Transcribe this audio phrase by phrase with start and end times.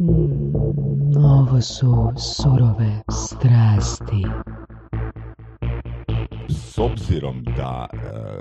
[0.00, 4.26] Mm, ovo su surove strasti.
[6.48, 7.96] S obzirom da e,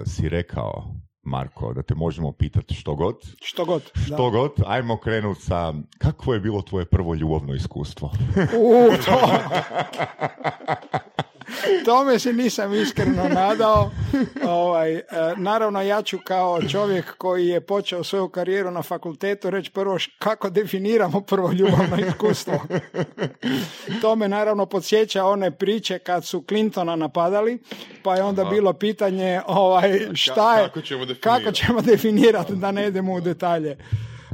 [0.06, 0.84] si rekao,
[1.24, 3.82] Marko, da te možemo pitati što god, Što god.
[3.96, 4.02] da.
[4.02, 8.12] što god, ajmo krenuti sa kakvo je bilo tvoje prvo ljubavno iskustvo?
[8.60, 9.20] U, to...
[11.86, 13.92] Tome se nisam iskreno nadao.
[14.48, 15.04] Ovaj, e,
[15.38, 20.50] naravno, ja ću kao čovjek koji je počeo svoju karijeru na fakultetu reći prvo kako
[20.50, 22.62] definiramo prvo ljubavno iskustvo.
[24.02, 27.60] To me naravno podsjeća one priče kad su Clintona napadali,
[28.04, 31.60] pa je onda bilo pitanje ovaj, šta je, kako ćemo kako definirati?
[31.60, 33.78] ćemo definirati da ne idemo u detalje.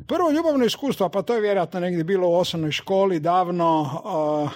[0.08, 4.02] Prvo ljubavno iskustvo, pa to je vjerojatno negdje bilo u osnovnoj školi davno,
[4.44, 4.52] uh,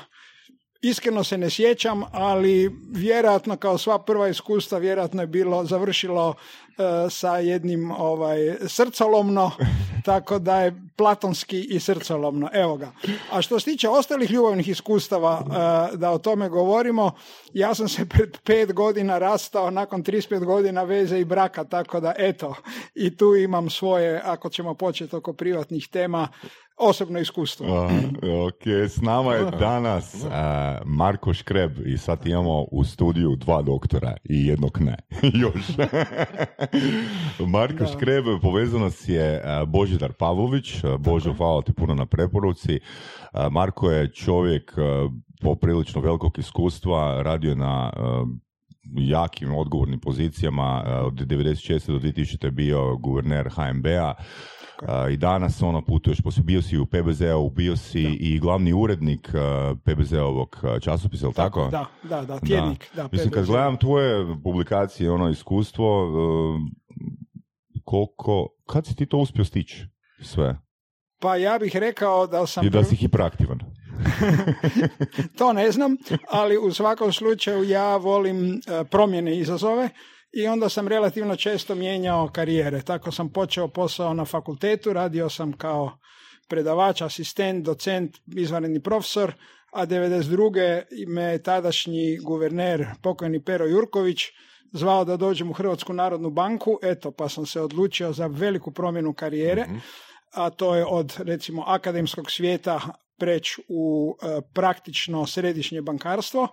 [0.81, 6.35] iskreno se ne sjećam, ali vjerojatno kao sva prva iskustva vjerojatno je bilo završilo uh,
[7.11, 9.51] sa jednim ovaj srcolomno,
[10.05, 12.49] tako da je platonski i srcolomno.
[12.53, 12.91] Evo ga.
[13.31, 17.11] A što se tiče ostalih ljubavnih iskustava, uh, da o tome govorimo,
[17.53, 22.13] ja sam se pred pet godina rastao nakon 35 godina veze i braka, tako da
[22.17, 22.55] eto,
[22.95, 26.27] i tu imam svoje, ako ćemo početi oko privatnih tema,
[26.77, 27.67] osobno iskustvo.
[27.67, 27.89] A,
[28.47, 34.17] ok, s nama je danas a, Marko Škreb i sad imamo u studiju dva doktora
[34.23, 34.97] i jednog ne,
[35.43, 35.67] još.
[37.53, 37.87] Marko Da.
[37.87, 42.79] Škreb, povezano si je Božidar Pavlović, Božo, hvala ti puno na preporuci.
[43.51, 44.73] Marko je čovjek
[45.41, 47.91] poprilično velikog iskustva, radio je na
[48.95, 51.91] jakim odgovornim pozicijama, od 96.
[51.91, 52.45] do 2000.
[52.45, 54.13] je bio guverner HMB-a,
[54.87, 59.29] a, i danas ono putuješ, poslije bio si u PBZ-u, bio si i glavni urednik
[59.83, 61.69] PBZ-ovog časopisa, je li tako?
[61.71, 62.95] Da, da, da, tjednik.
[62.95, 63.09] Da.
[63.11, 66.97] Mislim, kad gledam tvoje publikacije, ono iskustvo, e,
[67.83, 69.85] koliko, kad si ti to uspio stići
[70.21, 70.57] sve?
[71.19, 72.65] Pa ja bih rekao da sam...
[72.65, 73.59] I da si hiperaktivan.
[75.37, 75.97] To ne znam,
[76.31, 79.89] ali u svakom slučaju ja volim e, promjene izazove
[80.37, 82.81] i onda sam relativno često mijenjao karijere.
[82.81, 85.97] Tako sam počeo posao na fakultetu, radio sam kao
[86.47, 89.33] predavač, asistent, docent, izvanredni profesor,
[89.71, 90.83] a 92.
[91.07, 94.21] me tadašnji guverner, pokojni Pero Jurković,
[94.71, 99.13] zvao da dođem u Hrvatsku narodnu banku, eto, pa sam se odlučio za veliku promjenu
[99.13, 99.65] karijere,
[100.33, 102.81] a to je od, recimo, akademskog svijeta
[103.17, 106.47] preći u e, praktično središnje bankarstvo,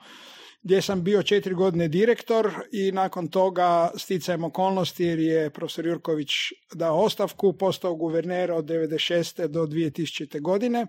[0.64, 6.30] gdje sam bio četiri godine direktor i nakon toga sticajem okolnosti jer je profesor Jurković
[6.74, 9.46] dao ostavku, postao guverner od 96.
[9.46, 10.40] do 2000.
[10.40, 10.86] godine.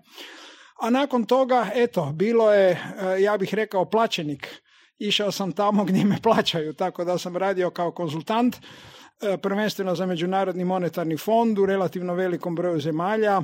[0.80, 4.62] A nakon toga, eto, bilo je, e, ja bih rekao, plaćenik.
[4.98, 10.06] Išao sam tamo gdje me plaćaju, tako da sam radio kao konzultant, e, prvenstveno za
[10.06, 13.42] Međunarodni monetarni fond u relativno velikom broju zemalja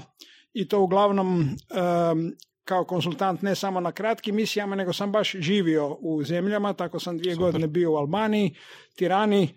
[0.52, 5.96] i to uglavnom em, kao konsultant ne samo na kratkim misijama, nego sam baš živio
[6.00, 8.54] u zemljama, tako sam dvije godine bio u Albaniji,
[8.96, 9.48] Tirani,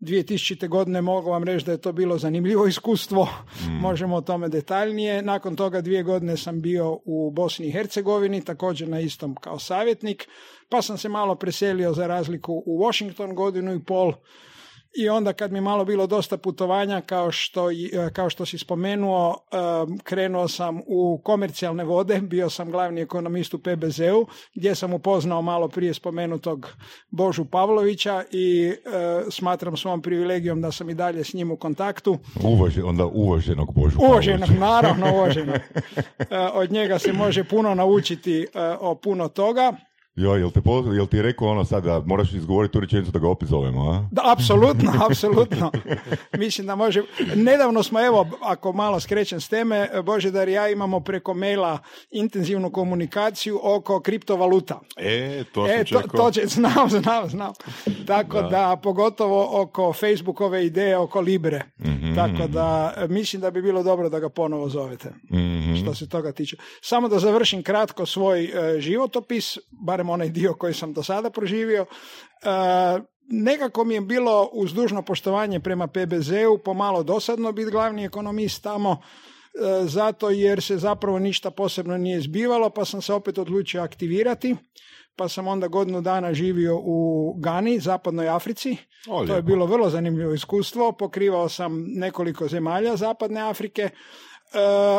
[0.00, 0.68] 2000.
[0.68, 3.28] godine mogu vam reći da je to bilo zanimljivo iskustvo,
[3.86, 5.22] možemo o tome detaljnije.
[5.22, 10.28] Nakon toga dvije godine sam bio u Bosni i Hercegovini, također na istom kao savjetnik,
[10.68, 14.12] pa sam se malo preselio za razliku u Washington godinu i pol,
[14.96, 17.74] i onda kad mi malo bilo dosta putovanja, kao što, e,
[18.12, 23.58] kao što si spomenuo, em, krenuo sam u komercijalne vode, bio sam glavni ekonomist u
[23.58, 26.68] PBZ-u, gdje sam upoznao malo prije spomenutog
[27.10, 28.74] Božu Pavlovića i e,
[29.30, 32.18] smatram svom privilegijom da sam i dalje s njim u kontaktu.
[32.42, 34.66] Uvaže, onda uvaženog Božu Uvaženog, Pavlovića.
[34.66, 35.56] naravno uvaženog.
[36.18, 38.46] E, Od njega se može puno naučiti e,
[38.80, 39.72] o puno toga.
[40.16, 43.10] Jo, jel, te poz- jel ti je rekao ono sad da moraš izgovoriti tu rečenicu
[43.12, 44.08] da ga opet zovemo, a?
[44.10, 45.70] Da, apsolutno, apsolutno.
[46.38, 47.02] Mislim da može.
[47.36, 51.78] Nedavno smo, evo, ako malo skrećem s teme, Božidar i ja imamo preko maila
[52.10, 54.80] intenzivnu komunikaciju oko kriptovaluta.
[54.96, 57.52] E, to sam E, to, to će, znam, znam, znam.
[58.06, 58.80] Tako da.
[58.82, 61.62] pogotovo oko Facebookove ideje oko Libre.
[62.16, 65.08] Tako da, e, mislim da bi bilo dobro da ga ponovo zovete.
[65.32, 65.74] Mhm.
[65.82, 66.56] Što se toga tiče.
[66.82, 71.86] Samo da završim kratko svoj e, životopis, barem onaj dio koji sam do sada proživio.
[72.42, 72.48] E,
[73.28, 78.90] nekako mi je bilo uz dužno poštovanje prema PBZ-u pomalo dosadno biti glavni ekonomist tamo
[78.92, 84.56] e, zato jer se zapravo ništa posebno nije zbivalo pa sam se opet odlučio aktivirati
[85.16, 88.76] pa sam onda godinu dana živio u Gani, zapadnoj Africi.
[89.08, 90.92] O, to je bilo vrlo zanimljivo iskustvo.
[90.92, 93.90] Pokrivao sam nekoliko zemalja zapadne Afrike.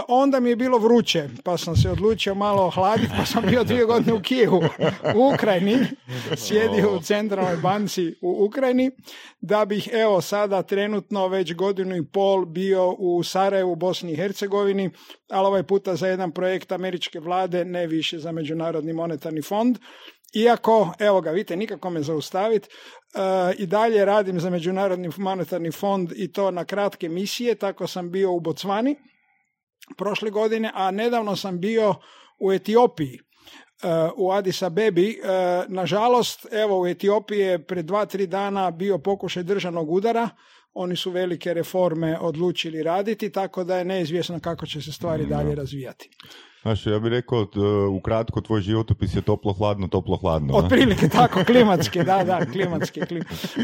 [0.08, 3.86] Onda mi je bilo vruće, pa sam se odlučio malo ohladiti, pa sam bio dvije
[3.86, 4.64] godine u Kijevu,
[5.16, 5.78] u Ukrajini,
[6.38, 8.92] sjedio u centralnoj banci u Ukrajini,
[9.42, 14.90] da bih evo sada trenutno već godinu i pol bio u Sarajevu, Bosni i Hercegovini,
[15.30, 19.78] ali ovaj puta za jedan projekt američke vlade, ne više za Međunarodni monetarni fond.
[20.34, 22.70] Iako, evo ga, vidite, nikako me zaustaviti,
[23.58, 28.32] i dalje radim za Međunarodni monetarni fond i to na kratke misije, tako sam bio
[28.32, 28.96] u Bocvani
[29.98, 31.96] prošle godine, a nedavno sam bio
[32.40, 33.20] u Etiopiji
[34.16, 35.20] u Addis Abebi.
[35.68, 40.30] Nažalost, evo u Etiopiji je pred dva, tri dana bio pokušaj državnog udara.
[40.74, 45.56] Oni su velike reforme odlučili raditi, tako da je neizvjesno kako će se stvari dalje
[45.56, 46.10] razvijati.
[46.62, 47.48] Znaš, ja bih rekao,
[47.98, 50.54] ukratko, tvoj životopis je toplo-hladno, toplo-hladno.
[50.54, 53.02] Otprilike tako, klimatski, da, da, klimatski.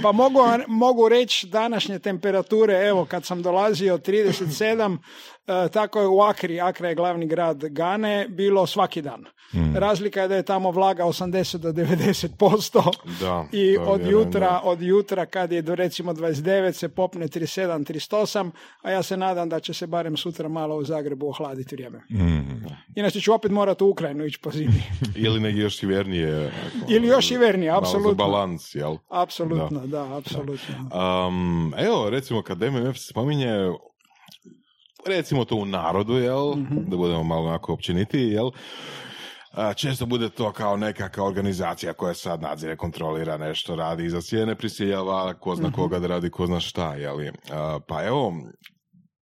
[0.04, 4.98] Pa mogu, mogu reći današnje temperature, evo, kad sam dolazio 37,
[5.41, 5.41] E,
[5.74, 9.26] tako je u Akri, Akra je glavni grad Gane, bilo svaki dan.
[9.54, 9.76] Mm.
[9.76, 15.26] Razlika je da je tamo vlaga 80 do 90% da, i od jutra, od jutra
[15.26, 18.52] kad je do recimo 29 se popne 37, 38,
[18.82, 21.98] a ja se nadam da će se barem sutra malo u Zagrebu ohladiti vrijeme.
[22.10, 22.66] Mm.
[22.96, 24.84] Inače ću opet morati u Ukrajinu ići po zimi.
[25.26, 26.52] Ili negdje još sjevernije.
[26.90, 28.14] Ili još sjevernije, apsolutno.
[28.14, 28.98] balans, jel?
[29.10, 30.76] Apsolutno, da, da apsolutno.
[31.28, 33.72] Um, evo, recimo kad MMF spominje
[35.08, 38.52] recimo to u narodu, jel, mm da budemo malo onako općeniti, jel,
[39.76, 45.34] često bude to kao nekakva organizacija koja sad nadzire, kontrolira nešto, radi iza cijene, prisiljava
[45.34, 45.76] ko zna mhm.
[45.76, 47.18] koga da radi, ko zna šta, jel,
[47.88, 48.34] pa evo,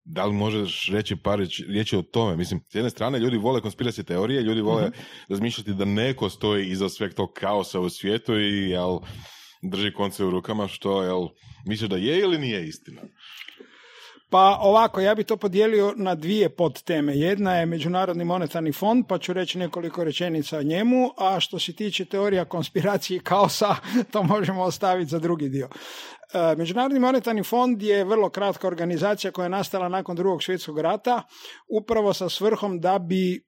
[0.04, 2.36] da li možeš reći par riječi o tome?
[2.36, 4.92] Mislim, s jedne strane ljudi vole konspiracije teorije, ljudi vole mm
[5.28, 8.98] razmišljati da neko stoji iza sveg tog kaosa u svijetu i jel,
[9.70, 11.28] drži konce u rukama, što jel,
[11.66, 13.02] misliš da je ili nije istina?
[14.34, 17.16] Pa ovako, ja bi to podijelio na dvije podteme.
[17.16, 21.72] Jedna je Međunarodni monetarni fond, pa ću reći nekoliko rečenica o njemu, a što se
[21.72, 23.76] tiče teorija konspiracije i kaosa,
[24.12, 25.68] to možemo ostaviti za drugi dio.
[26.34, 31.22] E, Međunarodni monetarni fond je vrlo kratka organizacija koja je nastala nakon drugog svjetskog rata,
[31.68, 33.40] upravo sa svrhom da bi e,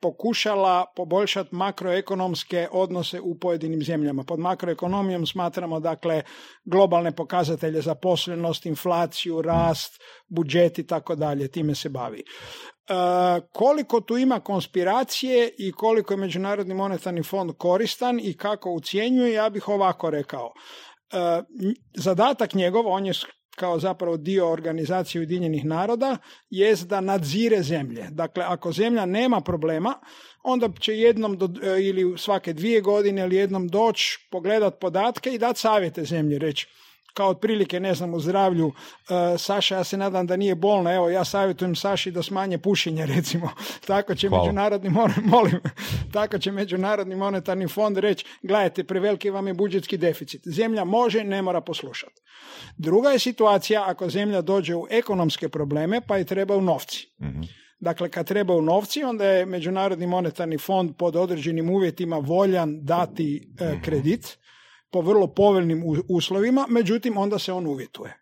[0.00, 4.24] pokušala poboljšati makroekonomske odnose u pojedinim zemljama.
[4.24, 6.22] Pod makroekonomijom smatramo dakle
[6.64, 12.18] globalne pokazatelje zaposlenost, inflaciju, rast, budžet i tako dalje, time se bavi.
[12.20, 12.24] E,
[13.52, 19.50] koliko tu ima konspiracije i koliko je Međunarodni monetarni fond koristan i kako ucjenjuje, ja
[19.50, 20.52] bih ovako rekao.
[21.12, 21.42] E,
[21.94, 23.12] zadatak njegov, on je
[23.60, 26.16] kao zapravo dio organizacije Ujedinjenih naroda
[26.50, 28.06] jest da nadzire zemlje.
[28.10, 29.94] Dakle, ako zemlja nema problema,
[30.42, 35.38] onda će jednom do, e, ili svake dvije godine ili jednom doći, pogledat podatke i
[35.38, 36.68] dati savjete zemlji, reći
[37.14, 38.74] kao otprilike, ne znam, u zdravlju, uh,
[39.38, 43.50] Saša, ja se nadam da nije bolna, evo, ja savjetujem Saši da smanje pušenje, recimo.
[43.86, 44.90] Tako će međunarodni,
[45.34, 45.60] molim,
[46.12, 50.42] tako će međunarodni monetarni fond reći, gledajte, preveliki vam je budžetski deficit.
[50.44, 52.22] Zemlja može, ne mora poslušati.
[52.76, 57.08] Druga je situacija ako zemlja dođe u ekonomske probleme, pa je trebaju novci.
[57.20, 63.48] mm Dakle, kad trebaju novci, onda je Međunarodni monetarni fond pod određenim uvjetima voljan dati
[63.60, 63.82] e, mhm.
[63.82, 64.38] kredit
[64.90, 68.16] po vrlo povoljnim uslovima, međutim onda se on uvjetuje.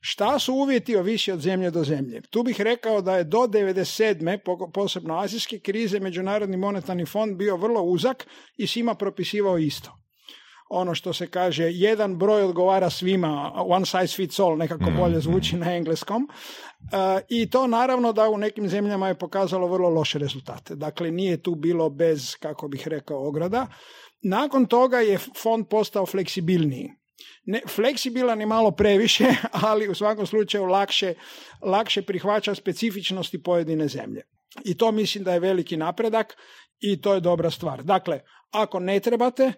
[0.00, 2.20] Šta su uvjeti ovisi od zemlje do zemlje?
[2.30, 4.70] Tu bih rekao da je do 97.
[4.72, 8.26] posebno azijske krize Međunarodni monetarni fond bio vrlo uzak
[8.56, 9.96] i svima propisivao isto.
[10.72, 15.16] Ono što se kaže, jedan broj odgovara svima, one size fits all, nekako mm, bolje
[15.16, 15.20] mm.
[15.20, 16.28] zvuči na engleskom.
[16.80, 20.74] Uh, I to naravno da u nekim zemljama je pokazalo vrlo loše rezultate.
[20.76, 23.66] Dakle, nije tu bilo bez, kako bih rekao, ograda.
[24.22, 26.90] Nakon toga je fond postao fleksibilniji.
[27.44, 29.24] Ne, fleksibilan je malo previše,
[29.68, 31.14] ali u svakom slučaju lakše,
[31.62, 34.22] lakše prihvaća specifičnosti pojedine zemlje.
[34.64, 36.36] I to mislim da je veliki napredak
[36.80, 37.82] i to je dobra stvar.
[37.82, 39.52] Dakle, ako ne trebate,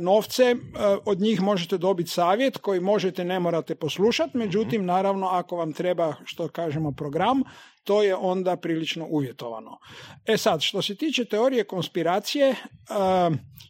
[0.00, 0.56] novce, e,
[1.04, 6.14] od njih možete dobiti savjet koji možete, ne morate poslušati, međutim, naravno, ako vam treba,
[6.24, 7.42] što kažemo, program,
[7.84, 9.78] to je onda prilično uvjetovano.
[10.26, 12.56] E sad, što se tiče teorije konspiracije, e,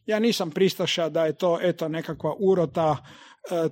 [0.06, 2.96] ja nisam pristaša da je to eto nekakva urota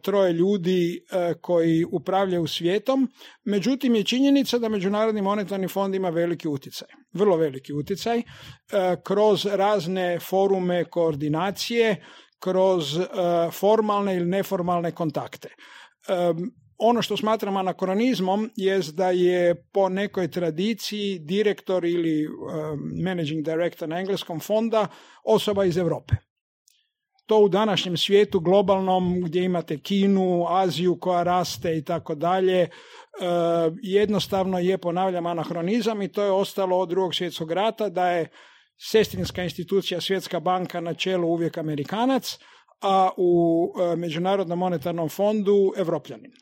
[0.02, 1.04] troje ljudi
[1.40, 3.08] koji upravljaju svijetom,
[3.44, 8.22] međutim je činjenica da Međunarodni monetarni fond ima veliki utjecaj, vrlo veliki utjecaj,
[9.04, 12.04] kroz razne forume koordinacije,
[12.38, 12.98] kroz
[13.52, 15.48] formalne ili neformalne kontakte.
[16.78, 22.28] Ono što smatram anakronizmom je da je po nekoj tradiciji direktor ili
[23.04, 24.86] managing director na engleskom fonda
[25.24, 26.14] osoba iz Europe.
[27.28, 32.68] To u današnjem svijetu globalnom gdje imate Kinu, Aziju koja raste i tako dalje, e,
[33.82, 38.28] jednostavno je, ponavljam, anahronizam i to je ostalo od drugog svjetskog rata da je
[38.90, 42.38] sestrinska institucija Svjetska banka na čelu uvijek Amerikanac,
[42.80, 46.32] a u e, Međunarodnom monetarnom fondu Evropljanin.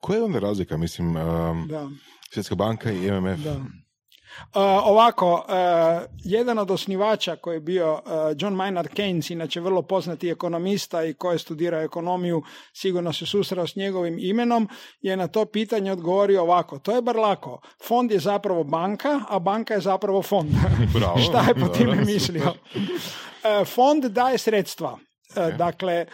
[0.00, 1.88] Koja je onda razlika, mislim, um, Da.
[2.30, 3.40] Svjetska banka i MMF?
[3.40, 3.60] Da.
[4.36, 8.00] Uh, ovako, uh, jedan od osnivača koji je bio uh,
[8.38, 12.42] John Maynard Keynes, inače vrlo poznati ekonomista i koji je studirao ekonomiju,
[12.72, 14.68] sigurno se susreo s njegovim imenom,
[15.00, 19.38] je na to pitanje odgovorio ovako, to je bar lako, fond je zapravo banka, a
[19.38, 20.50] banka je zapravo fond.
[20.98, 22.54] Bravo, Šta je po time mislio?
[22.74, 24.92] Uh, fond daje sredstva.
[24.92, 26.06] Uh, Dakle,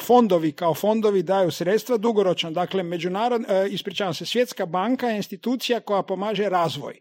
[0.00, 2.50] fondovi kao fondovi daju sredstva dugoročno.
[2.50, 6.98] Dakle, međunarod, uh, ispričavam se, Svjetska banka je institucija koja pomaže razvoj.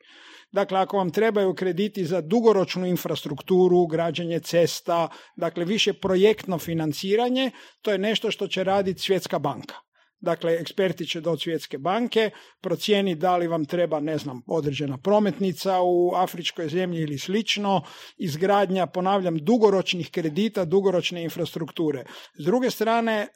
[0.51, 7.51] Dakle, ako vam trebaju krediti za dugoročnu infrastrukturu, građenje cesta, dakle više projektno financiranje,
[7.82, 9.75] to je nešto što će raditi Svjetska banka.
[10.20, 12.30] Dakle, eksperti će doći svjetske banke,
[12.62, 17.82] procijeni da li vam treba, ne znam, određena prometnica u afričkoj zemlji ili slično,
[18.18, 22.04] izgradnja, ponavljam, dugoročnih kredita, dugoročne infrastrukture.
[22.39, 23.27] S druge strane, e,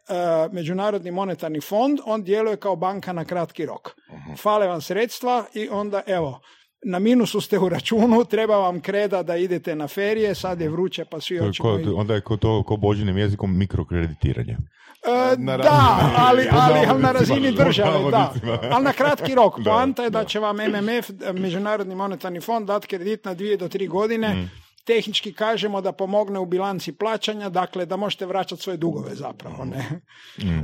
[0.52, 3.90] Međunarodni monetarni fond, on djeluje kao banka na kratki rok.
[4.38, 6.42] Fale vam sredstva i onda, evo,
[6.86, 11.06] na minusu ste u računu, treba vam kreda da idete na ferije, sad je vruće
[11.06, 11.70] pa svi To je hoćemo...
[11.70, 14.58] ko- onda je ko to ko božinim jezikom mikrokreditiranje.
[15.06, 18.34] E, Na da, ali, ali, ali na razini države, da.
[18.72, 19.54] Ali na kratki rok.
[19.66, 23.88] Poanta je da će vam MMF, Međunarodni monetarni fond, dati kredit na dvije do tri
[23.88, 24.34] godine.
[24.34, 24.52] Mm.
[24.86, 29.66] Tehnički kažemo da pomogne u bilanci plaćanja, dakle da možete vraćati svoje dugove zapravo.
[29.66, 30.02] Ne?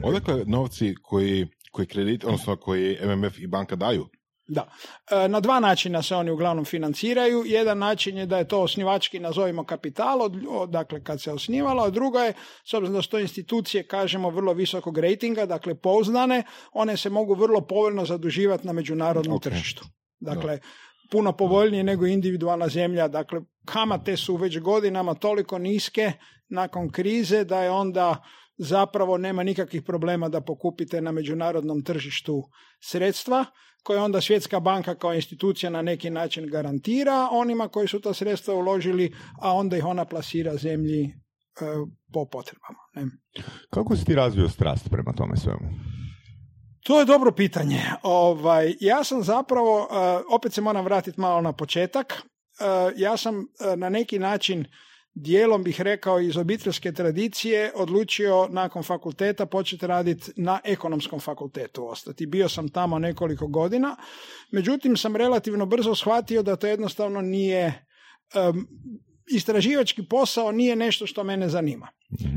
[0.03, 4.07] Odakle novci koji, koji kredit, odnosno koji MMF i banka daju?
[4.47, 4.67] Da.
[5.11, 7.43] E, Na dva načina se oni uglavnom financiraju.
[7.45, 10.33] Jedan način je da je to osnivački, nazovimo kapital, od,
[10.69, 14.53] dakle kad se osnivalo, a drugo je, s obzirom da su to institucije, kažemo, vrlo
[14.53, 19.43] visokog rejtinga, dakle pouzdane, one se mogu vrlo povoljno zaduživati na međunarodnom Ok.
[19.43, 19.85] tržištu.
[20.19, 20.59] Dakle,
[21.11, 23.07] puno povoljnije nego individualna zemlja.
[23.07, 26.11] Dakle, kamate su već godinama toliko niske
[26.49, 28.23] nakon krize da je onda
[28.57, 32.43] zapravo nema nikakvih problema da pokupite na međunarodnom tržištu
[32.79, 33.45] sredstva
[33.87, 38.53] koje onda Svjetska banka kao institucija na neki način garantira onima koji su ta sredstva
[38.53, 41.11] uložili, a onda ih ona plasira zemlji e,
[42.13, 42.79] po potrebama.
[42.95, 43.05] Ne?
[43.69, 45.69] Kako si ti razvio strast prema tome svemu?
[46.83, 47.81] To je dobro pitanje.
[48.03, 52.23] Ovaj, ja sam zapravo, e, opet se moram vratiti malo na početak,
[52.59, 54.65] E, ja sam e, na neki način
[55.21, 62.25] dijelom bih rekao iz obiteljske tradicije odlučio nakon fakulteta početi raditi na ekonomskom fakultetu ostati.
[62.25, 63.95] Bio sam tamo nekoliko godina,
[64.51, 67.87] međutim sam relativno brzo shvatio da to jednostavno nije
[68.35, 68.67] em,
[69.31, 71.87] istraživački posao nije nešto što mene zanima.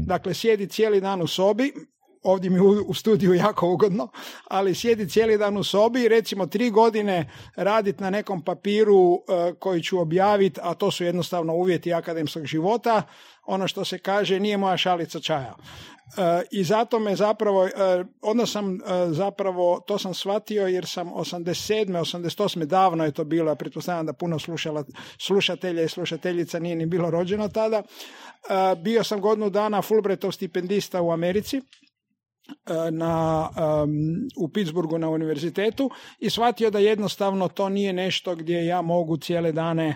[0.06, 1.72] Dakle, sjedi cijeli dan u sobi,
[2.22, 4.08] ovdje mi u, studiju jako ugodno,
[4.48, 9.82] ali sjedi cijeli dan u sobi recimo tri godine raditi na nekom papiru e, koji
[9.82, 13.02] ću objaviti, a to su jednostavno uvjeti akademskog života,
[13.46, 15.54] ono što se kaže nije moja šalica čaja.
[15.56, 17.70] E, I zato me zapravo, e,
[18.22, 18.78] onda sam
[19.10, 21.86] zapravo, to sam shvatio jer sam 87.
[21.86, 22.64] 88.
[22.64, 24.84] davno je to bilo, ja pretpostavljam da puno slušala,
[25.18, 27.82] slušatelja i slušateljica nije ni bilo rođeno tada.
[28.76, 31.60] Bio sam godinu dana Fulbrightov stipendista u Americi
[32.90, 38.82] na, em, u Pittsburghu na univerzitetu i shvatio da jednostavno to nije nešto gdje ja
[38.82, 39.86] mogu cijele dane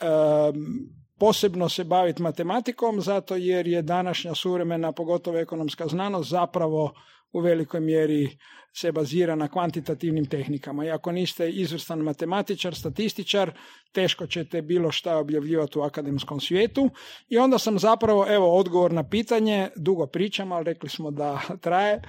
[0.00, 6.92] em, posebno se baviti matematikom zato jer je današnja suvremena, pogotovo ekonomska znanost, zapravo
[7.32, 8.38] u velikoj mjeri
[8.72, 10.84] se bazira na kvantitativnim tehnikama.
[10.84, 13.52] I ako niste izvrstan matematičar, statističar,
[13.92, 16.90] teško ćete bilo šta objavljivati u akademskom svijetu.
[17.28, 22.02] I onda sam zapravo, evo, odgovor na pitanje, dugo pričam, ali rekli smo da traje.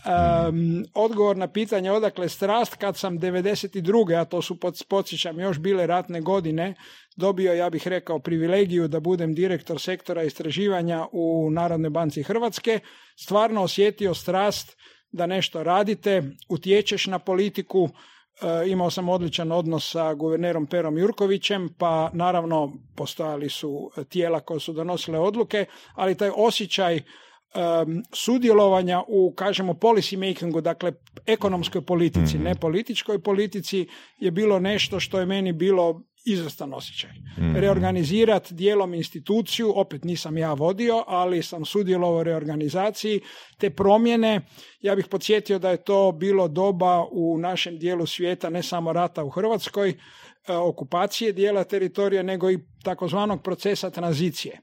[0.00, 4.20] Um, odgovor na pitanje odakle strast kad sam 92.
[4.20, 6.74] a to su pods- podsjećam još bile ratne godine
[7.16, 12.80] dobio ja bih rekao privilegiju da budem direktor sektora istraživanja u Narodnoj banci Hrvatske
[13.16, 14.76] stvarno osjetio strast
[15.12, 17.88] da nešto radite utječeš na politiku
[18.66, 24.72] imao sam odličan odnos sa guvernerom Perom Jurkovićem, pa naravno postojali su tijela koje su
[24.72, 25.64] donosile odluke,
[25.94, 27.00] ali taj osjećaj
[27.54, 30.92] em, sudjelovanja u, kažemo, policy makingu, dakle
[31.26, 33.86] ekonomskoj politici, ne političkoj politici,
[34.18, 37.10] je bilo nešto što je meni bilo izvrstan osjećaj.
[37.54, 43.20] Reorganizirati dijelom instituciju, opet nisam ja vodio, ali sam sudjelovao u reorganizaciji,
[43.58, 44.40] te promjene,
[44.80, 49.24] ja bih podsjetio da je to bilo doba u našem dijelu svijeta, ne samo rata
[49.24, 49.96] u Hrvatskoj, e,
[50.52, 54.60] okupacije dijela teritorija, nego i takozvanog procesa tranzicije.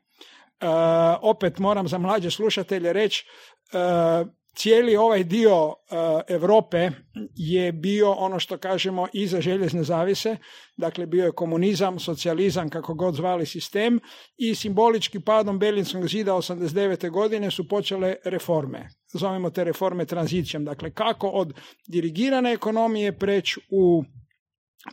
[1.22, 3.26] Opet moram za mlađe slušatelje reći,
[4.58, 5.74] cijeli ovaj dio
[6.28, 6.90] Europe
[7.36, 10.38] je bio ono što kažemo iza željezne zavise,
[10.78, 14.00] dakle bio je komunizam, socijalizam, kako god zvali sistem
[14.38, 17.10] i simbolički padom Berlinskog zida 89.
[17.10, 18.90] godine su počele reforme.
[19.14, 21.54] Zovemo te reforme tranzicijom, dakle kako od
[21.88, 24.04] dirigirane ekonomije preći u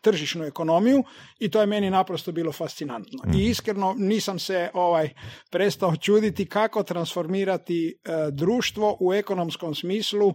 [0.02, 1.04] tržišnu ekonomiju
[1.38, 3.18] i to je meni naprosto bilo fascinantno.
[3.26, 3.50] I mm.
[3.50, 5.10] iskreno nisam se ovaj
[5.50, 10.34] prestao čuditi kako transformirati e, društvo u ekonomskom smislu e,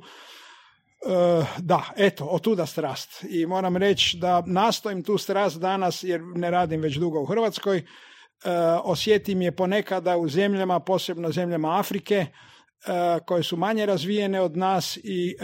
[1.58, 3.25] da, eto, otuda strast.
[3.29, 7.77] I moram reći da nastojim tu strast danas, jer ne radim već dugo u Hrvatskoj,
[7.77, 7.84] e,
[8.84, 12.25] osjetim je ponekada u zemljama, posebno zemljama Afrike,
[13.25, 15.36] koje su manje razvijene od nas i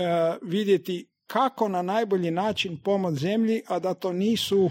[0.41, 4.69] vidjeti kako na najbolji način pomoć zemlji, a da to nisu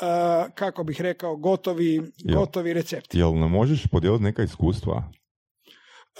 [0.00, 2.02] Uh, kako bih rekao, gotovi,
[2.34, 3.18] gotovi recepti.
[3.18, 5.02] Jel ne možeš podijeliti neka iskustva?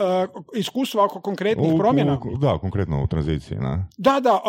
[0.00, 2.18] Uh, iskustva oko konkretnih promjena?
[2.40, 3.58] da, konkretno u tranziciji.
[3.58, 3.87] Ne?
[3.99, 4.40] Da, da,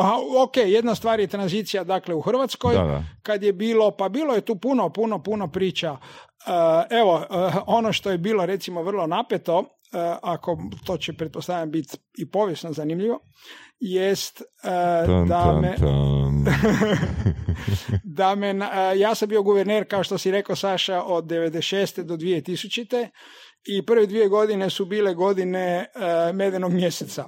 [0.43, 2.75] ok, jedna stvar je tranzicija dakle u Hrvatskoj,
[3.21, 5.91] kad je bilo, pa bilo je tu puno, puno, puno priča.
[5.91, 5.99] Uh,
[6.89, 7.25] evo,
[7.65, 9.63] ono što je bilo recimo vrlo napeto,
[10.21, 13.19] ako to će pretpostavljam biti i povijesno zanimljivo,
[13.79, 15.75] jest uh, da me...
[18.03, 18.63] da me, uh,
[18.97, 22.03] ja sam bio guverner, kao što si rekao Saša, od 96.
[22.03, 23.09] do 2000
[23.67, 27.25] i prve dvije godine su bile godine e, medenog mjeseca.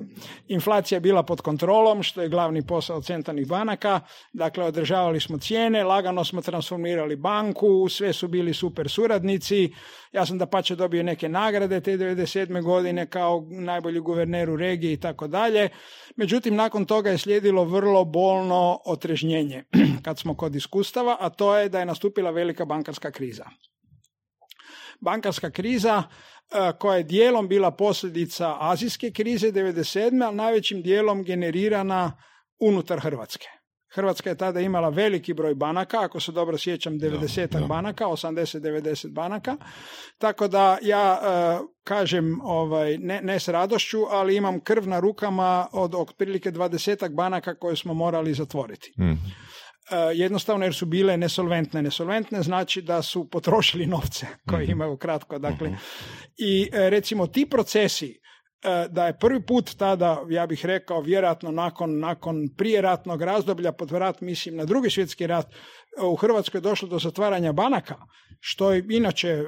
[0.47, 3.99] Inflacija je bila pod kontrolom, što je glavni posao centralnih banaka.
[4.33, 9.73] Dakle, održavali smo cijene, lagano smo transformirali banku, sve su bili super suradnici.
[10.11, 12.63] Ja sam da pače dobio neke nagrade te 97.
[12.63, 15.69] godine kao najbolji guverner u regiji i tako dalje.
[16.15, 19.63] Međutim, nakon toga je slijedilo vrlo bolno otrežnjenje
[20.05, 23.45] kad smo kod iskustava, a to je da je nastupila velika bankarska kriza
[24.99, 30.25] bankarska kriza e, koja je dijelom bila posljedica azijske krize 97.
[30.25, 32.11] ali najvećim dijelom generirana
[32.59, 33.47] unutar Hrvatske.
[33.93, 39.55] Hrvatska je tada imala veliki broj banaka, ako se dobro sjećam 90 banaka, 80-90 banaka,
[40.17, 45.67] tako da ja e, kažem ovaj, ne, ne s radošću, ali imam krv na rukama
[45.71, 48.93] od otprilike 20 banaka koje smo morali zatvoriti.
[48.99, 49.13] Mhm.
[49.91, 51.81] E, jednostavno jer su bile nesolventne.
[51.81, 54.71] Nesolventne znači da su potrošili novce koje mhm.
[54.71, 55.39] imaju kratko.
[55.39, 55.77] Dakle, mhm.
[56.37, 58.19] I e, recimo ti procesi
[58.63, 63.91] e, da je prvi put tada, ja bih rekao, vjerojatno nakon, nakon prijeratnog razdoblja, pod
[63.91, 65.47] rat mislim na drugi svjetski rat,
[66.01, 67.95] u Hrvatskoj došlo do zatvaranja banaka,
[68.39, 69.43] što je inače, eh,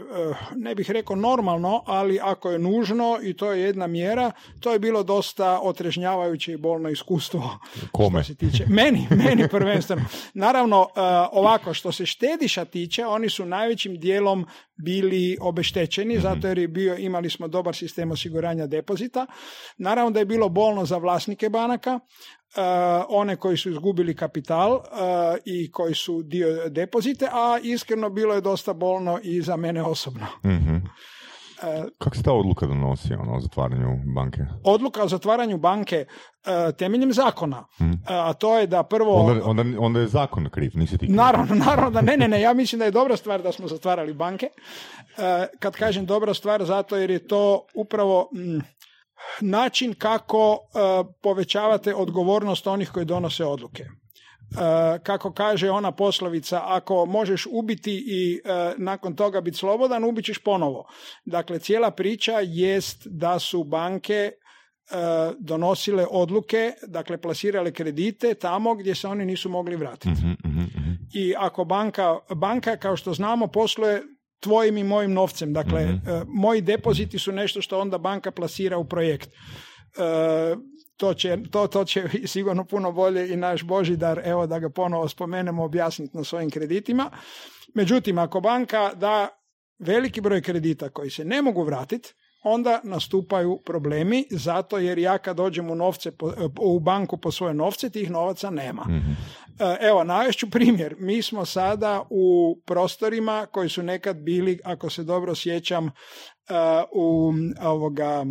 [0.55, 4.79] ne bih rekao normalno, ali ako je nužno i to je jedna mjera, to je
[4.79, 7.59] bilo dosta otrežnjavajuće i bolno iskustvo.
[7.91, 8.23] Kome?
[8.23, 8.65] se tiče.
[8.67, 10.05] Meni, meni prvenstveno.
[10.33, 11.01] Naravno, eh,
[11.31, 14.45] ovako, što se štediša tiče, oni su najvećim dijelom
[14.85, 16.21] bili obeštećeni, mhm.
[16.21, 19.25] zato jer je bio, imali smo dobar sistem osiguranja depozita.
[19.77, 21.99] Naravno da je bilo bolno za vlasnike banaka,
[23.09, 24.81] one koji su izgubili kapital uh,
[25.45, 30.25] i koji su dio depozite, a iskreno bilo je dosta bolno i za mene osobno.
[30.45, 30.77] mm
[31.97, 34.39] Kako se ta odluka donosi ono, o zatvaranju banke?
[34.63, 36.05] Odluka o zatvaranju banke
[36.77, 37.65] temeljem zakona.
[37.81, 37.91] Mhm.
[38.07, 39.15] A to je da prvo...
[39.15, 42.41] Onda, onda, onda je zakon kriv, nisi ti Naravno, naravno da ne, ne, ne.
[42.41, 44.47] Ja mislim da je dobra stvar da smo zatvarali banke.
[45.59, 48.29] Kad kažem dobra stvar, zato jer je to upravo...
[48.33, 48.59] Mm,
[49.41, 50.77] način kako e,
[51.21, 53.83] povećavate odgovornost onih koji donose odluke.
[53.83, 53.89] E,
[55.03, 60.37] kako kaže ona poslovica, ako možeš ubiti i e, nakon toga biti slobodan, ubit ćeš
[60.37, 60.87] ponovo.
[61.25, 64.31] Dakle, cijela priča jest da su banke
[65.39, 70.09] donosile odluke, dakle plasirale kredite tamo gdje se oni nisu mogli vratiti.
[70.09, 70.91] Mhm, mhm, mhm.
[71.13, 74.03] I ako banka, banka kao što znamo posluje
[74.41, 75.53] tvojim i mojim novcem.
[75.53, 79.29] Dakle, mm moji depoziti su nešto što onda banka plasira u projekt.
[79.29, 80.55] E,
[80.97, 85.07] to će, to, to će sigurno puno bolje i naš Božidar, evo da ga ponovo
[85.07, 87.09] spomenemo, objasniti na svojim kreditima.
[87.73, 89.27] Međutim, ako banka da
[89.79, 95.37] veliki broj kredita koji se ne mogu vratiti, onda nastupaju problemi zato jer ja kad
[95.37, 96.11] dođem u, novce,
[96.59, 98.81] u banku po svoje novce, tih novaca nema.
[98.81, 99.11] Mhm.
[99.59, 100.95] E, evo, navešću primjer.
[100.99, 105.91] Mi smo sada u prostorima koji su nekad bili, ako se dobro sjećam, e,
[106.91, 108.25] u ovoga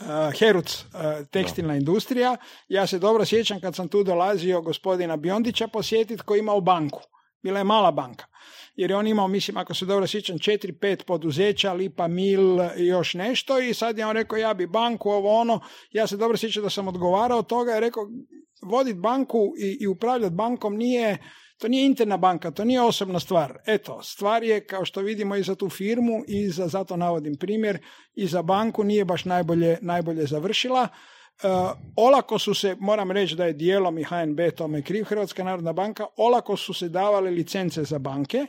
[0.00, 0.84] Uh, Heruc,
[1.30, 2.36] tekstilna industrija.
[2.68, 7.00] Ja se dobro sjećam kad sam tu dolazio gospodina Biondića posjetiti koji imao banku.
[7.42, 8.26] Bila je mala banka.
[8.74, 12.86] Jer je on imao, mislim, ako se dobro sjećam, četiri, pet poduzeća, Lipa, Mil i
[12.86, 13.60] još nešto.
[13.60, 15.60] I sad je on rekao, ja bi banku, ovo ono.
[15.92, 18.02] Ja se dobro sjećam da sam odgovarao toga i rekao,
[18.62, 21.18] voditi banku i, i upravljati bankom nije
[21.60, 23.58] to nije interna banka, to nije osobna stvar.
[23.66, 27.78] Eto, stvar je, kao što vidimo i za tu firmu i za, zato navodim primjer,
[28.14, 30.88] i za banku nije baš najbolje, najbolje završila.
[31.42, 31.48] E,
[31.96, 36.06] olako su se, moram reći da je dijelom i HNB tome kriv, Hrvatska narodna banka,
[36.16, 38.46] olako su se davale licence za banke,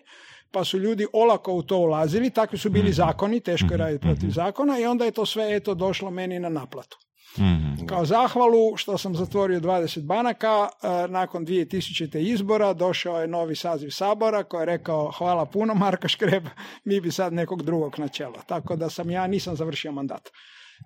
[0.51, 4.30] pa su ljudi olako u to ulazili, takvi su bili zakoni, teško je raditi protiv
[4.30, 6.97] zakona i onda je to sve eto došlo meni na naplatu.
[7.39, 7.86] Mhm.
[7.86, 12.19] Kao zahvalu što sam zatvorio 20 banaka, e, nakon 2000.
[12.19, 16.43] izbora došao je novi saziv Sabora koji je rekao hvala puno Marko Škreb,
[16.84, 18.36] mi bi sad nekog drugog na čelo.
[18.47, 20.30] Tako da sam ja nisam završio mandat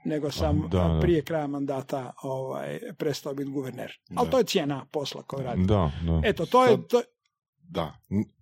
[0.05, 0.99] nego sam Da, da.
[1.01, 3.91] prije kraja mandata ovaj, prestao biti guverner.
[4.15, 5.67] Ali to je cijena posla koju radim.
[5.67, 6.21] Da, da.
[6.23, 7.01] Eto, to je, Sad- to,
[7.67, 7.93] Da,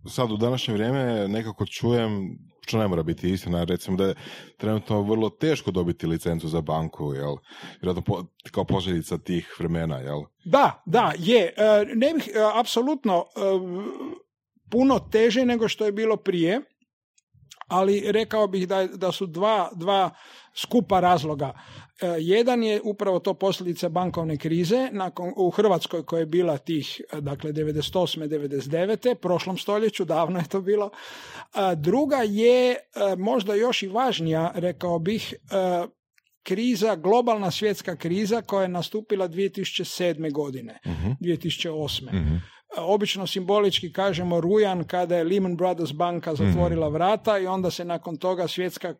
[0.10, 4.16] sad u današnje vrijeme nekako čujem, što ne mora biti istina, recimo da je
[4.58, 7.36] trenutno vrlo teško dobiti licencu za banku, jel?
[7.74, 10.22] Vjerojatno po, kao posljedica tih vremena, jel?
[10.46, 11.54] Da, da, je.
[11.58, 13.40] E, Ne bih, e, apsolutno, e,
[14.70, 16.62] puno teže nego što je bilo prije,
[17.74, 20.10] ali rekao bih da, da su dva, dva
[20.56, 21.54] skupa razloga.
[22.02, 27.02] E, Jedan je upravo to posljedica bankovne krize nakon, u Hrvatskoj koja je bila tih,
[27.14, 28.28] e, dakle, 98.
[28.28, 29.16] 99.
[29.16, 30.90] prošlom stoljeću, davno je to bilo.
[31.54, 32.78] A druga je e,
[33.18, 35.88] možda još i važnija, rekao bih, e,
[36.44, 40.32] kriza, globalna svjetska kriza koja je nastupila 2007.
[40.32, 40.80] godine,
[41.20, 42.14] 2008.
[42.14, 42.53] Mhm.
[42.78, 48.18] Obično simbolički kažemo rujan kada je Lehman Brothers banka zatvorila vrata i onda se nakon
[48.18, 48.96] toga svjetska mm,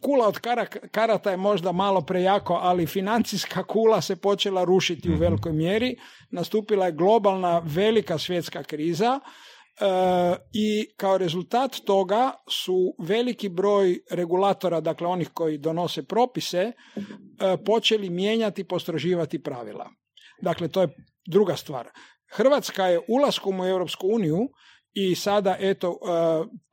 [0.00, 5.16] kula od kara- karata je možda malo prejako, ali financijska kula se počela rušiti u
[5.16, 5.96] velikoj mjeri.
[6.30, 9.20] Nastupila je globalna velika svjetska kriza
[9.80, 16.72] E, i kao rezultat toga su veliki broj regulatora, dakle onih koji donose propise, e,
[17.64, 19.90] počeli mijenjati i postroživati pravila.
[20.42, 20.88] Dakle, to je
[21.26, 21.88] druga stvar.
[22.30, 24.48] Hrvatska je ulaskom u Europsku uniju
[24.92, 25.96] i sada eto e,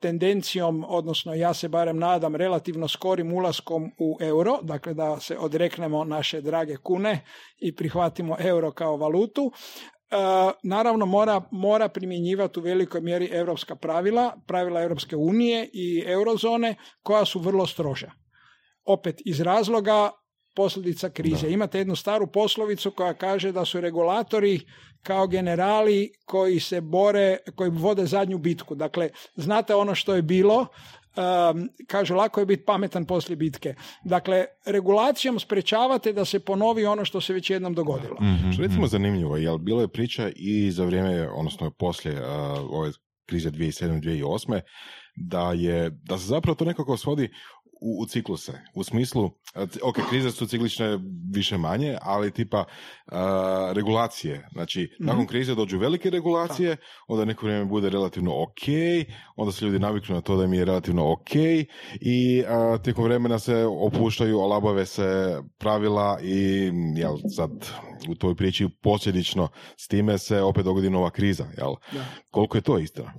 [0.00, 6.04] tendencijom, odnosno ja se barem nadam relativno skorim ulaskom u euro, dakle da se odreknemo
[6.04, 7.24] naše drage kune
[7.58, 10.16] i prihvatimo euro kao valutu, e,
[10.62, 17.24] naravno mora, mora primjenjivati u velikoj mjeri europska pravila, pravila Europske unije i eurozone koja
[17.24, 18.10] su vrlo stroža.
[18.84, 20.10] Opet iz razloga
[20.54, 21.50] posljedica krize.
[21.50, 24.60] Imate jednu staru poslovicu koja kaže da su regulatori
[25.02, 28.74] kao generali koji se bore, koji vode zadnju bitku.
[28.74, 30.66] Dakle, znate ono što je bilo,
[31.16, 33.74] um, kažu lako je biti pametan poslije bitke.
[34.04, 38.16] Dakle, regulacijom sprečavate da se ponovi ono što se već jednom dogodilo.
[38.20, 38.50] Mhm.
[38.50, 42.26] Što recimo zanimljivo, jel bilo je priča i za vrijeme, odnosno poslije uh,
[42.70, 42.90] ove
[43.26, 44.60] krize 2007-2008,
[45.16, 47.30] da je, da se zapravo to nekako svodi
[47.84, 48.52] u, u cikluse.
[48.74, 49.30] U smislu,
[49.70, 50.98] c- ok, krize su ciklične
[51.34, 52.64] više manje, ali tipa
[53.06, 54.48] a, regulacije.
[54.52, 56.76] Znači, nakon krize dođu velike regulacije,
[57.08, 58.62] onda neko vrijeme bude relativno ok,
[59.36, 61.34] onda se ljudi naviknu na to da im je relativno ok
[62.00, 67.50] i a, tijekom vremena se opuštaju, olabave se pravila i jel, sad
[68.08, 71.44] u toj priči posljedično s time se opet dogodi nova kriza.
[71.58, 71.74] Jel?
[71.92, 72.04] Da.
[72.30, 73.12] Koliko je to istina?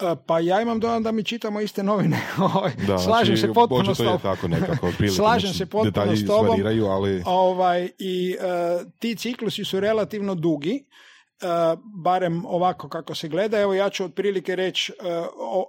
[0.00, 2.20] E, Pa ja imam dojam da mi čitamo iste novine.
[2.54, 4.20] Ovaj, Da, Slažem znači, se potpuno s tobom.
[4.20, 4.92] tako nekako.
[5.16, 6.60] Slažem znači, se potpuno s tobom.
[6.86, 7.22] ali...
[7.26, 10.84] Ovaj, I e, ti ciklusi su relativno dugi,
[12.04, 13.60] barem ovako kako se gleda.
[13.60, 14.94] Evo ja ću otprilike reći, e,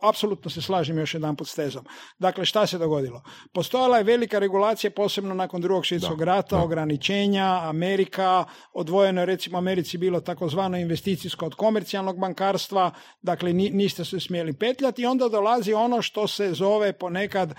[0.01, 1.86] apsolutno se slažem još jedan s tezom.
[2.19, 3.21] Dakle, šta se dogodilo?
[3.53, 9.97] Postojala je velika regulacija, posebno nakon drugog svjetskog rata, ograničenja, Amerika, odvojeno je recimo Americi
[9.97, 15.73] bilo takozvano investicijsko od komercijalnog bankarstva, dakle ni- niste se smjeli petljati i onda dolazi
[15.73, 17.56] ono što se zove ponekad e,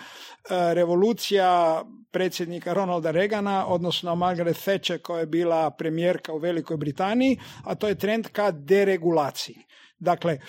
[0.74, 7.74] revolucija predsjednika Ronalda Reagana, odnosno Margaret Thatcher koja je bila premijerka u Velikoj Britaniji, a
[7.74, 9.56] to je trend ka deregulaciji.
[9.98, 10.40] Dakle, e,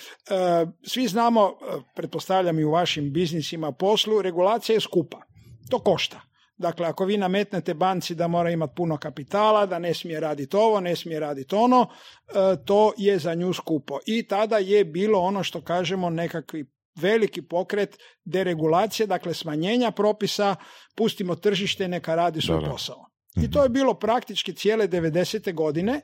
[0.84, 5.22] svi znamo, e, pretpostavljam i u vašim biznisima, poslu, regulacija je skupa.
[5.70, 6.22] To košta.
[6.58, 10.80] Dakle, ako vi nametnete banci da mora imati puno kapitala, da ne smije raditi ovo,
[10.80, 11.88] ne smije raditi ono,
[12.28, 12.34] e,
[12.66, 14.00] to je za nju skupo.
[14.06, 20.56] I tada je bilo ono što kažemo nekakvi veliki pokret deregulacije, dakle smanjenja propisa,
[20.96, 23.06] pustimo tržište neka radi svoj posao.
[23.36, 25.54] I to je bilo praktički cijele 90.
[25.54, 26.02] godine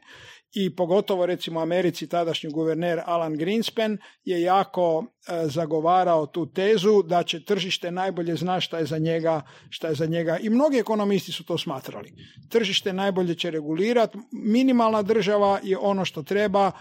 [0.53, 7.03] i pogotovo recimo u Americi tadašnji guverner Alan Greenspan je jako e, zagovarao tu tezu
[7.03, 10.77] da će tržište najbolje zna šta je za njega, šta je za njega i mnogi
[10.77, 12.13] ekonomisti su to smatrali.
[12.49, 16.71] Tržište najbolje će regulirati, minimalna država je ono što treba, e,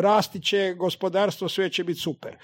[0.00, 2.36] rasti će gospodarstvo, sve će biti super.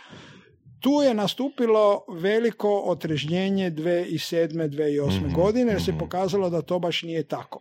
[0.80, 4.68] Tu je nastupilo veliko otrežnjenje 2007.
[4.68, 5.34] 2008.
[5.34, 7.60] godine jer se pokazalo da to baš nije tako.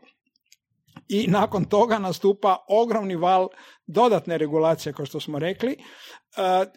[1.08, 3.48] I nakon toga nastupa ogromni val
[3.88, 5.78] dodatne regulacije, kao što smo rekli, e,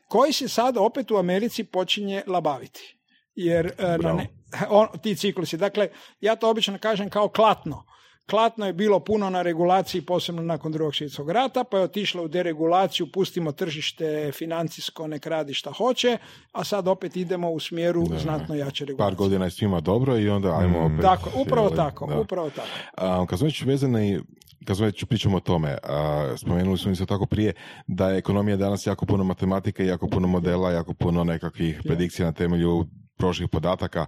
[0.08, 2.98] koji se sad opet u Americi počinje labaviti.
[3.34, 4.28] Jer e, na ne-
[4.68, 5.56] on, ti ciklusi.
[5.56, 5.88] Dakle,
[6.20, 7.84] ja to obično kažem kao klatno.
[8.30, 12.28] Klatno je bilo puno na regulaciji, posebno nakon drugog svjetskog rata, pa je otišlo u
[12.28, 16.18] deregulaciju, pustimo tržište financijsko, nek radi šta hoće,
[16.52, 19.10] a sad opet idemo u smjeru znatno jače regulacije.
[19.10, 21.00] Par godina je svima dobro i onda ajmo opet.
[21.02, 22.20] Tako, upravo jeli, tako, da.
[22.20, 22.68] upravo tako.
[22.94, 24.20] A, kad smo već vezani,
[24.64, 27.52] kad smo već pričamo o tome, a, spomenuli smo isto tako prije
[27.86, 32.32] da je ekonomija danas jako puno matematike, jako puno modela, jako puno nekakvih predikcija na
[32.32, 32.86] temelju
[33.16, 34.06] prošlih podataka.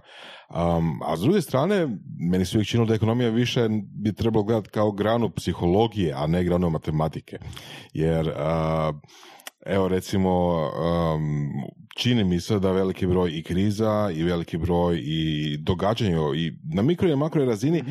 [0.49, 1.87] Um, a s druge strane,
[2.31, 3.69] meni se uvijek činilo da ekonomija više
[4.03, 7.37] bi trebalo gledati kao granu psihologije, a ne granu matematike.
[7.93, 8.91] Jer a,
[9.65, 11.49] Evo recimo, um,
[11.95, 16.81] čini mi se da veliki broj i kriza i veliki broj i događanja i na
[16.81, 17.83] mikro i makro razini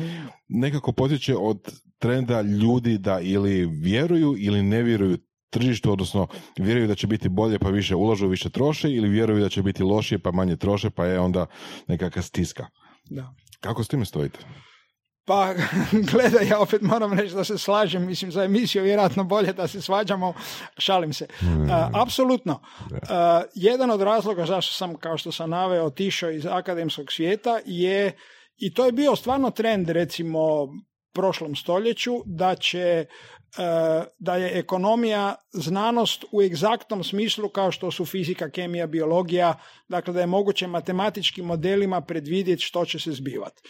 [0.47, 5.17] nekako potječe od trenda ljudi da ili vjeruju ili ne vjeruju
[5.49, 9.49] tržištu, odnosno vjeruju da će biti bolje pa više ulažu, više troše ili vjeruju da
[9.49, 11.45] će biti lošije pa manje troše pa je onda
[11.87, 12.67] nekakva stiska.
[13.09, 13.33] Da.
[13.59, 14.39] Kako s time stojite?
[15.29, 15.53] Pa,
[16.11, 19.81] gledaj, ja opet moram reći da se slažem, mislim, za emisiju vjerojatno bolje da se
[19.81, 20.33] svađamo,
[20.77, 21.27] šalim se.
[21.71, 22.61] A, apsolutno.
[23.09, 28.17] A, jedan od razloga zašto sam, kao što sam naveo, otišao iz akademskog svijeta je,
[28.57, 30.39] i to je bio stvarno trend, recimo,
[31.13, 33.05] prošlom stoljeću, da će
[34.19, 40.19] da je ekonomija znanost u egzaktnom smislu kao što su fizika, kemija, biologija, dakle da
[40.19, 43.61] je moguće matematičkim modelima predvidjeti što će se zbivati.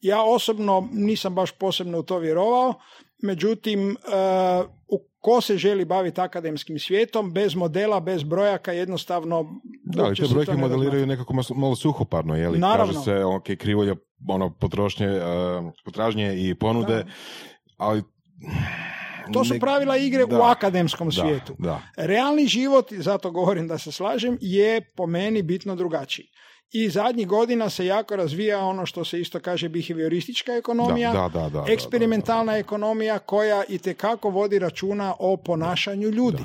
[0.00, 2.74] Ja osobno nisam baš posebno u to vjerovao,
[3.22, 3.94] međutim, e,
[4.88, 9.60] u ko se želi baviti akademskim svijetom, bez modela, bez brojaka, jednostavno...
[9.84, 12.58] Da, ali uopće te brojke ne modeliraju nekako malo suhoparno, je li?
[12.58, 12.92] Naravno.
[12.92, 13.94] Kaže se, ok, krivolja
[14.28, 15.22] ono, potrošnje, e,
[15.84, 17.10] potražnje i ponude, Da.
[17.76, 18.02] ali...
[19.32, 21.54] To su pravila igre u Da, akademskom da, svijetu.
[21.58, 26.26] Da, Realni život, zato govorim da se slažem, je po meni bitno drugačiji.
[26.72, 31.48] I zadnjih godina se jako razvija ono što se isto kaže behavioristička ekonomija, Da, da,
[31.48, 33.78] da, da, eksperimentalna ekonomija koja i
[34.30, 36.42] vodi računa o ponašanju ljudi.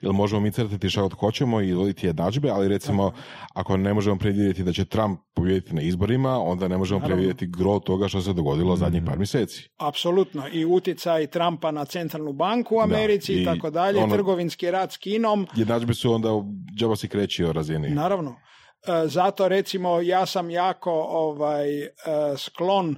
[0.00, 3.12] Ili možemo mi crtati šta god hoćemo i voditi jednadžbe, ali recimo,
[3.54, 7.14] ako ne možemo predvidjeti da će Trump pobijediti na izborima, onda ne možemo Naravno.
[7.16, 9.68] predvidjeti gro toga što se dogodilo zadnjih par mjeseci.
[9.78, 10.42] Apsolutno.
[10.52, 14.92] I utjecaj Trumpa na centralnu banku u Americi i i tako dalje, ono- trgovinski rat
[14.92, 15.46] s Kinom.
[15.56, 16.44] Jednadžbe su onda u
[16.78, 17.90] džaba si kreći o razini.
[17.90, 18.30] Naravno.
[18.86, 21.90] E, Zato recimo ja sam jako ovaj e,
[22.38, 22.96] sklon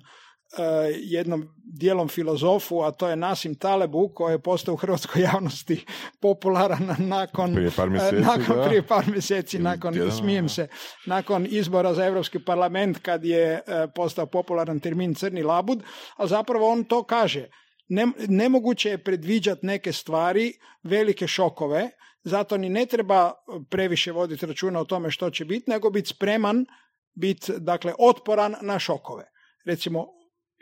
[1.02, 5.84] jednom dijelom filozofu, a to je Nasim Talebu, koji je postao u hrvatskoj javnosti
[6.20, 8.64] popularan nakon Prije par mjeseci, e, nakon, da.
[8.64, 10.68] prije par mjeseci, nakon, tjedan, smijem se,
[11.06, 13.62] nakon izbora za Europski parlament kad je e,
[13.94, 15.82] postao popularan termin crni labud,
[16.16, 17.48] ali zapravo on to kaže.
[17.88, 21.90] Ne, nemoguće je predviđati neke stvari, velike šokove,
[22.22, 23.32] zato ni ne treba
[23.70, 26.66] previše voditi računa o tome što će biti, nego biti spreman,
[27.14, 29.24] biti dakle otporan na šokove.
[29.64, 30.06] Recimo,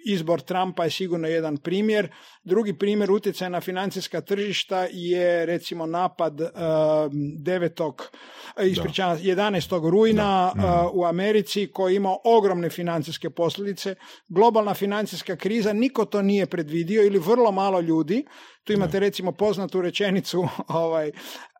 [0.04, 2.08] izbor Trumpa je sigurno jedan primjer.
[2.44, 7.92] Drugi primjer utjecaja na financijska tržišta je recimo napad uh, 9.
[8.56, 9.90] eh, ispričavam, se, 11.
[9.90, 10.62] rujna uh,
[10.92, 13.94] u Americi koji je imao ogromne financijske posljedice.
[14.28, 18.24] Globalna financijska kriza, niko to nije predvidio ili vrlo malo ljudi.
[18.64, 21.10] Tu imate recimo poznatu rečenicu ovaj,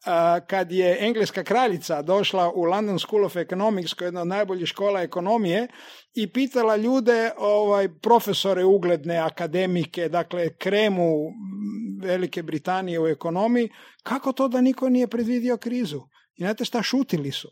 [0.04, 4.26] a, kad je engleska kraljica došla u London School of Economics, koja je jedna od
[4.26, 5.68] najboljih škola ekonomije,
[6.14, 11.32] i pitala ljude, ovaj, profesore ugledne, akademike, dakle kremu
[12.02, 13.68] Velike Britanije u ekonomiji,
[14.02, 16.00] kako to da niko nije predvidio krizu?
[16.34, 17.48] I znate šta, šutili su.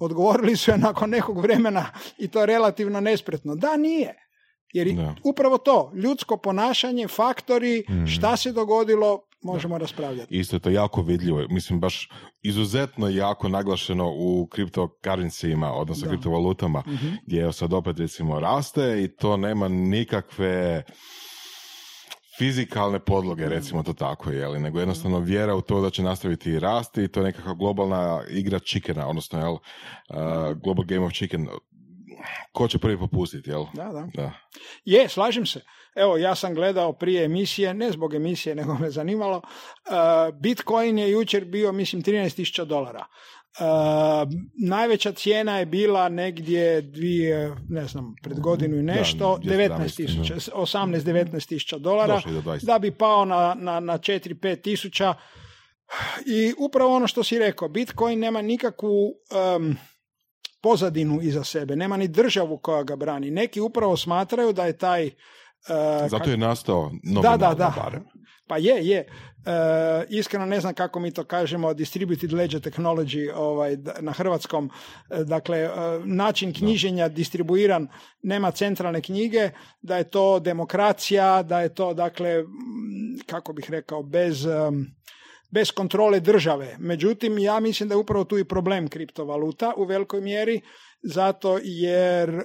[0.00, 1.86] Odgovorili su je nakon nekog vremena
[2.18, 3.54] i to relativno nespretno.
[3.54, 4.29] Da, nije.
[4.72, 5.14] Jer Da.
[5.24, 10.34] upravo to, ljudsko ponašanje, faktori, šta se dogodilo, možemo raspravljati.
[10.38, 12.08] Isto je to jako vidljivo, mislim baš
[12.42, 16.10] izuzetno jako naglašeno u kriptokarencijima, odnosno Da.
[16.10, 16.82] kriptovalutama,
[17.26, 20.82] gdje evo sad opet recimo raste i to nema nikakve
[22.38, 27.02] fizikalne podloge, recimo to tako, jeli, nego jednostavno vjera u to da će nastaviti rasti
[27.02, 29.58] i to je nekakva globalna igra chickena, odnosno jel, uh,
[30.62, 31.48] global game of chicken.
[32.52, 33.64] Ko će prvi popustiti, jel?
[33.74, 34.08] Da, da.
[34.14, 34.32] Da.
[34.84, 35.60] Je, slažem se.
[35.94, 39.36] Evo, ja sam gledao prije emisije, ne zbog emisije, nego me zanimalo.
[39.36, 43.06] Uh, Bitcoin je jučer bio, mislim, 13.000 dolara.
[43.50, 43.66] Uh,
[44.68, 51.48] najveća cijena je bila negdje dvije, ne znam, pred godinu i nešto, Da, 19.000, 18-19
[51.48, 52.64] tisuća dolara, Došli do 20.
[52.64, 55.14] da bi pao na, na, na 4-5 tisuća.
[56.26, 59.14] I upravo ono što si rekao, Bitcoin nema nikakvu
[59.56, 59.76] um,
[60.60, 63.30] pozadinu iza sebe, nema ni državu koja ga brani.
[63.30, 65.10] Neki upravo smatraju da je taj
[65.68, 67.74] E, Zato je nastao da, nominalno da, da.
[67.84, 68.04] barem.
[68.46, 68.98] Pa je, je.
[68.98, 69.06] E,
[70.08, 74.70] iskreno ne znam kako mi to kažemo, distributed ledger technology ovaj, na hrvatskom.
[75.10, 75.70] E, dakle, e,
[76.04, 77.88] način knjiženja distribuiran,
[78.22, 79.50] nema centralne knjige,
[79.82, 82.44] da je to demokracija, da je to, dakle,
[83.26, 84.46] kako bih rekao, bez...
[84.46, 85.00] em,
[85.50, 86.76] bez kontrole države.
[86.78, 90.60] Međutim, ja mislim da je upravo tu i problem kriptovaluta u velikoj mjeri,
[91.02, 92.44] zato jer e,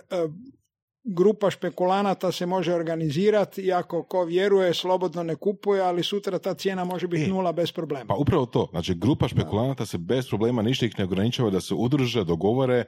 [1.05, 6.53] grupa špekulanata se može organizirati i ako ko vjeruje slobodno ne kupuje, ali sutra ta
[6.53, 8.05] cijena može biti E, nula bez problema.
[8.07, 11.73] Pa upravo to, znači grupa špekulanata se bez problema ništa ih ne ograničava da se
[11.73, 12.83] udruže, dogovore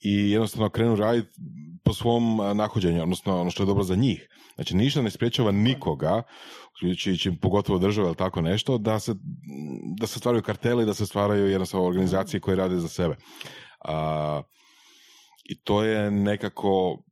[0.00, 1.28] i jednostavno krenu raditi
[1.84, 4.28] po svom nahođenju, odnosno ono što je dobro za njih.
[4.54, 6.22] Znači ništa ne spriječava nikoga,
[6.76, 9.14] uključujući pogotovo države ili tako nešto, da se,
[10.00, 13.16] da se stvaraju karteli, da se stvaraju jednostavno organizacije koje rade za sebe.
[13.84, 14.42] A,
[15.44, 17.02] I to je nekako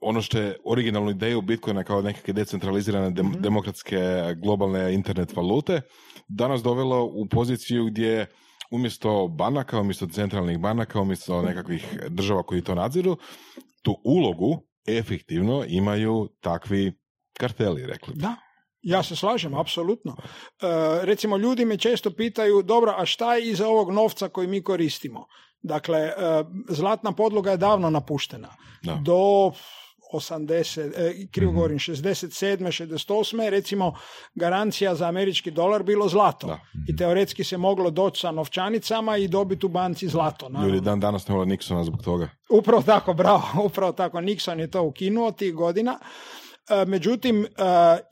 [0.00, 3.40] ono što je originalnu ideju Bitcoina kao nekakve decentralizirane dem- Mhm.
[3.40, 3.98] demokratske
[4.36, 5.80] globalne internet valute
[6.28, 8.26] danas dovelo u poziciju gdje
[8.70, 13.16] umjesto banaka, umjesto centralnih banaka, umjesto nekakvih država koji to nadziru,
[13.82, 16.92] tu ulogu efektivno imaju takvi
[17.32, 18.20] karteli, rekli bi.
[18.20, 18.36] Da,
[18.82, 20.16] ja se slažem, apsolutno.
[20.18, 20.26] E,
[21.02, 25.26] recimo, ljudi me često pitaju, dobro, a šta je iza ovog novca koji mi koristimo?
[25.60, 26.12] Dakle, e,
[26.68, 28.48] zlatna podloga je davno napuštena.
[28.82, 28.94] Da.
[28.94, 29.52] Do
[30.12, 31.56] 80, e, krivo Mhm.
[31.56, 32.70] govorim, 67.
[32.72, 33.08] 68.
[33.50, 33.94] recimo
[34.34, 36.46] garancija za američki dolar bilo zlato.
[36.46, 36.58] Da.
[36.88, 40.48] I teoretski se moglo doći sa novčanicama i dobiti u banci zlato.
[40.48, 40.74] naravno.
[40.74, 42.28] Ljudi dan danas ne vole Nixona zbog toga.
[42.50, 44.18] Upravo tako, bravo, upravo tako.
[44.18, 45.98] Nixon je to ukinuo tih godina.
[46.70, 47.48] E, Međutim, e,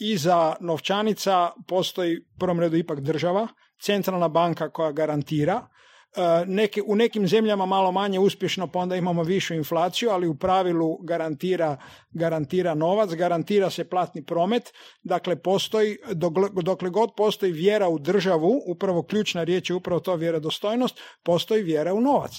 [0.01, 3.49] iza novčanica postoji u prvom redu ipak država,
[3.81, 5.67] centralna banka koja garantira.
[6.17, 10.35] E, Neke, u nekim zemljama malo manje uspješno, pa onda imamo višu inflaciju, ali u
[10.35, 11.77] pravilu garantira,
[12.11, 14.73] garantira novac, garantira se platni promet.
[15.03, 15.99] Dakle, postoji,
[16.63, 21.95] dokle, god postoji vjera u državu, upravo ključna riječ je upravo to vjerodostojnost, postoji vjera
[21.95, 22.33] u novac.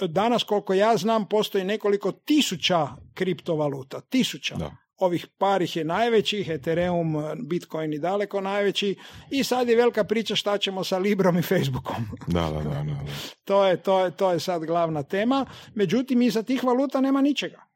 [0.00, 4.56] Danas, koliko ja znam, postoji nekoliko tisuća kriptovaluta, tisuća.
[4.56, 4.81] Da.
[5.02, 7.16] Ovih par ih je najvećih, Ethereum,
[7.48, 8.94] Bitcoin i daleko najveći
[9.30, 11.96] i sad je velika priča šta ćemo sa Librom i Facebookom.
[12.26, 12.70] Da, da, da.
[12.70, 13.12] da, da.
[13.48, 15.46] to, je, to, je, to je sad glavna tema.
[15.74, 17.72] Međutim, iza tih valuta nema ničega.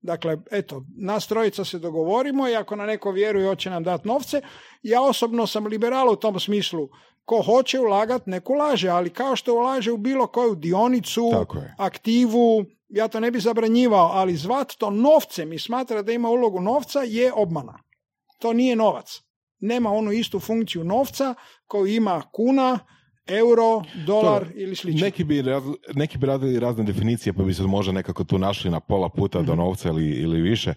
[0.00, 4.40] Dakle, eto, nas trojica se dogovorimo i ako na neko vjeruje hoće nam dati novce,
[4.82, 6.88] ja osobno sam liberal u tom smislu.
[7.24, 11.30] Ko hoće ulagat, neko ulaže, ali kao što ulaže u bilo koju dionicu,
[11.78, 16.60] aktivu, ja to ne bi zabranjivao, ali zvat to novcem i smatra da ima ulogu
[16.60, 17.78] novca je obmana.
[18.38, 19.20] To nije novac.
[19.58, 21.34] Nema onu istu funkciju novca
[21.66, 22.78] koju ima kuna,
[23.30, 25.00] euro, dolar To, ili slično.
[25.00, 28.70] Neki bi, raz- neki bi radili razne definicije, pa bi se možda nekako tu našli
[28.70, 29.46] na pola puta Mhm.
[29.46, 30.74] do novca ili, ili više.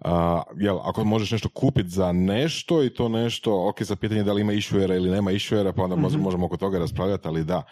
[0.00, 4.32] A, jel, ako možeš nešto kupiti za nešto i to nešto, ok, za pitanje da
[4.32, 6.04] li ima issuera ili nema issuera, pa onda Mhm.
[6.06, 7.62] mož- možemo oko toga raspravljati, ali da.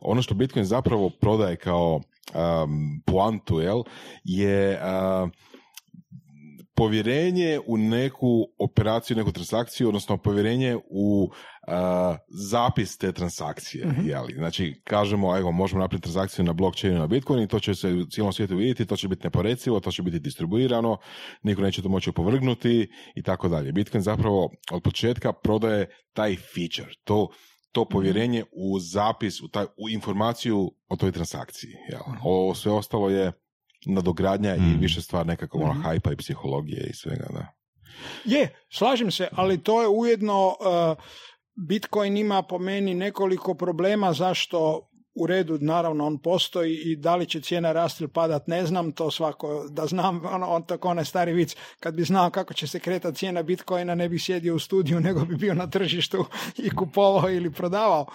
[0.00, 2.00] Ono što Bitcoin zapravo prodaje kao
[2.64, 3.82] um, poantu, jel,
[4.24, 5.28] je a,
[6.74, 11.30] povjerenje u neku operaciju, neku transakciju, odnosno povjerenje u
[12.28, 13.86] zapis te transakcije.
[13.86, 14.08] Mhm.
[14.08, 14.32] jeli?
[14.34, 18.04] Znači, kažemo, evo, možemo napraviti transakciju na blockchainu na Bitcoin i to će se u
[18.06, 20.98] cijelom svijetu vidjeti, to će biti neporecivo, to će biti distribuirano,
[21.42, 23.72] niko neće to moći opovrgnuti i tako dalje.
[23.72, 27.28] Bitcoin zapravo od početka prodaje taj feature, to
[27.72, 31.70] to povjerenje u zapis, u, taj, u informaciju o toj transakciji.
[31.90, 32.00] Jel?
[32.22, 33.32] Ovo sve ostalo je
[33.86, 34.78] nadogradnja i Mm.
[34.80, 35.82] više stvar nekakvog ono, Mhm.
[35.82, 37.46] hajpa i psihologije i svega, da.
[38.24, 41.04] Je, slažem se, ali to je ujedno uh,
[41.54, 47.26] Bitcoin ima po meni nekoliko problema zašto u redu, naravno on postoji i da li
[47.26, 51.04] će cijena rasti ili padat, ne znam, to svako da znam, ono, on tako onaj
[51.04, 54.58] stari vic, kad bi znao kako će se kretati cijena Bitcoina ne bi sjedio u
[54.58, 56.24] studiju, nego bi bio na tržištu
[56.56, 58.06] i kupovao ili prodavao.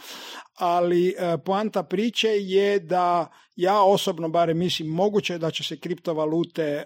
[0.58, 5.80] Ali e, poanta priče je da ja osobno barem mislim moguće je da će se
[5.80, 6.84] kriptovalute e,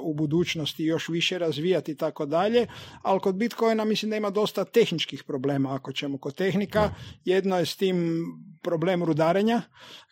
[0.00, 2.66] u budućnosti još više razvijati i tako dalje,
[3.02, 6.90] ali kod Bitcoina mislim da ima dosta tehničkih problema ako ćemo kod tehnika.
[7.24, 8.24] Jedno je s tim
[8.62, 9.62] problem rudarenja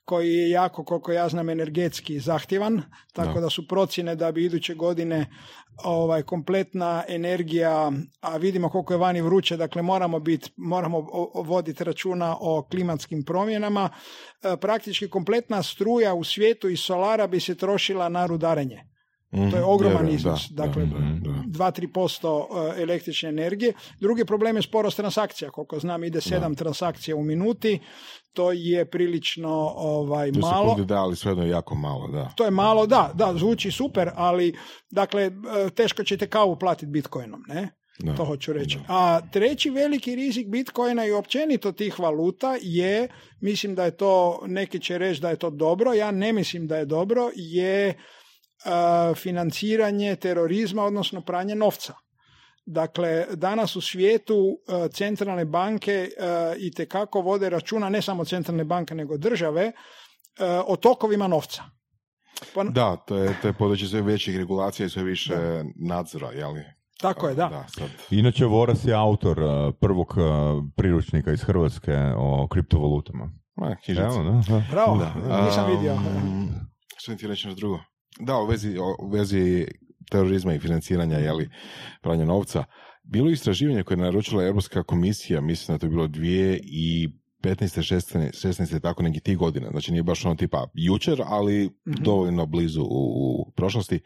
[0.05, 3.41] koji je jako, koliko ja znam, energetski zahtjevan, tako Da.
[3.41, 5.27] da su procjene da bi iduće godine
[5.85, 11.01] ovaj kompletna energija, a vidimo koliko je vani vruće, dakle moramo biti, moramo
[11.35, 13.91] voditi računa o klimatskim promjenama.
[14.43, 18.92] E, praktički kompletna struja u svijetu iz solara bi se trošila na rudarenje.
[19.33, 20.49] To je Mhm, ogroman vjerujem, iznos.
[20.51, 21.65] da, dakle, da, da, da.
[21.65, 23.73] 2-3% e, električne energije.
[24.01, 25.51] Drugi problem je sporost transakcija.
[25.51, 27.79] Koliko znam, ide 7 transakcija u minuti.
[28.33, 30.75] To je prilično ovaj, To malo.
[30.75, 32.31] da, ali svejedno je jako malo, da.
[32.37, 34.55] To je malo, da, da, zvuči super, ali
[34.91, 35.31] dakle, e,
[35.71, 37.69] teško ćete kavu platiti bitcoinom, ne?
[37.99, 38.15] Da.
[38.15, 38.79] To hoću reći.
[38.89, 43.09] A treći veliki rizik bitcoina i općenito tih valuta je,
[43.41, 46.77] mislim da je to, neki će reći da je to dobro, ja ne mislim da
[46.77, 47.95] je dobro, je
[49.17, 51.95] financiranje terorizma, odnosno pranje novca.
[52.67, 54.37] Dakle, danas u svijetu
[54.85, 56.09] e, centralne banke
[56.59, 59.73] i itekako vode računa, ne samo centralne banke, nego države, e,
[60.67, 61.63] o tokovima novca.
[62.55, 65.35] Pa- Da, to je, to je područje sve većih regulacija i sve više
[65.77, 66.63] nadzora, jeli?
[67.01, 67.49] Tako je, da.
[67.49, 67.89] Da, sad.
[68.11, 69.39] Inače, Voras je autor
[69.81, 70.15] prvog
[70.77, 73.31] priručnika iz Hrvatske o kriptovalutama.
[73.57, 73.77] Ma.
[73.89, 74.63] Evo, da, da.
[74.71, 75.45] Bravo, Da.
[75.45, 75.93] nisam vidio.
[75.95, 76.49] Um,
[76.97, 77.79] Što ti reći drugo?
[78.21, 79.67] Da, u vezi, u vezi
[80.11, 81.51] terorizma i financiranja, jeli,
[82.03, 82.65] pranja novca.
[83.03, 87.09] Bilo je istraživanje koje je naručila Europska komisija, mislim da to je bilo dvije i
[87.43, 87.95] 15.
[87.95, 88.47] 16.
[88.47, 88.81] 16.
[88.81, 89.71] tako neki tih godina.
[89.71, 94.01] Znači nije baš ono tipa jučer, ali dovoljno blizu u, u prošlosti.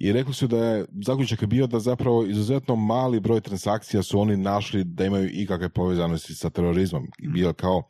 [0.00, 4.20] I rekli su da je, zaključak je bio da zapravo izuzetno mali broj transakcija su
[4.20, 7.06] oni našli da imaju ikakve povezanosti sa terorizmom.
[7.18, 7.82] I bio kao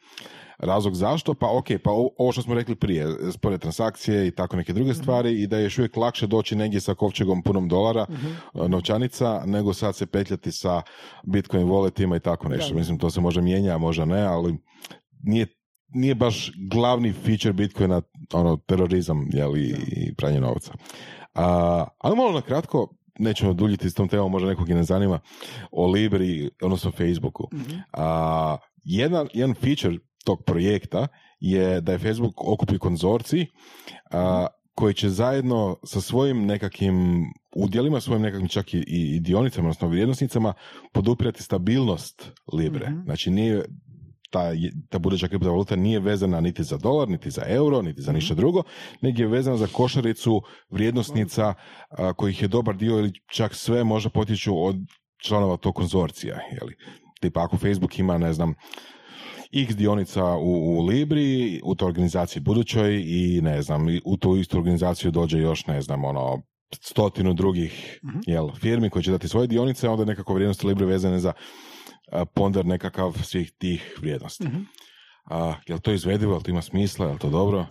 [0.65, 4.73] razlog zašto, pa ok, pa ovo što smo rekli prije, spore transakcije i tako neke
[4.73, 8.69] druge stvari i da je još uvijek lakše doći negdje sa kovčegom punom dolara, e,
[8.69, 10.83] novčanica, nego sad se petljati sa
[11.23, 12.73] Bitcoin walletima i tako nešto.
[12.73, 12.79] Da.
[12.79, 14.57] Mislim, to se možda mijenja, a možda ne, ali
[15.23, 15.47] nije
[15.95, 18.03] nije baš glavni feature Bitcoina
[18.33, 20.73] ono, terorizam jeli, i pranje novca.
[21.35, 22.89] A, ali malo na kratko,
[23.19, 25.21] nećemo duljiti s tom temom, možda nekog i ne zanima,
[25.73, 27.49] o Libri, odnosno Facebooku.
[27.93, 31.07] A, jedan, jedan feature tog projekta
[31.41, 33.47] je da je Facebook okupi konzorcij
[34.11, 37.25] a, koji će zajedno sa svojim nekakvim
[37.57, 40.55] udjelima, svojim nekakvim čak i, i dionicama, odnosno vrijednosnicama,
[40.93, 42.91] podupirati stabilnost Libre.
[42.91, 43.03] Mhm.
[43.05, 43.65] Znači nije
[44.31, 44.51] ta,
[44.91, 48.63] ta buduća kriptovaluta nije vezana niti za dolar, niti za euro, niti za ništa drugo,
[49.01, 51.55] nego je vezana za košaricu vrijednosnica
[51.89, 54.77] a, kojih je dobar dio ili čak sve možda potječu od
[55.27, 56.39] članova tog konzorcija.
[56.53, 56.75] Jeli.
[57.21, 58.55] Tipa ako Facebook ima, ne znam,
[59.55, 64.59] x dionica u, u Libri, u toj organizaciji budućoj i ne znam, u tu istu
[64.59, 66.43] organizaciju dođe još, ne znam, ono,
[66.81, 71.19] stotinu drugih jel, firmi koji će dati svoje dionice, onda je nekako vrijednosti Libre vezane
[71.19, 71.33] za
[72.35, 74.45] ponder nekakav svih tih vrijednosti.
[75.25, 77.67] A, jel to izvedivo, jel to ima smisla, jel to dobro?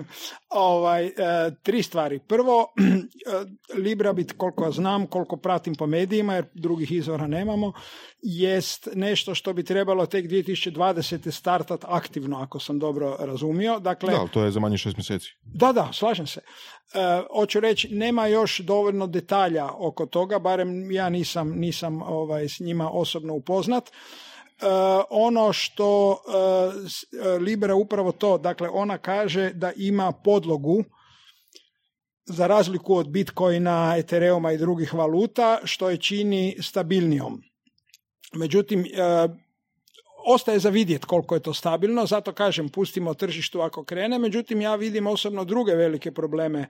[0.48, 1.12] ovaj, e,
[1.62, 2.18] tri stvari.
[2.18, 2.66] Prvo,
[3.76, 7.72] e, Libra bit koliko znam, koliko pratim po medijima, jer drugih izvora nemamo,
[8.22, 11.30] jest nešto što bi trebalo tek 2020.
[11.30, 13.78] startat aktivno, ako sam dobro razumio.
[13.78, 15.30] Dakle, Da, ali to je za manje šest mjeseci.
[15.42, 16.40] Da, da, slažem se.
[16.40, 22.60] E, hoću reći, nema još dovoljno detalja oko toga, barem ja nisam, nisam ovaj, s
[22.60, 23.90] njima osobno upoznat.
[24.62, 24.66] E,
[25.10, 30.84] ono što e, e, Libra upravo to, dakle ona kaže da ima podlogu
[32.26, 37.42] za razliku od Bitcoina, Ethereuma i drugih valuta, što je čini stabilnijom.
[38.32, 38.84] Međutim,
[40.26, 44.74] ostaje za vidjet koliko je to stabilno, zato kažem pustimo tržištu ako krene, međutim ja
[44.74, 46.68] vidim osobno druge velike probleme,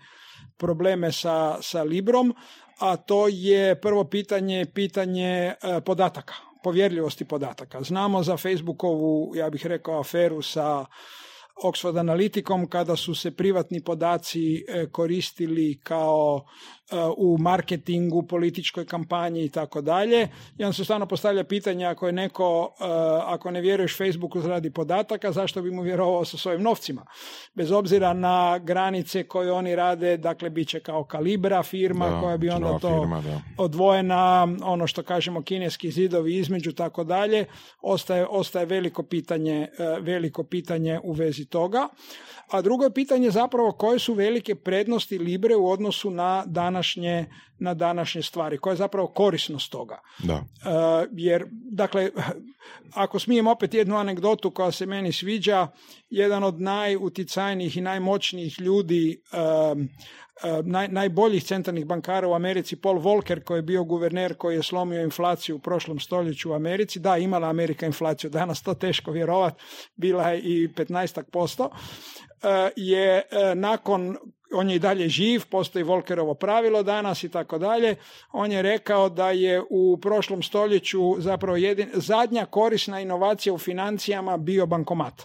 [0.57, 2.35] probleme sa, sa Librom,
[2.79, 5.55] a to je prvo pitanje, pitanje
[5.85, 6.35] podataka,
[6.65, 7.83] povjerljivosti podataka.
[7.83, 10.87] Znamo za Facebookovu, ja bih rekao, aferu sa
[11.63, 16.47] Oxford Analyticom kada su se privatni podaci e, koristili kao
[17.17, 20.29] u marketingu, političkoj kampanji i tako dalje.
[20.59, 22.85] I onda se stvarno postavlja pitanje ako je neko, e,
[23.25, 27.07] ako ne vjeruješ Facebooku radi podataka, zašto bi mu vjerovao sa svojim novcima?
[27.55, 32.37] Bez obzira na granice koje oni rade, dakle bit će kao kalibra firma Da, koja
[32.37, 33.23] bi onda to firma,
[33.59, 37.45] odvojena, ono što kažemo kineski zidovi između tako dalje,
[37.83, 41.89] ostaje, ostaje veliko pitanje, e, veliko pitanje u vezi toga.
[42.51, 46.45] A drugo je pitanje zapravo koje su velike prednosti Libre u odnosu na
[46.75, 47.27] današnje,
[47.59, 50.01] na današnje stvari, koja je zapravo korisnost toga.
[50.19, 50.35] Da.
[50.35, 52.11] Uh, jer, dakle,
[52.95, 55.69] ako smijem opet jednu anegdotu koja se meni sviđa,
[56.11, 59.79] jedan od najuticajnijih i najmoćnijih ljudi, uh,
[60.65, 65.03] naj, najboljih centralnih bankara u Americi, Paul Volcker, koji je bio guverner koji je slomio
[65.03, 69.55] inflaciju u prošlom stoljeću u Americi, da, imala Amerika inflaciju, danas to teško vjerovat,
[69.97, 73.23] bila je i 15 posto, uh, je
[73.55, 74.17] nakon
[74.55, 77.97] on je i dalje živ, postoji Volkerovo pravilo danas i tako dalje.
[78.33, 84.37] On je rekao da je u prošlom stoljeću zapravo jedin, zadnja korisna inovacija u financijama
[84.37, 85.23] bio bankomat.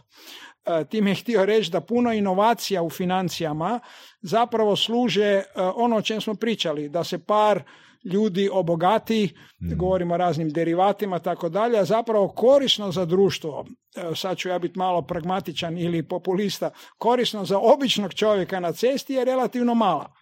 [0.65, 3.79] E, Time je htio reći da puno inovacija u financijama
[4.21, 7.63] zapravo služe e, ono o čem smo pričali, da se par
[8.03, 14.37] ljudi obogati, govorimo o raznim derivatima, tako dalje, a zapravo korisno za društvo, e, sad
[14.37, 19.75] ću ja biti malo pragmatičan ili populista, korisno za običnog čovjeka na cesti je relativno
[19.75, 20.13] mala.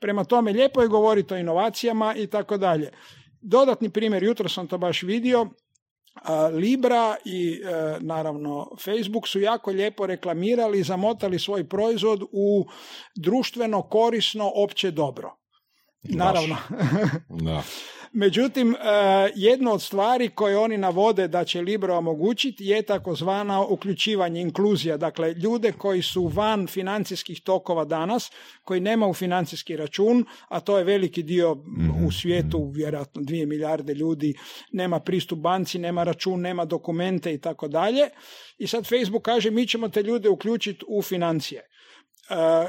[0.00, 2.90] Prema tome, lijepo je govoriti o inovacijama i tako dalje.
[3.40, 5.46] Dodatni primjer, jutro sam to baš vidio,
[6.52, 12.66] Libra i e, naravno Facebook su jako lijepo reklamirali i zamotali svoj proizvod u
[13.16, 15.37] društveno korisno opće dobro.
[16.02, 16.56] Naravno.
[17.28, 17.62] Da.
[18.12, 18.76] Međutim, e,
[19.34, 24.96] jedna od stvari koje oni navode da će Libra omogućiti je takozvana uključivanje, inkluzija.
[24.96, 28.30] Dakle, ljude koji su van financijskih tokova danas,
[28.64, 31.56] koji nemaju financijski račun, a to je veliki dio
[32.06, 34.34] u svijetu, vjerojatno dvije milijarde ljudi,
[34.72, 38.08] nema pristup banci, nema račun, nema dokumente i tako dalje.
[38.58, 41.68] I sad Facebook kaže mi ćemo te ljude uključiti u financije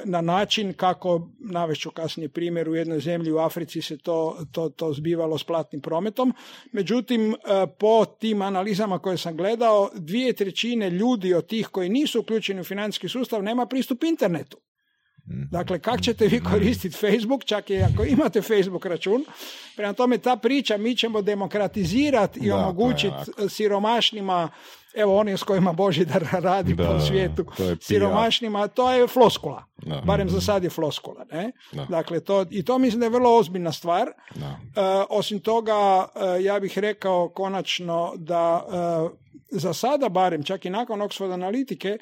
[0.05, 4.93] na način kako, navešću kasnije primjer, u jednoj zemlji u Africi se to, to, to
[4.93, 6.33] zbivalo s platnim prometom.
[6.71, 7.35] Međutim, e,
[7.79, 12.63] po tim analizama koje sam gledao, dvije trećine ljudi od tih koji nisu uključeni u
[12.63, 14.57] financijski sustav nema pristup internetu.
[15.51, 19.25] Dakle, kako ćete vi koristiti Facebook, čak i ako imate Facebook račun.
[19.75, 23.15] Prema tome, ta priča mi ćemo demokratizirati i omogućiti
[23.49, 24.49] siromašnima,
[24.95, 29.63] evo oni s kojima Božidar radi Da, po svijetu, to je siromašnima, to je floskula.
[29.77, 30.01] Da.
[30.05, 31.25] Barem za sad je floskula.
[31.31, 31.51] Ne?
[31.71, 31.85] Da.
[31.85, 34.07] Dakle, to, i to mislim da je vrlo ozbiljna stvar.
[34.35, 34.45] Da.
[34.47, 40.69] E, osim toga, e, ja bih rekao konačno da e, za sada barem, čak i
[40.69, 41.97] nakon Oxford analitike,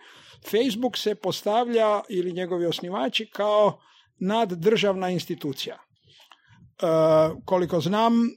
[0.52, 3.80] Facebook se postavlja ili njegovi osnivači kao
[4.20, 5.87] naddržavna institucija.
[6.82, 6.86] E,
[7.46, 8.30] koliko znam, e,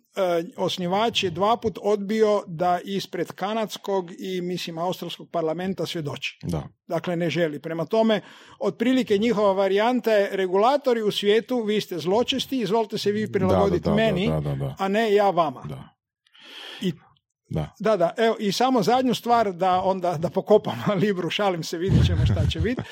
[0.56, 6.38] osnivač je dva put odbio da ispred kanadskog i mislim australskog parlamenta svjedoči.
[6.42, 6.62] Da.
[6.86, 7.58] Dakle, ne želi.
[7.58, 8.20] Prema tome,
[8.58, 13.90] otprilike njihova varijanta je regulatori u svijetu, vi ste zločesti, izvolite se vi prilagoditi Da,
[13.90, 14.74] da, da, meni, da, da, da.
[14.78, 15.62] a ne ja vama.
[15.68, 15.88] Da.
[16.80, 16.92] I
[17.50, 17.74] Da.
[17.78, 22.06] da, da, evo, i samo zadnju stvar da onda da pokopam Libru, šalim se, vidjet
[22.06, 22.82] ćemo šta će biti,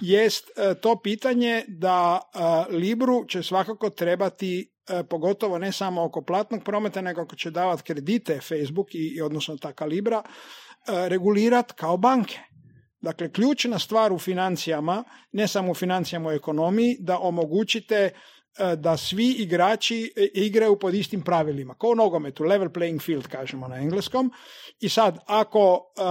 [0.00, 2.20] jest e, to pitanje da
[2.70, 7.82] Libru će svakako trebati e, pogotovo ne samo oko platnog prometa, nego ako će davati
[7.82, 10.22] kredite Facebook i, i odnosno ta kalibra,
[11.08, 12.38] regulirati kao banke.
[13.02, 18.10] Dakle, ključna stvar u financijama, ne samo u financijama u ekonomiji, da omogućite
[18.58, 21.74] e, da svi igrači e, igraju pod istim pravilima.
[21.74, 24.32] Kao u nogometu, level playing field kažemo na engleskom.
[24.80, 26.02] I sad, ako e,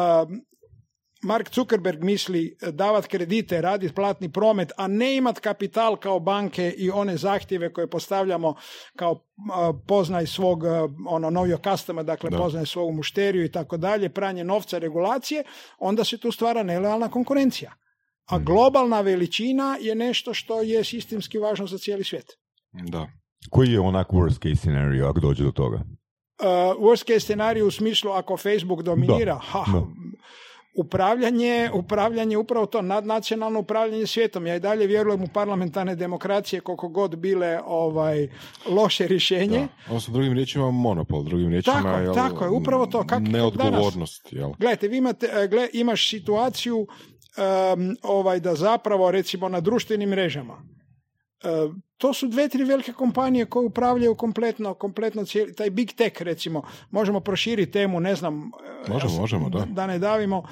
[1.24, 6.89] Mark Zuckerberg misli davati kredite, raditi platni promet, a ne imati kapital kao banke i
[6.89, 8.55] one zahtjeve koje postavljamo
[8.95, 12.38] kao a, poznaj svog, a, ono, your customer, dakle Da.
[12.38, 15.43] poznaj svogu mušteriju i tako dalje, pranje novca, regulacije,
[15.80, 17.74] onda se tu stvara nelojalna konkurencija.
[18.26, 22.26] A globalna veličina je nešto što je sistemski važno za cijeli svijet.
[22.72, 23.07] Da.
[23.49, 25.76] Koji je onak worst case scenario ako dođe do toga?
[25.78, 26.47] Uh,
[26.80, 29.86] worst case scenarij u smislu ako Facebook dominira, Da, ha, da.
[30.74, 34.47] Upravljanje, upravljanje upravo to nadnacionalno upravljanje svijetom.
[34.47, 38.28] Ja i dalje vjerujem u parlamentarne demokracije koliko god bile ovaj
[38.69, 39.59] loše rješenje.
[39.59, 39.67] Da.
[39.88, 42.99] Odnosno, drugim riječima, monopol, drugim riječima, Tako, jel, tako je, upravo to.
[43.03, 44.51] Kak- neodgovornost, jel?
[44.59, 46.88] Gledajte, vi imate, e, gle, imaš situaciju um,
[48.01, 50.63] ovaj, da zapravo recimo na društvenim mrežama
[51.43, 51.47] e,
[52.02, 56.64] to su dve, tri velike kompanije koje upravljaju kompletno, kompletno cijeli, taj big tech recimo,
[56.91, 58.52] možemo proširiti temu, ne znam,
[58.88, 59.66] e, Možemo, možemo, da.
[59.66, 60.43] da ne davimo.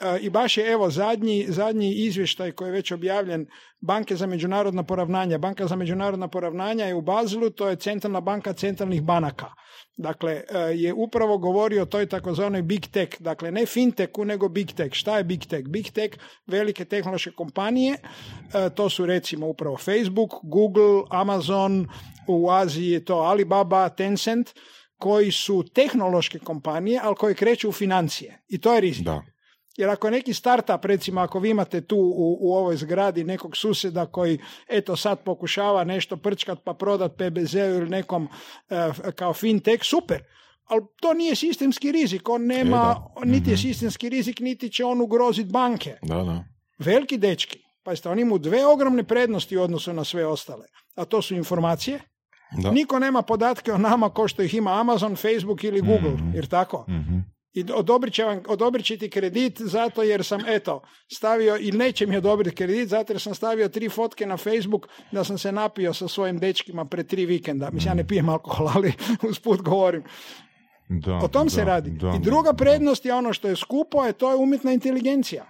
[0.00, 3.46] E, I baš je evo zadnji, zadnji izvještaj koji je već objavljen
[3.80, 5.38] Banke za međunarodna poravnanja.
[5.38, 9.46] Banka za međunarodna poravnanja je u Bazelu, to je centralna banka centralnih banaka.
[9.96, 14.72] Dakle, e, je upravo govorio o toj takozvanoj big tech, dakle ne fintechu, nego big
[14.72, 14.94] tech.
[14.94, 15.68] Šta je big tech?
[15.68, 16.16] Big tech,
[16.46, 17.92] velike tehnološke kompanije,
[18.54, 21.88] e, to su recimo upravo Facebook, Google, Amazon,
[22.28, 24.50] u Aziji je to Alibaba, Tencent,
[24.98, 28.42] koji su tehnološke kompanije, ali koji kreću u financije.
[28.48, 29.04] I to je rizik.
[29.04, 29.22] Da.
[29.76, 33.56] Jer ako je neki startup, recimo ako vi imate tu u, u ovoj zgradi nekog
[33.56, 38.28] susjeda koji eto sad pokušava nešto prčkat pa prodat PBZ-u ili nekom
[38.70, 40.22] eh, kao fintech, super.
[40.64, 45.00] Ali to nije sistemski rizik, on nema, E, niti je sistemski rizik, niti će on
[45.00, 45.96] ugroziti banke.
[46.02, 46.44] Da, da.
[46.78, 50.66] Veliki dečki, pazite, oni imaju dve ogromne prednosti u odnosu na sve ostale.
[50.94, 52.00] A to su informacije.
[52.62, 52.70] Da.
[52.70, 56.84] Niko nema podatke o nama ko što ih ima Amazon, Facebook ili Google, jer tako?
[56.88, 57.18] Mhm.
[57.56, 60.82] I odobrit će, vam, odobrit će ti kredit zato jer sam, eto,
[61.12, 65.24] stavio i neće mi odobriti kredit zato jer sam stavio tri fotke na Facebook da
[65.24, 67.70] sam se napio sa svojim dečkima pred tri vikenda.
[67.70, 68.92] Mislim, ja ne pijem alkohol, ali
[69.30, 70.02] usput govorim.
[70.88, 71.90] Da, O tom se da, radi.
[71.90, 75.46] da, I druga prednost je ono što je skupo, je to je umjetna inteligencija.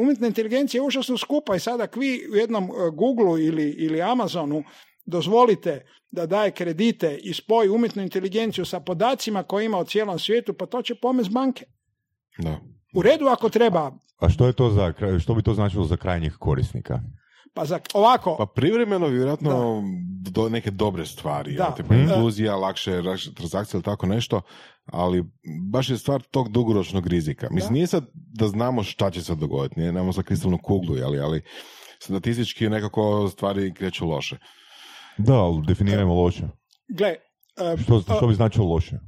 [0.00, 4.64] Umjetna inteligencija je užasno skupa i sada vi u jednom e, Google ili, ili Amazonu
[5.08, 5.80] dozvolite
[6.10, 10.66] da daje kredite i spoji umjetnu inteligenciju sa podacima koje ima u cijelom svijetu, pa
[10.66, 11.64] to će pomest banke.
[12.38, 12.60] Da.
[12.94, 15.96] U redu ako treba, A što je to za, kraj- što bi to značilo za
[15.96, 17.00] krajnjih korisnika?
[17.54, 19.82] pa za, ovako, Pa privremeno vjerojatno
[20.22, 21.64] do neke dobre stvari, Da.
[21.64, 21.70] da.
[21.72, 22.02] tipa Mhm.
[22.02, 24.40] inkluzija, lakše, lakše transakcije ili tako nešto,
[24.84, 25.24] ali
[25.62, 27.48] baš je stvar tog dugoročnog rizika.
[27.50, 27.74] Mislim, Da.
[27.74, 31.42] nije sad da znamo šta će se dogoditi, nije, nemamo za kristalnu kuglu, ali, ali
[31.98, 34.36] statistički nekako stvari kreću loše.
[35.18, 36.42] Da, ali definirajmo loše.
[36.88, 38.98] gle, e, Što, što bi značilo loše?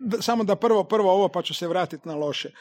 [0.00, 2.48] da- samo da prvo prvo ovo pa ću se vratiti na loše.
[2.48, 2.52] E,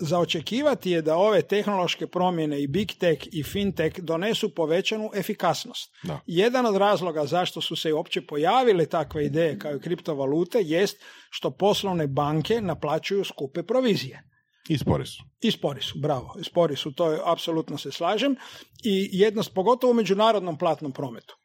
[0.00, 5.92] za očekivati je da ove tehnološke promjene i big tech i fintech donesu povećanu efikasnost.
[6.02, 6.20] Da.
[6.26, 11.50] Jedan od razloga zašto su se uopće pojavile takve ideje kao i kriptovalute jest što
[11.50, 14.31] poslovne banke naplaćuju skupe provizije.
[14.68, 15.22] I spori su.
[15.40, 16.34] I spori su, bravo.
[16.40, 18.36] I spori su, to je, apsolutno se slažem.
[18.84, 21.36] I jednost, pogotovo u međunarodnom platnom prometu.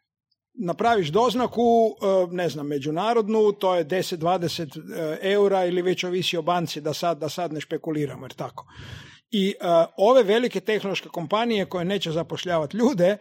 [0.54, 6.42] Napraviš doznaku, e, ne znam, međunarodnu, to je 10-20 e, eura ili već ovisi o
[6.42, 8.66] banci da sad, da sad ne špekuliramo, jer tako.
[9.32, 9.54] I e,
[9.98, 13.18] ove velike tehnološke kompanije koje neće zapošljavati ljude,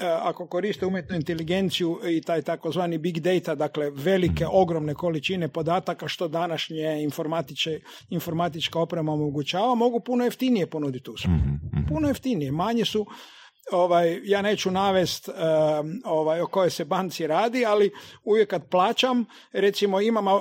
[0.00, 6.28] ako koriste umjetnu inteligenciju i taj takozvani big data, dakle velike, ogromne količine podataka što
[6.28, 11.38] današnje informatiče, informatička oprema omogućava, mogu puno jeftinije ponuditi uslugu.
[11.88, 13.06] Puno jeftinije, manje su
[13.72, 15.34] ovaj, ja neću navest um,
[16.04, 17.90] ovaj, o kojoj se banci radi, ali
[18.24, 20.40] uvijek kad plaćam, recimo imam um,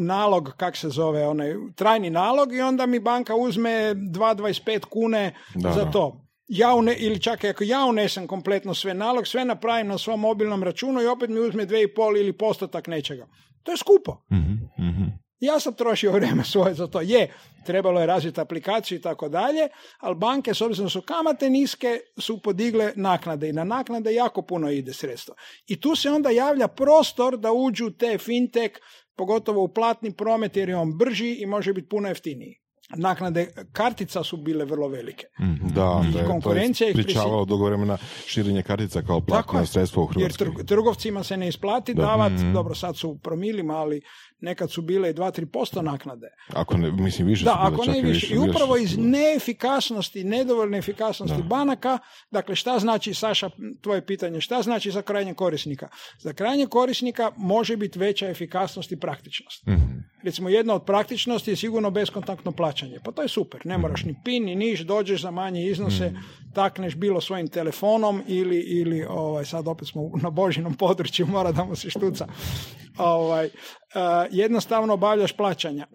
[0.00, 5.72] nalog, kak se zove, onaj trajni nalog i onda mi banka uzme 2,25 kune Da,
[5.72, 6.23] za to.
[6.48, 10.20] Ja une, ili čak i ako ja unesem kompletno sve nalog, sve napravim na svom
[10.20, 13.26] mobilnom računu i opet mi uzme 2,5 ili postotak nečega.
[13.62, 14.24] To je skupo.
[14.32, 14.52] Mhm,
[14.88, 15.04] mhm.
[15.40, 17.00] Ja sam trošio vrijeme svoje za to.
[17.00, 17.32] Je,
[17.66, 19.68] trebalo je razviti aplikaciju i tako dalje,
[20.00, 24.70] ali banke, s obzirom su kamate niske, su podigle naknade i na naknade jako puno
[24.70, 25.34] ide sredstva.
[25.66, 28.72] I tu se onda javlja prostor da uđu te fintech,
[29.16, 32.63] pogotovo u platni promet jer je on brži i može biti puno jeftiniji.
[32.90, 35.26] Naknade kartica su bile vrlo velike.
[35.74, 40.08] Da, I da konkurencija to je pričavalo dugo vremena širenje kartica kao platno sredstvo u
[40.10, 40.46] Jer Hrvatskoj.
[40.46, 42.02] trg- trgovcima se ne isplati Da.
[42.02, 44.00] davati, dobro sad su u promilima, ali
[44.40, 46.26] nekad su bile i 2-3% naknade.
[46.48, 48.34] Ako ne, mislim, više Da, su bile ako čak ne i više.
[48.34, 51.98] I upravo iz neefikasnosti, nedovoljne efikasnosti banaka,
[52.30, 55.88] dakle šta znači, Saša, tvoje pitanje, šta znači za krajnjeg korisnika?
[56.18, 59.64] Za krajnjeg korisnika može biti veća efikasnost i praktičnost.
[60.22, 62.73] Recimo, jedna od praktičnosti je sigurno beskontaktno plaćanje.
[63.04, 63.60] Pa to je super.
[63.64, 66.12] Ne moraš ni pin, ni niš, dođeš za manje iznose,
[66.54, 71.64] takneš bilo svojim telefonom ili, ili ovaj, sad opet smo na božinom području, mora da
[71.64, 72.26] mu se štuca.
[72.98, 73.50] Ovaj, eh,
[74.30, 75.86] jednostavno obavljaš plaćanja.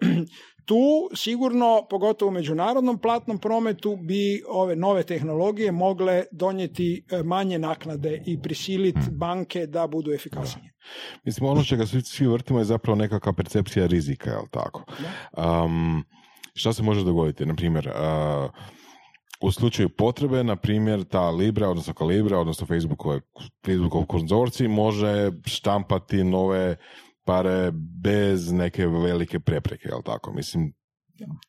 [0.64, 7.58] Tu sigurno, pogotovo u međunarodnom platnom prometu, bi ove nove tehnologije mogle donijeti eh, manje
[7.58, 10.72] naknade i prisiliti banke da budu efikasnije.
[11.24, 14.84] Mislim, ono čega svi, svi vrtimo je zapravo nekakva percepcija rizika, jel tako?
[15.36, 16.04] Um,
[16.60, 17.46] šta se može dogoditi?
[17.46, 18.50] Na primjer, uh,
[19.40, 23.20] u slučaju potrebe, na primjer, ta Libra, odnosno Kalibra, odnosno Facebookove,
[23.66, 26.76] Facebookov konzorcij može štampati nove
[27.24, 27.70] pare
[28.02, 30.32] bez neke velike prepreke, jel tako?
[30.32, 30.72] Mislim,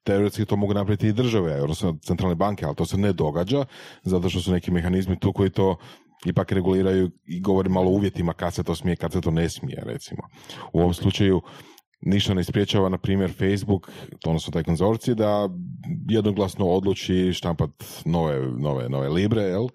[0.04, 3.66] teoretski to mogu napraviti i države, odnosno centralne banke, ali to se ne događa,
[4.04, 5.78] zato što su neki mehanizmi tu koji to
[6.26, 9.50] ipak reguliraju i govore malo o uvjetima kad se to smije, kad se to ne
[9.50, 10.22] smije, recimo.
[10.74, 11.42] U ovom slučaju
[12.02, 15.50] ništa ne spriječava, na primjer, Facebook, to odnosno taj konzorcij, da
[16.10, 17.70] jednoglasno odluči štampat
[18.06, 19.68] nove, nove, nove libre, jel?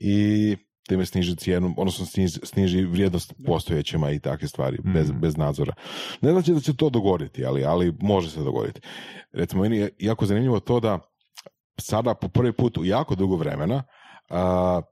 [0.00, 0.56] I
[0.88, 5.74] time sniži cijenu, odnosno sniži, sniži vrijednost postojećima i takve stvari, bez, bez nadzora.
[6.20, 8.80] Ne znači da će to dogoditi, ali, ali može se dogoditi.
[9.32, 10.98] Recimo, meni je jako zanimljivo to da
[11.80, 13.82] sada po prvi put u jako dugo vremena
[14.30, 14.82] a,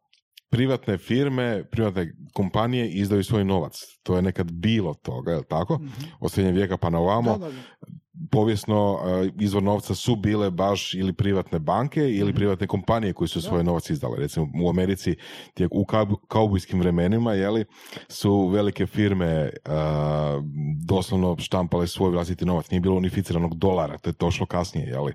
[0.51, 3.78] privatne firme, privatne kompanije izdaju svoj novac.
[4.03, 5.80] To je nekad bilo toga, je tako?
[6.20, 7.88] Od srednjeg vijeka pa na ovamo Da, da, da.
[8.30, 13.42] povijesno a, izvor novca su bile baš ili privatne banke ili privatne kompanije koji su
[13.42, 14.18] svoj novac izdale.
[14.18, 15.16] Recimo u Americi
[15.55, 17.64] tijek u kau- kaubojskim vremenima jeli,
[18.09, 20.42] su velike firme a,
[20.86, 22.70] doslovno štampale svoj vlastiti novac.
[22.70, 24.86] Nije bilo unificiranog dolara, to je došlo kasnije.
[24.86, 25.14] Jeli.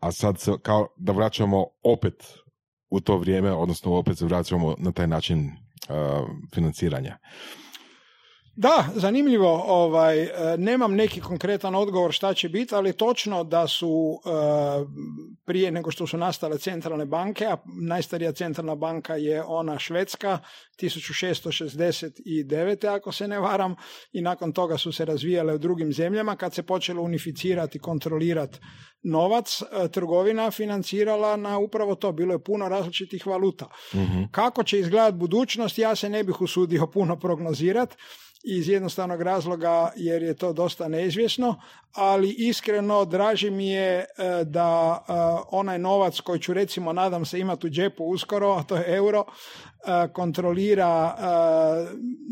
[0.00, 2.14] A sad se kao da vraćamo opet
[2.96, 5.50] u to vrijeme, odnosno opet se vraćamo na taj način
[5.88, 7.18] a, financiranja.
[8.58, 9.62] Da, zanimljivo.
[9.66, 14.28] Ovaj, e, nemam neki konkretan odgovor šta će biti, ali točno da su e,
[15.44, 20.38] prije nego što su nastale centralne banke, a najstarija centralna banka je ona švedska,
[20.80, 22.96] 1669.
[22.96, 23.76] ako se ne varam,
[24.12, 28.58] i nakon toga su se razvijale u drugim zemljama kad se počelo unificirati, kontrolirati
[29.02, 32.12] novac e, trgovina financirala na upravo to.
[32.12, 33.68] Bilo je puno različitih valuta.
[34.30, 37.96] Kako će izgledati budućnost, ja se ne bih usudio puno prognozirati
[38.44, 41.60] iz jednostavnog razloga jer je to dosta neizvjesno,
[41.92, 44.04] ali iskreno draži mi je e,
[44.44, 45.12] da e,
[45.50, 49.24] onaj novac koji ću recimo nadam se imati u džepu uskoro, a to je euro,
[49.24, 51.16] e, kontrolira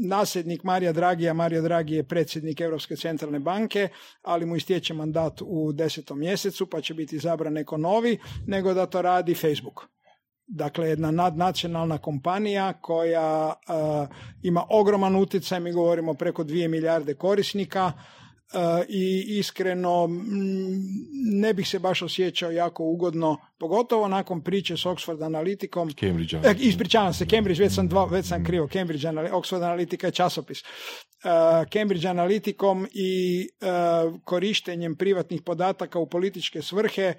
[0.07, 1.33] nasljednik Marija Dragija.
[1.33, 3.89] Mario Dragi je predsjednik Europske centralne banke,
[4.23, 8.87] ali mu istječe mandat u desetom mjesecu, pa će biti izabran neko novi, nego da
[8.87, 9.95] to radi Facebook.
[10.47, 14.09] Dakle, jedna nadnacionalna kompanija koja uh,
[14.43, 20.09] ima ogroman utjecaj, mi govorimo preko 2 milijarde korisnika uh, i iskreno
[21.33, 26.01] ne bih se baš osjećao jako ugodno, pogotovo nakon priče s Oxford Analyticom.
[26.01, 26.37] Cambridge.
[26.37, 30.63] E, ispričavam se, Cambridge, već sam, dva, već sam krivo, Cambridge Oxford Analytica je časopis.
[30.63, 30.69] Uh,
[31.73, 33.49] Cambridge Analyticom i
[34.25, 37.15] korištenjem privatnih podataka u političke svrhe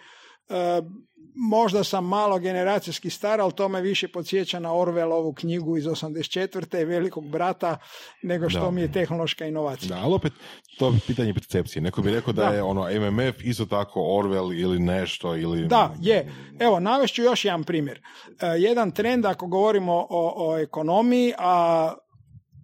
[1.35, 6.87] možda sam malo generacijski star, ali to me više podsjeća na Orwellovu knjigu iz 84.
[6.87, 7.77] velikog brata,
[8.23, 9.89] nego što mi je tehnološka inovacija.
[9.89, 10.33] Da, ali opet
[10.77, 11.81] to je pitanje percepcije.
[11.81, 15.35] Neko bi rekao da, je ono MMF isto tako Orwell ili nešto.
[15.35, 15.67] Ili...
[15.67, 16.33] Da, je.
[16.59, 18.01] Evo, navešću još jedan primjer.
[18.41, 21.93] E, jedan trend, ako govorimo o, o ekonomiji, a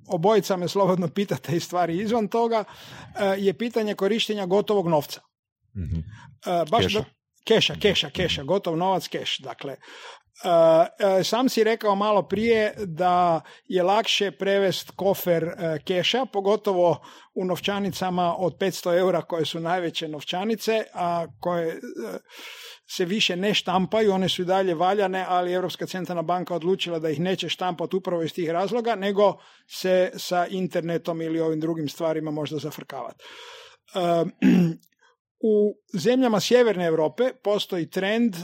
[0.07, 2.63] obojica me slobodno pitate i stvari izvan toga,
[3.19, 5.21] e, je pitanje korištenja gotovog novca.
[5.75, 6.01] mm
[6.71, 6.95] baš
[7.47, 9.39] Keša, keša, keša, gotov novac, keš.
[9.39, 9.75] Dakle,
[11.23, 15.51] sam si rekao malo prije da je lakše prevest kofer
[15.85, 17.01] keša, pogotovo
[17.33, 21.79] u novčanicama od 500 eura koje su najveće novčanice, a koje
[22.89, 27.09] se više ne štampaju, one su i dalje valjane, ali Europska centralna banka odlučila da
[27.09, 29.37] ih neće štampati upravo iz tih razloga, nego
[29.67, 33.23] se sa internetom ili ovim drugim stvarima možda zafrkavati.
[35.43, 38.41] U zemljama sjeverne Europe postoji trend uh,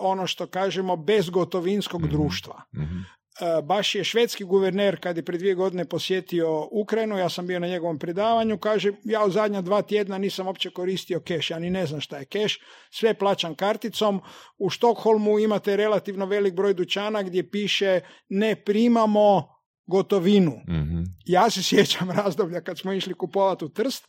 [0.00, 2.62] ono što kažemo bezgotovinskog mm društva.
[2.74, 3.18] mm
[3.64, 7.66] baš je švedski guverner kad je pred dvije godine posjetio Ukrajinu, ja sam bio na
[7.66, 11.86] njegovom predavanju, kaže ja u zadnja dva tjedna nisam uopće koristio keš, ja ni ne
[11.86, 14.20] znam šta je keš, sve plaćam karticom.
[14.58, 19.57] U Štokholmu imate relativno velik broj dućana gdje piše ne primamo
[19.88, 20.52] gotovinu.
[20.68, 24.08] mm Ja se sjećam razdoblja kad smo išli kupovati u Trst,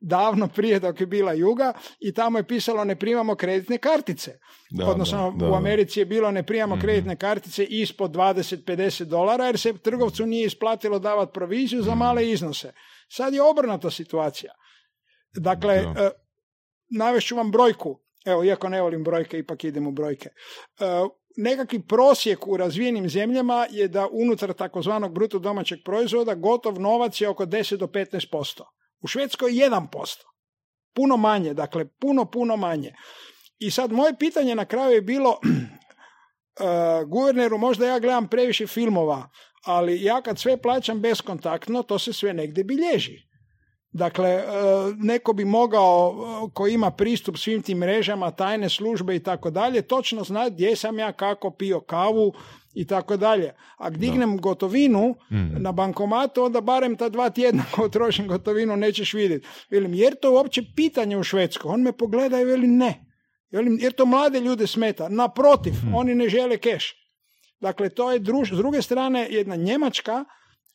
[0.00, 4.38] davno prije dok je bila juga i tamo je pisalo ne primamo kreditne kartice.
[4.70, 9.58] Da, Odnosno u Americi je bilo ne primamo mm kreditne kartice ispod 20-50 dolara jer
[9.58, 11.98] se trgovcu nije isplatilo davati proviziju za mhm.
[11.98, 12.72] male iznose.
[13.08, 14.52] Sad je obrnuta situacija.
[15.34, 16.10] Dakle, e,
[16.90, 18.00] navešću vam brojku.
[18.24, 20.28] Evo, iako ne volim brojke, ipak idem u brojke.
[20.28, 20.84] E,
[21.36, 27.28] nekakvi prosjek u razvijenim zemljama je da unutar takozvanog bruto domaćeg proizvoda gotov novac je
[27.28, 28.62] oko 10 do 15%.
[29.00, 29.86] U Švedskoj 1%.
[30.94, 32.94] Puno manje, dakle puno, puno manje.
[33.58, 35.38] I sad moje pitanje na kraju je bilo uh,
[37.12, 39.30] guverneru, možda ja gledam previše filmova,
[39.64, 43.29] ali ja kad sve plaćam beskontaktno, to se sve negdje bilježi.
[43.92, 44.42] Dakle, e,
[44.96, 46.14] neko bi mogao,
[46.48, 50.76] e, ko ima pristup svim tim mrežama, tajne službe i tako dalje, točno znati gdje
[50.76, 52.32] sam ja, kako pio kavu
[52.74, 53.54] i tako dalje.
[53.76, 55.62] Ako dignem gotovinu mhm.
[55.62, 59.46] na bankomatu, onda barem ta dva tjedna ko trošim gotovinu nećeš vidjeti.
[59.70, 61.68] Velim, jer to uopće pitanje u Švedskoj?
[61.68, 63.06] On me pogleda i veli ne.
[63.52, 65.08] Velim, jer to mlade ljude smeta.
[65.08, 65.94] Naprotiv, mhm.
[65.94, 66.94] oni ne žele keš.
[67.60, 68.52] Dakle, to je druž...
[68.52, 70.24] s druge strane jedna Njemačka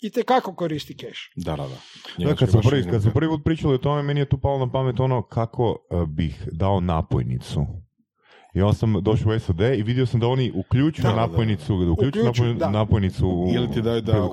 [0.02, 1.32] i te kako koristi keš.
[1.36, 1.68] Da, da,
[2.18, 2.36] da.
[2.36, 4.72] kad, smo prvi, kad smo prvi put pričali o tome, meni je tu palo na
[4.72, 7.66] pamet ono kako e, bih dao napojnicu.
[8.54, 11.92] I onda sam došao u SAD i vidio sam da oni uključuju da, napojnicu, da,
[11.92, 14.30] uključuju, napojnicu Ili ti daju da, da,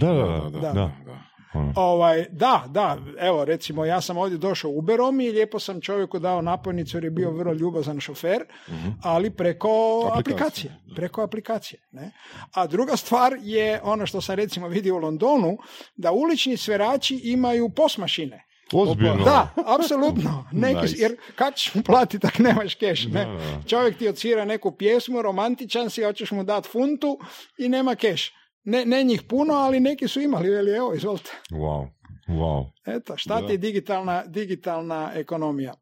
[0.00, 1.70] da, da, da, Hm.
[1.76, 6.42] Ovaj, da, da, evo recimo ja sam ovdje došao Uberom i lijepo sam čovjeku dao
[6.42, 8.88] napojnicu jer je bio vrlo ljubazan šofer, mhm.
[9.02, 9.68] ali preko
[10.14, 10.76] aplikacije.
[10.96, 11.80] Preko aplikacije.
[11.92, 12.10] Ne?
[12.52, 15.58] A druga stvar je ono što sam recimo vidio u Londonu,
[15.96, 18.44] da ulični sverači imaju posmašine.
[18.72, 19.24] Ozbiljno?
[19.24, 20.48] Da, apsolutno.
[20.52, 23.06] Neki, Jer kako ćeš mu platiti ako nemaš keš?
[23.06, 23.26] Ne?
[23.66, 27.18] Čovjek ti odsvira neku pjesmu, romantičan si, hoćeš mu dati funtu
[27.58, 28.32] i nema keš.
[28.68, 31.30] Ne, ne njih puno, ali neki su imali, veli, evo, izvolite.
[31.50, 31.86] Wow,
[32.28, 32.64] wow.
[32.86, 35.74] Eto, šta ti je digitalna, digitalna ekonomija?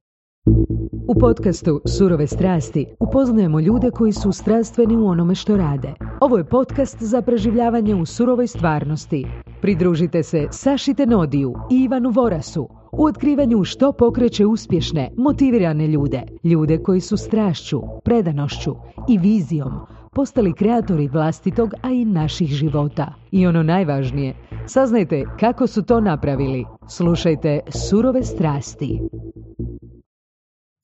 [1.09, 5.95] U podcastu Surove strasti upoznajemo ljude koji su strastveni u onome što rade.
[6.21, 9.27] Ovo je podcast za preživljavanje u surovoj stvarnosti.
[9.61, 16.23] Pridružite se Saši Tenodiju i Ivanu Vorasu u otkrivanju što pokreće uspješne, motivirane ljude.
[16.45, 18.75] Ljude koji su strašću, predanošću
[19.09, 19.73] i vizijom
[20.17, 23.15] postali kreatori vlastitog, a i naših života.
[23.31, 24.35] I ono najvažnije,
[24.67, 26.65] saznajte kako su to napravili.
[26.89, 29.01] Slušajte Surove strasti.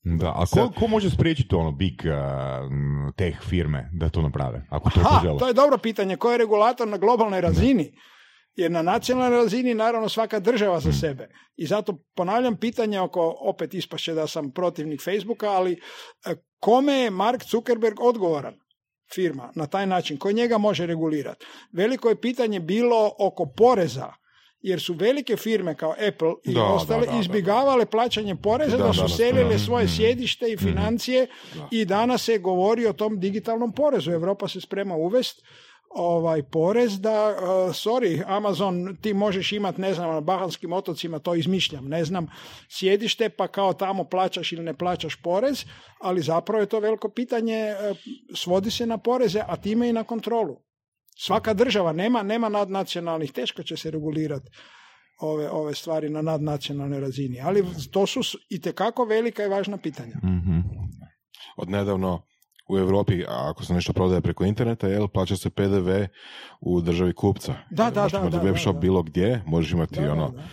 [0.03, 4.89] Da, a ko, ko može spriječiti ono big uh, teh firme da to naprave, ako
[4.89, 5.39] to Ha, požele?
[5.39, 6.15] to je dobro pitanje.
[6.15, 7.91] Ko je regulator na globalnoj razini?
[8.55, 11.29] Jer na nacionalnoj razini naravno svaka država za sebe.
[11.55, 15.71] I zato ponavljam pitanje oko, opet ispašće da sam protivnik Facebooka, ali
[16.25, 18.62] e, kome je Mark Zuckerberg odgovoran?
[19.13, 21.45] Firma na taj način, koji njega može regulirati.
[21.71, 24.13] Veliko je pitanje bilo oko poreza,
[24.61, 28.77] jer su velike firme kao Apple i Da, ostale da, da, da, izbjegavale plaćanje poreza,
[28.77, 31.27] da, Da, su selile svoje sjedište i financije
[31.71, 34.11] i danas se govori o tom digitalnom porezu.
[34.11, 35.43] Europa se sprema uvesti
[35.95, 41.35] ovaj porez da, uh, sorry, Amazon, ti možeš imati, ne znam, na Bahanskim otocima, to
[41.35, 42.27] izmišljam, ne znam,
[42.69, 45.65] sjedište, pa kao tamo plaćaš ili ne plaćaš porez,
[46.01, 47.97] ali zapravo je to veliko pitanje, uh,
[48.35, 50.61] svodi se na poreze, a time i na kontrolu.
[51.17, 54.49] Svaka država nema, nema nadnacionalnih, teško će se regulirati
[55.19, 60.15] ove, ove stvari na nadnacionalnoj razini, ali to su itekako velika i važna pitanja.
[60.23, 60.59] Mhm.
[61.57, 62.21] Od nedavno
[62.73, 65.89] u Europi, a ako se nešto prodaje preko interneta, jel, plaća se PDV
[66.61, 67.53] u državi kupca.
[67.69, 68.79] Da, da, Možeš da, imati da, web shop da.
[68.79, 70.29] bilo gdje, možeš imati Da, ono...
[70.29, 70.43] da, da.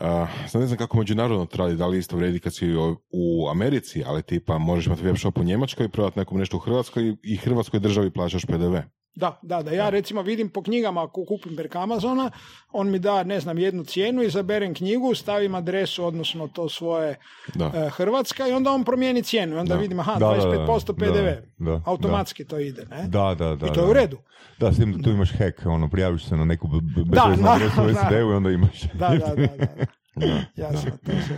[0.00, 2.96] A, sad ne znam kako međunarodno to radi, da li isto vredi kad si u-
[3.10, 6.60] u Americi, ali tipa možeš imati web shop u Njemačkoj i prodati nekom nešto u
[6.60, 8.76] Hrvatskoj i Hrvatskoj državi plaćaš PDV.
[9.18, 9.70] Da, da, da.
[9.70, 12.30] Ja recimo vidim po knjigama ako kupim preko Amazona,
[12.72, 17.16] on mi da, ne znam, jednu cijenu, izaberem knjigu, stavim adresu, odnosno to svoje
[17.54, 17.72] Da.
[17.76, 19.56] e, Hrvatska i onda on promijeni cijenu.
[19.56, 19.80] I onda Da.
[19.80, 20.66] vidim, aha, Da, da, da.
[20.66, 21.26] 25% PDV.
[21.58, 23.02] Da, da, Automatski to ide, ne?
[23.08, 23.66] Da, da, da.
[23.66, 23.90] I to je da.
[23.90, 24.18] u redu.
[24.58, 27.52] Da, s tim da tu imaš hack, ono, prijaviš se na neku Da, bezveznu da,
[27.52, 27.94] adresu u da.
[27.94, 28.82] SAD-u i onda imaš...
[28.82, 29.46] Da, da, da.
[29.46, 29.66] da.
[30.16, 31.34] Da, Jasno, to su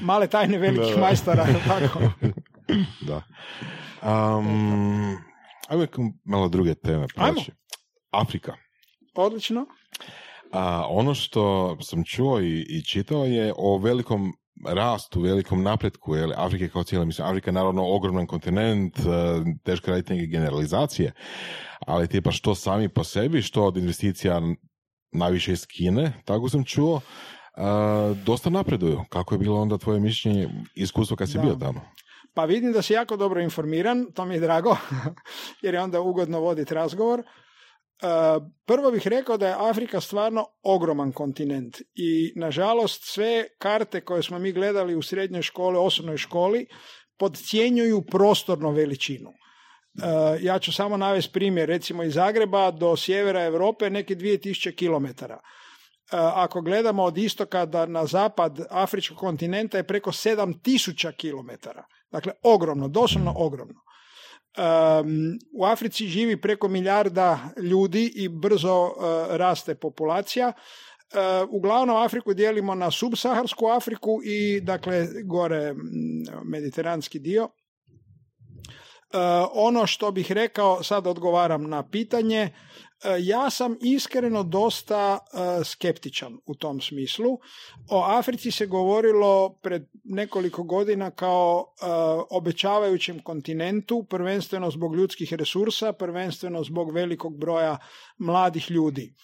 [0.00, 1.00] male tajne velikih Da, da.
[1.00, 2.00] majstora, tako?
[3.08, 3.22] da.
[4.38, 5.18] Um,
[5.70, 5.86] ajmo
[6.24, 7.06] malo druge teme.
[7.16, 7.40] Ajmo.
[8.10, 8.54] Afrika.
[9.14, 9.66] Odlično.
[10.52, 14.32] A, ono što sam čuo i, i čitao je o velikom
[14.66, 17.06] rastu, velikom napretku jel, Afrike kao cijele.
[17.06, 19.02] Mislim, Afrika je naravno ogroman kontinent, e,
[19.64, 21.12] teško raditi neke generalizacije,
[21.86, 24.40] ali tipa što sami po sebi, što od investicija
[25.12, 27.60] najviše iz Kine, tako sam čuo, e,
[28.24, 29.04] dosta napreduju.
[29.08, 31.42] Kako je bilo onda tvoje mišljenje, iskustvo kad si Da.
[31.42, 31.80] bio tamo?
[32.34, 34.76] Pa vidim da si jako dobro informiran, to mi je drago,
[35.62, 37.22] jer je onda ugodno voditi razgovor.
[38.02, 44.22] Uh, prvo bih rekao da je Afrika stvarno ogroman kontinent i nažalost sve karte koje
[44.22, 46.66] smo mi gledali u srednjoj školi, osnovnoj školi,
[47.18, 49.28] podcjenjuju prostorno veličinu.
[49.28, 55.24] Uh, ja ću samo navesti primjer, recimo iz Zagreba do sjevera Europe neke 2000 km.
[56.12, 61.68] Ako gledamo od istoka da na zapad Afričkog kontinenta je preko 7000 km.
[62.10, 63.80] Dakle, ogromno, doslovno ogromno.
[64.58, 68.92] Um, u Africi živi preko milijarda ljudi i brzo uh,
[69.36, 70.52] raste populacija.
[70.52, 75.78] Uh, uglavnom Afriku dijelimo na subsaharsku Afriku i dakle gore mm,
[76.44, 77.44] mediteranski dio.
[77.44, 79.20] Uh,
[79.52, 82.50] ono što bih rekao, sad odgovaram na pitanje,
[83.20, 87.38] ja sam iskreno dosta uh, skeptičan u tom smislu.
[87.90, 91.86] O Africi se govorilo pred nekoliko godina kao uh,
[92.30, 97.78] obećavajućem kontinentu, prvenstveno zbog ljudskih resursa, prvenstveno zbog velikog broja
[98.18, 99.14] mladih ljudi.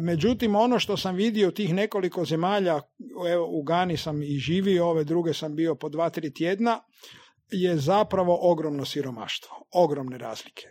[0.00, 2.80] Međutim, ono što sam vidio tih nekoliko zemalja,
[3.32, 6.80] evo u Gani sam i živio, ove druge sam bio po dva, tri tjedna,
[7.50, 10.66] je zapravo ogromno siromaštvo, ogromne razlike.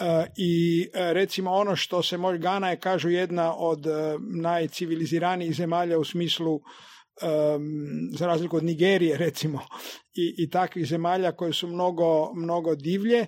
[0.00, 3.90] E, I e, recimo ono što se može Gana je kažu jedna od e,
[4.42, 6.60] najciviliziranijih zemalja u smislu
[7.22, 7.62] em,
[8.18, 9.60] za razliku od Nigerije recimo
[10.14, 13.26] i, i takvih zemalja koje su mnogo, mnogo divlje e,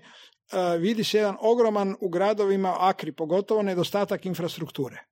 [0.79, 5.05] vidi se jedan ogroman u gradovima Akri pogotovo nedostatak infrastrukture.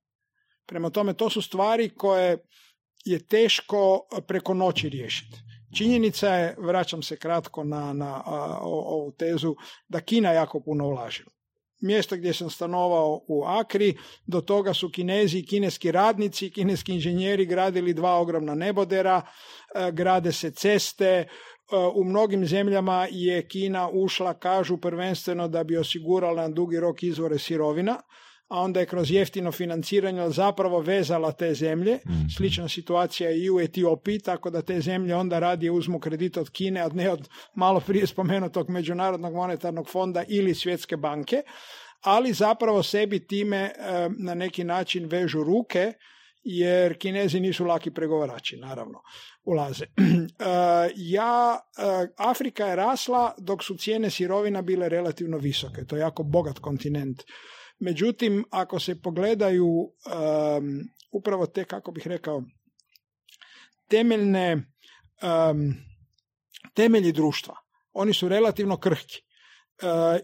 [0.66, 2.38] Prema tome to su stvari koje
[3.04, 5.38] je teško preko noći riješiti.
[5.76, 9.56] Činjenica je, vraćam se kratko na, na a, o- ovu tezu,
[9.88, 11.24] da Kina jako puno ulaže.
[11.80, 13.96] Mjesto gdje sam stanovao u Akri,
[14.26, 19.22] do toga su kinezi i kineski radnici, kineski inženjeri gradili dva ogromna nebodera,
[19.74, 21.26] e, grade se ceste, e,
[21.94, 27.38] u mnogim zemljama je Kina ušla, kažu, prvenstveno da bi osigurala na dugi rok izvore
[27.38, 28.00] sirovina,
[28.48, 31.98] a onda je kroz jeftino financiranje zapravo vezala te zemlje.
[32.36, 36.50] Slična situacija je i u Etiopiji, tako da te zemlje onda radije uzmu kredit od
[36.50, 41.42] Kine, a ne od malo prije spomenutog Međunarodnog monetarnog fonda ili Svjetske banke,
[42.02, 43.72] ali zapravo sebi time e,
[44.18, 45.92] na neki način vežu ruke,
[46.44, 49.02] jer Kinezi nisu laki pregovarači, naravno,
[49.44, 49.84] ulaze.
[49.84, 49.90] E,
[50.96, 55.84] ja, e, Afrika je rasla dok su cijene sirovina bile relativno visoke.
[55.84, 57.22] To je jako bogat kontinent.
[57.78, 59.66] Međutim, ako se pogledaju
[60.06, 62.42] em, upravo te, kako bih rekao,
[63.88, 64.50] temeljne
[65.22, 65.74] em,
[66.74, 67.54] temelji društva.
[67.92, 69.22] Oni su relativno krhki.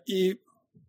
[0.06, 0.34] I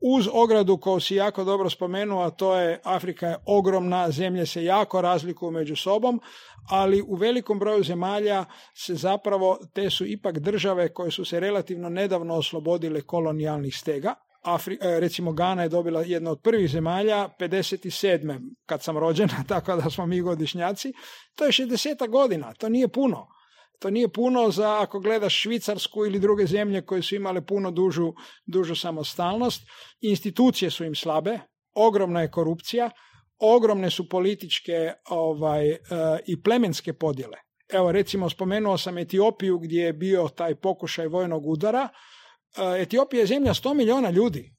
[0.02, 4.64] uz ogradu koju si jako dobro spomenuo, a to je Afrika je ogromna, zemlje se
[4.64, 6.22] jako razlikuju među sobom,
[6.70, 8.46] ali u velikom broju zemalja
[8.76, 14.16] se zapravo, te su ipak države koje su se relativno nedavno oslobodile kolonijalnih stega.
[14.44, 18.40] Afri, e, recimo Gana je dobila jedna od prvih zemalja 57.
[18.66, 20.94] kad sam rođena, tako da smo mi godišnjaci.
[21.36, 23.28] To je 60 godina, to nije puno.
[23.80, 28.14] To nije puno za ako gledaš Švicarsku ili druge zemlje koje su imale puno dužu,
[28.46, 29.62] dužu samostalnost.
[30.02, 31.40] Institucije su im slabe,
[31.76, 32.90] ogromna je korupcija,
[33.40, 35.80] ogromne su političke ovaj, e,
[36.26, 37.38] i plemenske podjele.
[37.74, 41.90] Evo recimo spomenuo sam Etiopiju gdje je bio taj pokušaj vojnog udara.
[42.80, 44.54] Etiopija je zemlja 100 milijuna ljudi.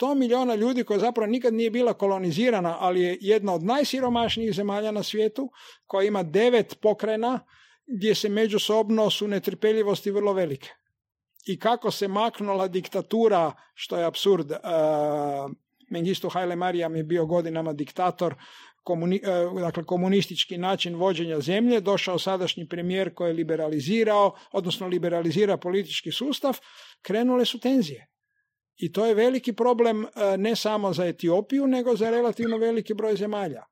[0.00, 4.90] 100 milijuna ljudi koja zapravo nikad nije bila kolonizirana, ali je jedna od najsiromašnijih zemalja
[4.90, 5.50] na svijetu,
[5.86, 7.40] koja ima devet pokrajina,
[7.86, 10.70] gdje se međusobno su netrpeljivosti vrlo velike.
[11.46, 14.56] I kako se maknula diktatura, što je absurd, uh,
[15.90, 18.34] Mengistu Haile Marijam je bio godinama diktator,
[18.86, 19.20] komuni,
[19.52, 26.12] uh, dakle komunistički način vođenja zemlje, došao sadašnji premijer koji je liberalizirao, odnosno liberalizira politički
[26.12, 26.58] sustav,
[27.02, 28.06] krenule su tenzije.
[28.76, 33.16] I to je veliki problem uh, ne samo za Etiopiju, nego za relativno veliki broj
[33.16, 33.64] zemalja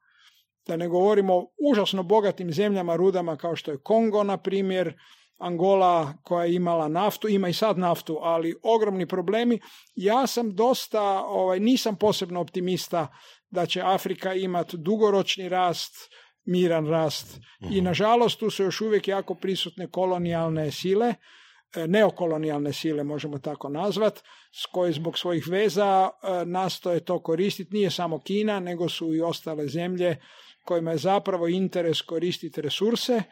[0.67, 4.95] da ne govorimo o užasno bogatim zemljama rudama kao što je Kongo, na primjer,
[5.39, 9.61] Angola koja je imala naftu, ima i sad naftu, ali ogromni problemi.
[9.95, 13.09] Ja sam dosta, ovaj, nisam posebno optimista
[13.55, 16.11] da će Afrika imati dugoročni rast,
[16.45, 17.41] miran rast.
[17.61, 17.85] I mhm.
[17.85, 21.15] nažalost tu su još uvijek jako prisutne kolonijalne sile,
[21.77, 24.23] e, neokolonijalne sile možemo tako nazvat,
[24.63, 27.75] s koje zbog svojih veza e, nastoje to koristiti.
[27.75, 30.17] Nije samo Kina, nego su i ostale zemlje
[30.65, 33.23] kojima je zapravo interes koristiti resurse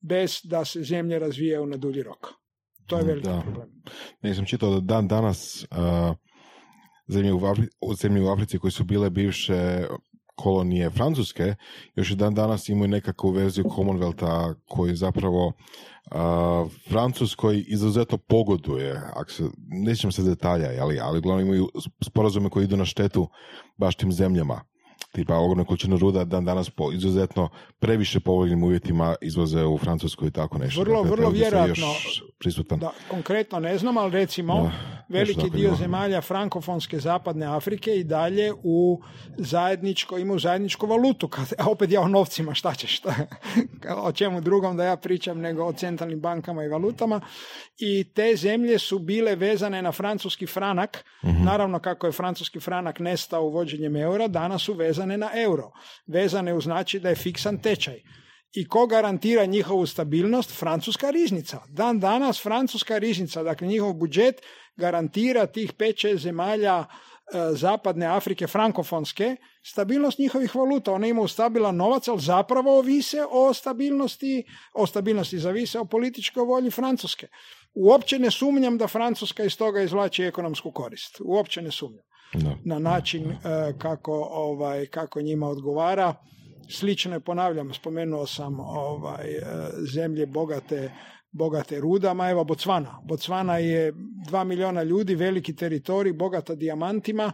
[0.00, 2.26] bez da se zemlje razvijaju na dulji rok.
[2.86, 3.40] To je veliki da.
[3.42, 3.82] problem.
[4.22, 6.16] Ne sam čitao da dan danas uh,
[7.08, 9.86] zemlje, u Africi, zemlje u Africi koje su bile bivše
[10.34, 11.54] kolonije Francuske,
[11.94, 19.30] još i dan danas imaju nekakvu verziju Commonwealtha koji zapravo uh, Francuskoj izuzetno pogoduje, ako
[19.30, 21.68] se, nećemo se detalja, ali, ali uglavnom imaju
[22.06, 23.28] sporazume koji idu na štetu
[23.76, 24.60] baš tim zemljama
[25.16, 27.48] tipa ogromne količine ruda dan danas po izuzetno
[27.78, 30.80] previše povoljnim uvjetima izvoze u Francusku i tako nešto.
[30.80, 31.94] Vrlo, dakle, vrlo vjerojatno.
[32.38, 32.78] Prisutan.
[32.78, 34.70] Da, konkretno ne znam, ali recimo
[35.08, 39.02] veliki dio zemalja frankofonske zapadne Afrike i dalje u
[39.36, 41.28] zajedničko, imaju zajedničku valutu.
[41.28, 43.14] Kad, a opet ja o novcima, šta ćeš, šta,
[44.06, 47.20] o čemu drugom da ja pričam nego o centralnim bankama i valutama.
[47.78, 51.04] I te zemlje su bile vezane na francuski franak.
[51.24, 51.44] Mhm.
[51.44, 55.70] Naravno kako je francuski franak nestao uvođenjem eura, danas su vezane na euro.
[56.06, 58.02] Vezane u znači da je fiksan tečaj.
[58.52, 60.58] I ko garantira njihovu stabilnost?
[60.58, 61.60] Francuska riznica.
[61.68, 64.42] Dan danas Francuska riznica, dakle njihov budžet
[64.76, 66.86] garantira tih pet zemalja e,
[67.52, 70.92] zapadne Afrike frankofonske stabilnost njihovih valuta.
[70.92, 74.44] One imaju stabilan novac, ali zapravo ovise o stabilnosti,
[74.74, 77.28] o stabilnosti zavise o političkoj volji Francuske.
[77.74, 81.20] Uopće ne sumnjam da Francuska iz toga izvlači ekonomsku korist.
[81.24, 82.04] Uopće ne sumnjam.
[82.64, 83.36] Na način e,
[83.78, 86.14] kako, ovaj, kako njima odgovara.
[86.70, 89.42] Slično je, ponavljam, spomenuo sam ovaj, e,
[89.94, 90.90] zemlje bogate
[91.36, 92.30] bogate rudama.
[92.30, 93.00] Evo Bocvana.
[93.04, 93.92] Bocvana je
[94.26, 97.32] dva milijuna ljudi, veliki teritorij, bogata dijamantima.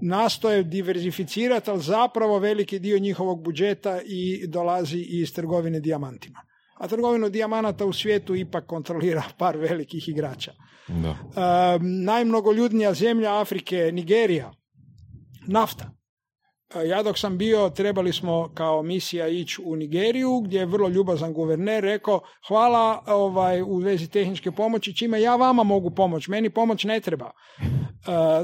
[0.00, 6.40] Nastoje diverzificirati, ali zapravo veliki dio njihovog budžeta i dolazi iz trgovine dijamantima.
[6.74, 10.52] A trgovinu dijamanata u svijetu ipak kontrolira par velikih igrača.
[10.90, 11.10] Da.
[11.10, 14.52] Uh, najmnogoljudnija zemlja Afrike, Nigerija,
[15.46, 15.90] nafta.
[16.86, 21.32] Ja dok sam bio, trebali smo kao misija ići u Nigeriju, gdje je vrlo ljubazan
[21.32, 26.84] guverner rekao, hvala ovaj, u vezi tehničke pomoći, čime ja vama mogu pomoći, meni pomoć
[26.84, 27.30] ne treba.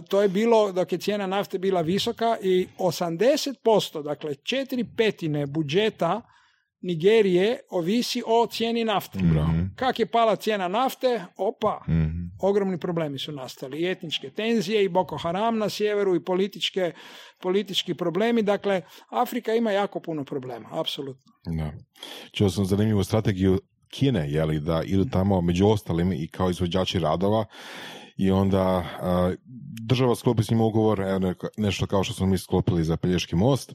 [0.08, 6.22] to je bilo dok je cijena nafte bila visoka i 80%, dakle četiri petine budžeta
[6.80, 9.18] Nigerije ovisi o cijeni nafte.
[9.18, 12.26] mm Kak je pala cijena nafte, opa, mhm.
[12.40, 13.78] ogromni problemi su nastali.
[13.78, 16.92] I etničke tenzije i Boko Haram na sjeveru i političke,
[17.42, 18.42] politički problemi.
[18.42, 21.32] Dakle, Afrika ima jako puno problema, apsolutno.
[21.46, 21.72] Da.
[22.32, 27.44] Čuo sam zanimljivu strategiju Kine, jeli, da idu tamo među ostalim i kao izvođači radova
[28.16, 28.84] i onda
[29.82, 31.02] država sklopi s njim ugovor,
[31.56, 33.72] nešto kao što smo mi sklopili za Pelješki most,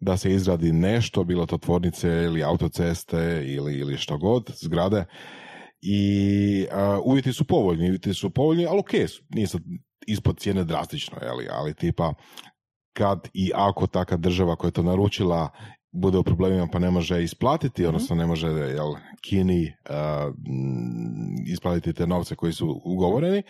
[0.00, 5.04] da se izradi nešto, bilo to tvornice ili autoceste ili, ili što god, zgrade.
[5.80, 6.66] I
[7.04, 8.90] uvjeti su povoljni, uvjeti su povoljni, ali ok,
[9.48, 9.62] sad
[10.06, 12.14] ispod cijene drastično, jeli, ali tipa
[12.92, 15.50] kad i ako taka država koja je to naručila
[15.94, 20.34] bude u problemima pa ne može isplatiti, odnosno ne može jel, Kini uh,
[21.46, 23.42] isplatiti te novce koji su ugovoreni,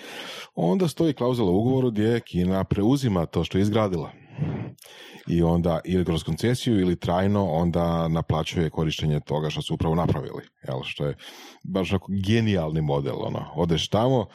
[0.55, 4.11] onda stoji klauzula u ugovoru gdje Kina preuzima to što je izgradila
[5.29, 10.43] i onda ili kroz koncesiju ili trajno onda naplaćuje korištenje toga što su upravo napravili.
[10.69, 11.17] Jel, što je
[11.63, 11.91] baš
[12.27, 13.17] genijalni model.
[13.19, 13.47] Ono.
[13.55, 14.27] Odeš tamo,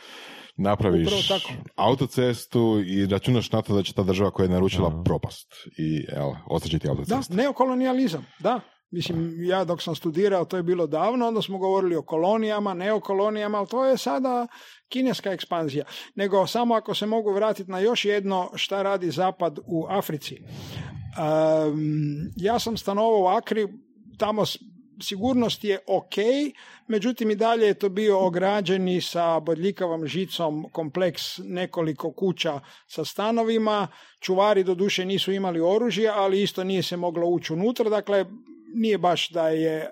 [0.60, 1.32] napraviš
[1.76, 6.32] autocestu i računaš na to da će ta država koja je naručila propast i jel,
[6.48, 7.34] ostaće ti autocestu.
[7.34, 8.60] Da, neokolonijalizam, da.
[8.92, 13.58] Mislim, ja dok sam studirao, to je bilo davno, onda smo govorili o kolonijama, neokolonijama,
[13.58, 14.48] ali to je sada
[14.88, 15.86] kineska ekspanzija.
[16.16, 20.42] Nego samo ako se mogu vratiti na još jedno šta radi Zapad u Africi.
[22.36, 23.68] ja sam stanovao u Akri,
[24.18, 24.44] tamo
[25.02, 26.16] sigurnost je ok,
[26.88, 33.88] međutim i dalje je to bio ograđeni sa bodljikavom žicom kompleks nekoliko kuća sa stanovima.
[34.20, 37.90] Čuvari do duše nisu imali oružje, ali isto nije se moglo ući unutra.
[37.90, 38.26] Dakle,
[38.74, 39.90] nije baš da je e,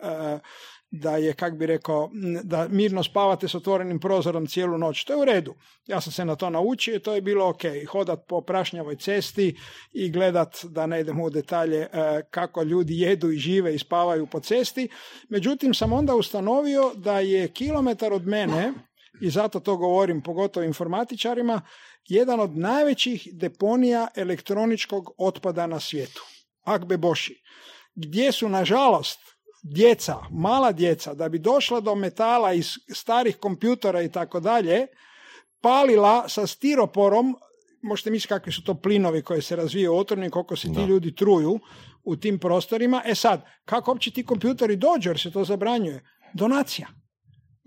[0.91, 2.09] da je, kak bi rekao,
[2.43, 5.03] da mirno spavate s otvorenim prozorom cijelu noć.
[5.03, 5.55] To je u redu.
[5.85, 7.61] Ja sam se na to naučio i to je bilo ok.
[7.91, 9.57] Hodat po prašnjavoj cesti
[9.93, 14.25] i gledat, da ne idemo u detalje, e, kako ljudi jedu i žive i spavaju
[14.25, 14.89] po cesti.
[15.29, 18.73] Međutim, sam onda ustanovio da je kilometar od mene,
[19.21, 21.61] i zato to govorim pogotovo informatičarima,
[22.05, 26.23] jedan od najvećih deponija elektroničkog otpada na svijetu.
[26.63, 27.43] Akbe Boši
[27.95, 29.36] gdje su nažalost
[29.69, 34.87] djeca, mala djeca, da bi došla do metala iz starih kompjutora i tako dalje,
[35.61, 37.35] palila sa stiroporom,
[37.81, 41.59] možete misliti kakvi su to plinovi koji se razvijaju otvorni, koliko se ti ljudi truju
[42.03, 43.01] u tim prostorima.
[43.05, 46.03] E sad, kako uopće ti kompjuteri dođu jer se to zabranjuje?
[46.33, 46.87] Donacija.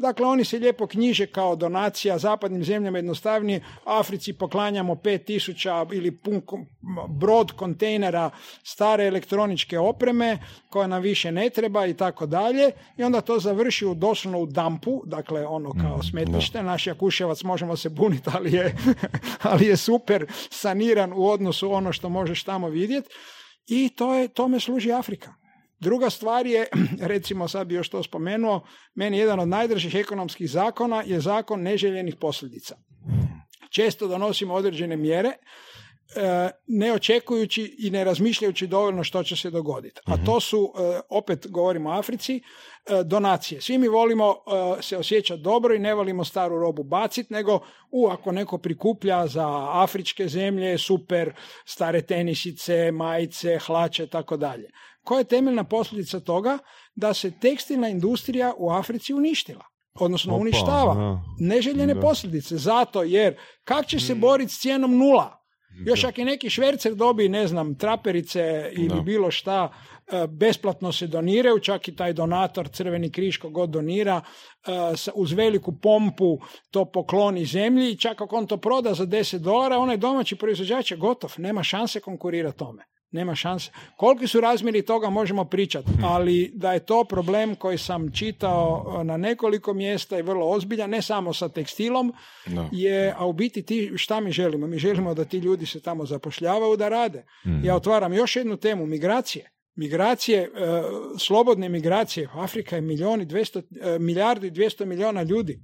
[0.00, 3.60] Dakle, oni se lijepo knjiže kao donacija zapadnim zemljama jednostavnije.
[3.84, 6.42] Africi poklanjamo 5000 ili pun
[7.08, 8.30] brod kontejnera
[8.62, 10.38] stare elektroničke opreme
[10.68, 12.70] koja nam više ne treba i tako dalje.
[12.96, 16.62] I onda to završi u doslovno u dampu, dakle ono kao mm, smetnište.
[16.62, 18.76] Naš Jakuševac možemo se buniti, ali je,
[19.50, 23.08] ali je super saniran u odnosu ono što možeš tamo vidjeti.
[23.66, 25.39] I to je, tome služi Afrika.
[25.80, 26.66] Druga stvar je,
[27.12, 32.16] recimo sad bi još to spomenuo, meni jedan od najdržih ekonomskih zakona je zakon neželjenih
[32.16, 32.76] posljedica.
[33.70, 40.00] Često donosimo određene mjere, e, ne očekujući i ne razmišljajući dovoljno što će se dogoditi.
[40.04, 42.40] A to su, e, opet govorimo o Africi, e,
[43.04, 43.60] donacije.
[43.60, 44.34] Svi mi volimo
[44.80, 47.60] se osjećati dobro i ne volimo staru robu baciti, nego
[47.90, 51.32] u, ako neko prikuplja za afričke zemlje, super,
[51.64, 54.70] stare tenisice, majice, hlače, tako dalje.
[55.04, 56.58] Koja je temeljna posljedica toga?
[56.94, 59.64] Da se tekstilna industrija u Africi uništila.
[59.94, 61.22] Odnosno uništava.
[61.38, 62.56] Neželjene posljedice.
[62.56, 64.20] Zato jer kak će se mm.
[64.20, 65.40] boriti s cijenom nula?
[65.86, 69.72] Još ako i neki švercer dobi, ne znam, traperice ili bilo šta,
[70.12, 74.20] e, besplatno se doniraju, čak i taj donator, Crveni križ god donira,
[74.66, 74.70] e,
[75.14, 76.38] uz veliku pompu
[76.70, 80.90] to pokloni zemlji i čak ako on to proda za 10 dolara, onaj domaći proizvođač
[80.90, 83.70] je gotov, nema šanse konkurirati tome nema šanse.
[83.96, 86.04] Koliki su razmjeri toga možemo pričati, hm.
[86.04, 90.90] ali da je to problem koji sam čitao e, na nekoliko mjesta i vrlo ozbiljan,
[90.90, 92.12] ne samo sa tekstilom,
[92.72, 94.66] je, a u biti ti, šta mi želimo?
[94.66, 97.24] Mi želimo da ti ljudi se tamo zapošljavaju da rade.
[97.42, 97.64] Hm.
[97.64, 99.50] Ja otvaram još jednu temu, migracije.
[99.76, 100.48] Migracije, e,
[101.18, 105.60] slobodne migracije, Afrika je milijoni, 200, e, milijardu i 200 milijuna ljudi.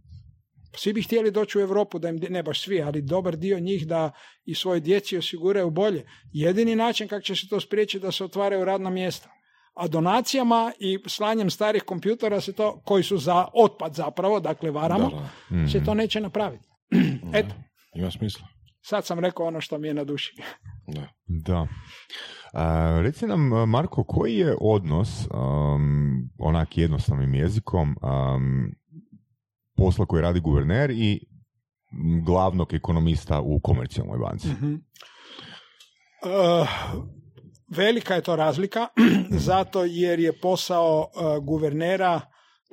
[0.75, 3.87] Svi bi htjeli doći u Europu, da im, ne baš svi, ali dobar dio njih
[3.87, 4.11] da
[4.45, 6.07] i svoje djeci osiguraju bolje.
[6.33, 9.31] Jedini način kako će se to spriječiti da se otvaraju radna mjesta.
[9.75, 15.29] A donacijama i slanjem starih kompjutera se to, koji su za otpad zapravo, dakle varamo,
[15.73, 16.69] se to neće napraviti.
[17.39, 17.55] Eto.
[17.95, 18.47] Ima smisla.
[18.81, 20.37] Sad sam rekao ono što mi je na duši.
[20.89, 21.09] Da.
[21.27, 21.67] da.
[23.03, 28.73] reci nam, Marko, koji je odnos, um, onak jednostavnim jezikom, um,
[29.77, 31.21] posla koji radi guverner i
[32.27, 34.49] glavnog ekonomista u komercijalnoj banci.
[36.23, 36.69] uh
[37.69, 38.89] velika je to razlika,
[39.49, 42.21] zato jer je posao uh, guvernera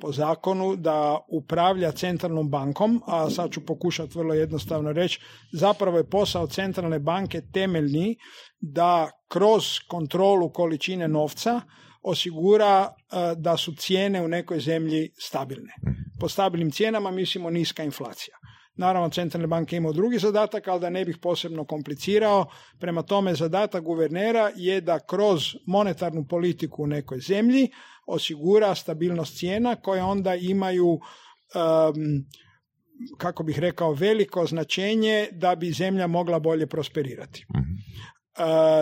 [0.00, 5.20] po zakonu da upravlja centralnom bankom, a sad ću pokušati vrlo jednostavno reći,
[5.52, 8.16] zapravo je posao centralne banke temeljni
[8.60, 11.60] da kroz kontrolu količine novca
[12.02, 15.72] osigura e, da su cijene u nekoj zemlji stabilne.
[16.24, 16.26] Mhm.
[16.26, 18.36] Po stabilnim cijenama mislimo niska inflacija.
[18.76, 22.46] Naravno, centralne banke imaju drugi zadatak, ali da ne bih posebno komplicirao.
[22.78, 27.68] Prema tome, zadatak guvernera je da kroz monetarnu politiku u nekoj zemlji
[28.06, 31.00] osigura stabilnost cijena koje onda imaju
[33.18, 37.46] kako bih rekao, veliko značenje da bi zemlja mogla bolje prosperirati.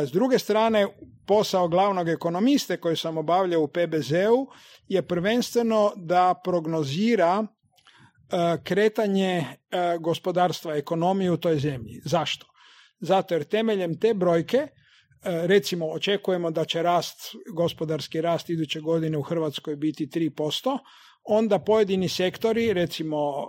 [0.07, 0.87] S druge strane,
[1.27, 4.47] posao glavnog ekonomiste koji sam obavljao u PBZ-u
[4.89, 7.47] je prvenstveno da prognozira
[8.65, 9.45] kretanje
[10.01, 12.01] gospodarstva, ekonomije u toj zemlji.
[12.05, 12.47] Zašto?
[13.01, 14.69] Zato jer temeljem te brojke
[15.25, 20.79] recimo očekujemo da će rast, gospodarski rast iduće godine u Hrvatskoj biti 3%,
[21.25, 23.49] onda pojedini sektori, recimo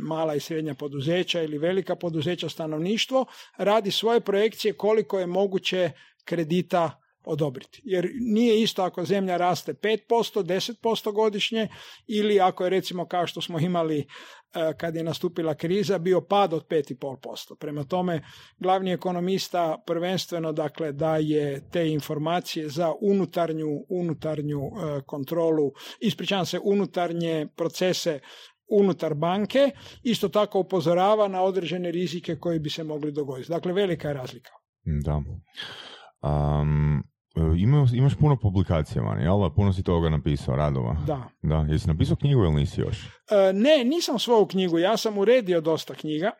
[0.00, 5.90] mala i srednja poduzeća ili velika poduzeća stanovništvo, radi svoje projekcije koliko je moguće
[6.24, 7.80] kredita odobriti.
[7.84, 11.68] Jer nije isto ako zemlja raste 5%, 10% godišnje
[12.06, 14.04] ili ako je recimo kao što smo imali e,
[14.76, 17.56] kad je nastupila kriza bio pad od 5,5%.
[17.60, 18.22] Prema tome
[18.58, 27.46] glavni ekonomista prvenstveno dakle daje te informacije za unutarnju, unutarnju e, kontrolu, ispričavam se, unutarnje
[27.56, 28.20] procese
[28.72, 29.70] unutar banke,
[30.02, 33.50] isto tako upozorava na određene rizike koji bi se mogli dogoditi.
[33.50, 34.50] Dakle, velika je razlika.
[34.84, 35.22] Da.
[36.22, 37.02] Um,
[37.56, 39.50] ima, imaš puno publikacija, man, jel?
[39.56, 40.96] Puno si toga napisao, radova.
[41.06, 41.28] Da.
[41.42, 42.96] Da, jesi napisao knjigu ili nisi još?
[43.30, 46.30] E, ne, nisam svoju knjigu, ja sam uredio dosta knjiga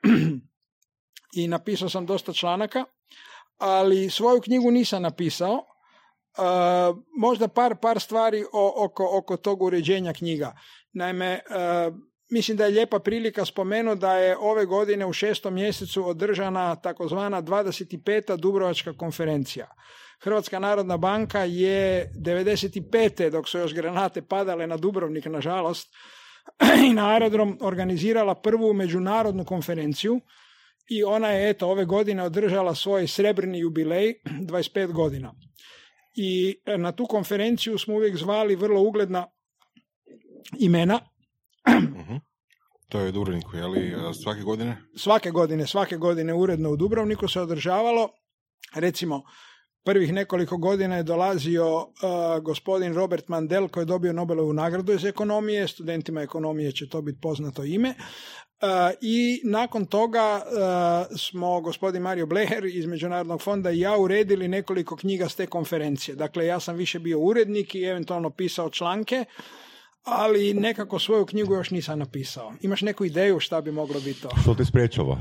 [1.41, 2.85] i napisao sam dosta članaka,
[3.59, 5.55] ali svoju knjigu nisam napisao.
[5.59, 6.43] E,
[7.19, 8.45] možda par, par stvari
[8.77, 10.53] oko, oko tog uređenja knjiga.
[10.93, 11.41] Naime,
[12.33, 17.43] mislim da je lijepa prilika spomenuti da je ove godine u šestom mjesecu održana takozvana
[17.43, 18.37] 25.
[18.37, 19.67] Dubrovačka konferencija.
[20.23, 23.31] Hrvatska narodna banka je 95.
[23.31, 25.89] dok su još granate padale na Dubrovnik, nažalost,
[26.89, 30.21] i na aerodrom organizirala prvu međunarodnu konferenciju
[30.91, 34.15] i ona je eto ove godine održala svoj srebrni jubilej
[34.51, 35.35] 25 godina.
[36.15, 39.27] I na tu konferenciju smo uvijek zvali vrlo ugledna
[40.59, 41.01] imena.
[42.03, 42.17] Mhm.
[42.89, 44.77] To je u Dubrovniku, je li svake godine?
[44.97, 48.09] Svake godine, svake godine uredno u Dubrovniku se održavalo.
[48.75, 49.23] Recimo,
[49.85, 51.87] Prvih nekoliko godina je dolazio uh,
[52.43, 57.21] gospodin Robert Mandel koji je dobio Nobelovu nagradu iz ekonomije, studentima ekonomije će to biti
[57.21, 57.89] poznato ime.
[57.89, 58.69] Uh,
[59.01, 64.97] I nakon toga uh, smo gospodin Mario Bleher iz Međunarodnog fonda i ja uredili nekoliko
[64.97, 66.15] knjiga s te konferencije.
[66.15, 69.25] Dakle, ja sam više bio urednik i eventualno pisao članke
[70.05, 72.53] ali nekako svoju knjigu još nisam napisao.
[72.61, 74.29] Imaš neku ideju šta bi moglo biti to?
[74.43, 75.19] Što te sprečava?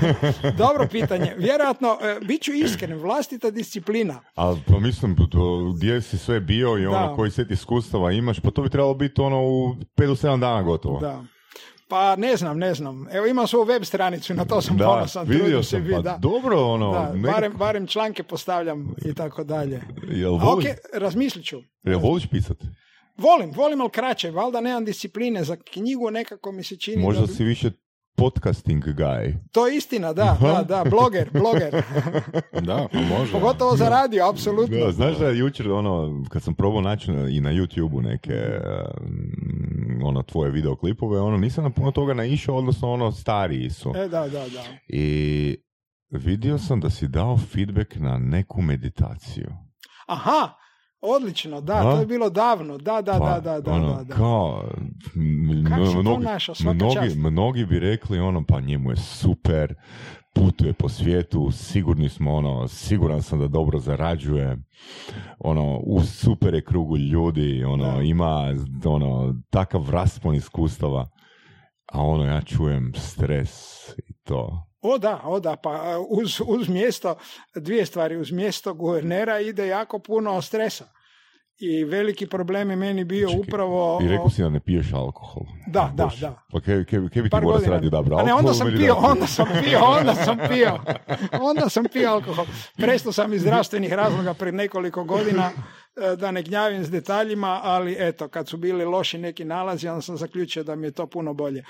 [0.58, 1.34] Dobro pitanje.
[1.38, 4.20] Vjerojatno, e, bit ću iskren, vlastita disciplina.
[4.34, 5.16] Ali pa mislim,
[5.76, 9.20] gdje si sve bio i ono koji set iskustava imaš, pa to bi trebalo biti
[9.20, 11.00] ono u 5 do 7 dana gotovo.
[11.00, 11.24] Da.
[11.88, 13.06] Pa ne znam, ne znam.
[13.12, 15.26] Evo imam svoju web stranicu, na to sam da, ponosan.
[15.26, 16.18] Vidio sam, pa da.
[16.20, 16.92] dobro ono.
[16.92, 19.82] Da, barem, barem članke postavljam i tako dalje.
[20.08, 20.66] Jel voliš?
[20.66, 21.62] Ok, razmislit ću.
[21.82, 22.66] Jel voliš pisati?
[23.18, 24.30] Volim, volim, ali kraće.
[24.30, 27.02] Valjda nemam discipline za knjigu, nekako mi se čini...
[27.02, 27.70] Možda si više
[28.16, 29.34] podcasting guy.
[29.52, 31.70] To je istina, da, da, da, bloger, bloger.
[32.68, 33.32] da, pa može.
[33.32, 34.76] Pogotovo za radio, apsolutno.
[34.78, 38.34] Da, znaš da je jučer, ono, kad sam probao naći i na YouTube-u neke
[39.00, 43.92] mm, ono, tvoje videoklipove, ono, nisam na puno toga naišao, odnosno ono, stariji su.
[43.96, 44.64] E, da, da, da.
[44.88, 45.56] I
[46.10, 49.48] vidio sam da si dao feedback na neku meditaciju.
[50.06, 50.52] Aha,
[51.00, 54.14] Odlično, da, to je bilo davno, da, da, pa, da, da, ono, da, da.
[54.14, 54.64] Kao,
[55.14, 55.96] mnogi,
[56.60, 59.74] mnogi, mnogi bi rekli ono, pa njemu je super,
[60.34, 64.58] putuje po svijetu, sigurni smo ono, siguran sam da dobro zarađuje,
[65.38, 68.52] ono, u super je krugu ljudi, ono, ima
[68.84, 71.08] ono, takav raspon iskustava,
[71.92, 74.66] a ono, ja čujem stres i to.
[74.86, 77.16] O da, o da, pa uz, uz mjesto,
[77.54, 80.84] dvije stvari, uz mjesto guvernera ide jako puno stresa.
[81.58, 83.98] I veliki problem je meni bio upravo...
[84.02, 85.42] I rekao si da ne piješ alkohol.
[85.66, 86.42] Da, da, da.
[86.52, 89.46] Pa kaj, kaj, kaj bi ti moraš raditi A ne, onda sam pio, onda sam
[89.64, 90.78] pio, onda sam pio.
[91.40, 92.44] Onda sam pio alkohol.
[92.76, 95.50] Presto sam iz zdravstvenih razloga pred nekoliko godina
[95.96, 100.02] E, da ne gnjavim s detaljima, ali eto, kad su bili loši neki nalazi, onda
[100.02, 101.64] sam zaključio da mi je to puno bolje.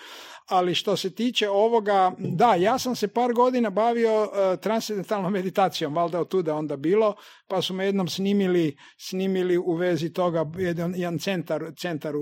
[0.48, 5.94] Ali što se tiče ovoga, da, ja sam se par godina bavio uh, transcendentalnom meditacijom,
[5.94, 7.14] valjda od tuda onda bilo,
[7.48, 12.20] pa su me jednom snimili, snimili u vezi toga jedan, jedan centar, centar u,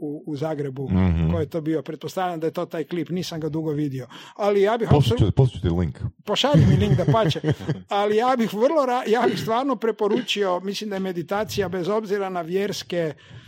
[0.00, 1.82] u, u Zagrebu, mm koji je to bio.
[1.82, 4.06] Pretpostavljam da je to taj klip, nisam ga dugo vidio.
[4.36, 4.88] Ali ja bih...
[4.90, 5.32] Pošalji
[5.62, 5.98] ti link.
[6.24, 7.40] Pošalji mi link da pače.
[7.88, 12.40] Ali ja bih vrlo, ja bih stvarno preporučio, mislim da je meditacija bez obzira na
[12.40, 13.45] vjerske, uh,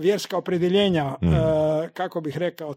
[0.00, 1.26] vjerska opredjeljenja, mm.
[1.94, 2.74] kako bih rekao,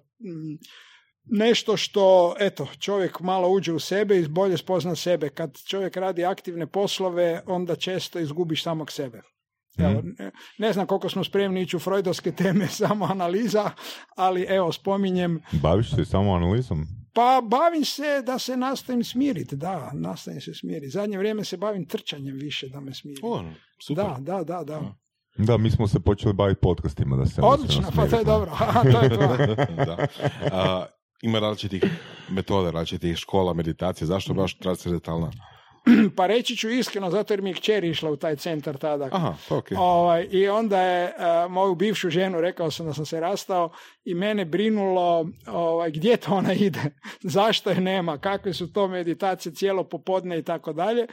[1.26, 5.30] nešto što, eto, čovjek malo uđe u sebe i bolje spozna sebe.
[5.30, 9.22] Kad čovjek radi aktivne poslove, onda često izgubiš samog sebe.
[9.78, 10.10] Evo, mhm.
[10.58, 13.72] ne, znam koliko smo spremni ići u freudovske teme, samo analiza,
[14.16, 15.42] ali evo, spominjem...
[15.52, 16.88] Baviš se samo analizom?
[17.14, 20.90] Pa bavim se da se nastavim smiriti, da, nastavim se smiriti.
[20.90, 23.22] Zadnje vrijeme se bavim trčanjem više da me smiri.
[23.24, 23.44] O,
[23.86, 24.06] super.
[24.06, 24.96] Da, da, da, da.
[25.38, 27.42] Da, mi smo se počeli baviti podcastima da se...
[27.42, 28.52] Odlično, pa to je dobro.
[28.92, 29.18] To je to.
[29.86, 30.08] da.
[30.52, 30.86] A,
[31.22, 31.84] ima različitih
[32.30, 34.08] metoda, različitih škola meditacije.
[34.08, 35.32] Zašto baš transcendentalna?
[36.18, 39.10] Pa reći ću iskreno, zato jer mi je kćer išla u taj centar tada.
[39.12, 39.66] Aha, ok.
[39.78, 43.72] Ovaj, I onda je uh, moju bivšu ženu, rekao sam da sam se rastao,
[44.04, 46.82] i mene brinulo ovaj, gdje to ona ide,
[47.38, 51.08] zašto je nema, kakve su to meditacije cijelo popodne i tako dalje.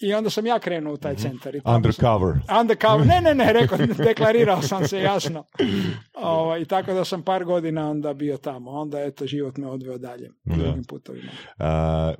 [0.00, 1.54] I onda sam ja krenuo u taj centar.
[1.54, 2.34] I Undercover.
[2.46, 3.06] Sam, undercover.
[3.06, 5.44] Ne, ne, ne, rekao, deklarirao sam se jasno.
[6.14, 8.70] Ovaj, I tako da sam par godina onda bio tamo.
[8.70, 10.30] Onda eto, život me odveo dalje.
[10.44, 11.30] Drugim putovima.
[11.58, 12.14] A,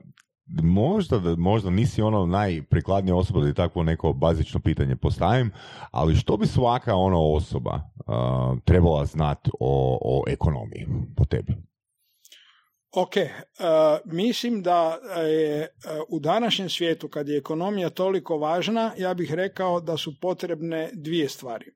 [0.62, 5.50] možda, možda nisi ono najprikladnija osoba da ti takvo neko bazično pitanje postavim,
[5.90, 10.86] ali što bi svaka ona osoba a, trebala znati o, o ekonomiji
[11.16, 11.67] po tebi?
[12.92, 13.24] Ok, uh,
[14.04, 19.80] mislim da je uh, u današnjem svijetu kad je ekonomija toliko važna, ja bih rekao
[19.80, 21.66] da su potrebne dvije stvari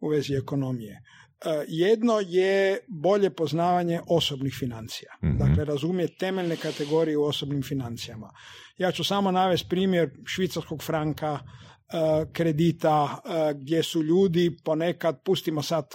[0.00, 1.02] u vezi ekonomije.
[1.46, 5.10] Uh, jedno je bolje poznavanje osobnih financija.
[5.24, 5.38] Mhm.
[5.38, 8.30] Dakle, razumjeti temeljne kategorije u osobnim financijama.
[8.78, 15.62] Ja ću samo navesti primjer švicarskog franka, uh, kredita, uh, gdje su ljudi ponekad, pustimo
[15.62, 15.94] sad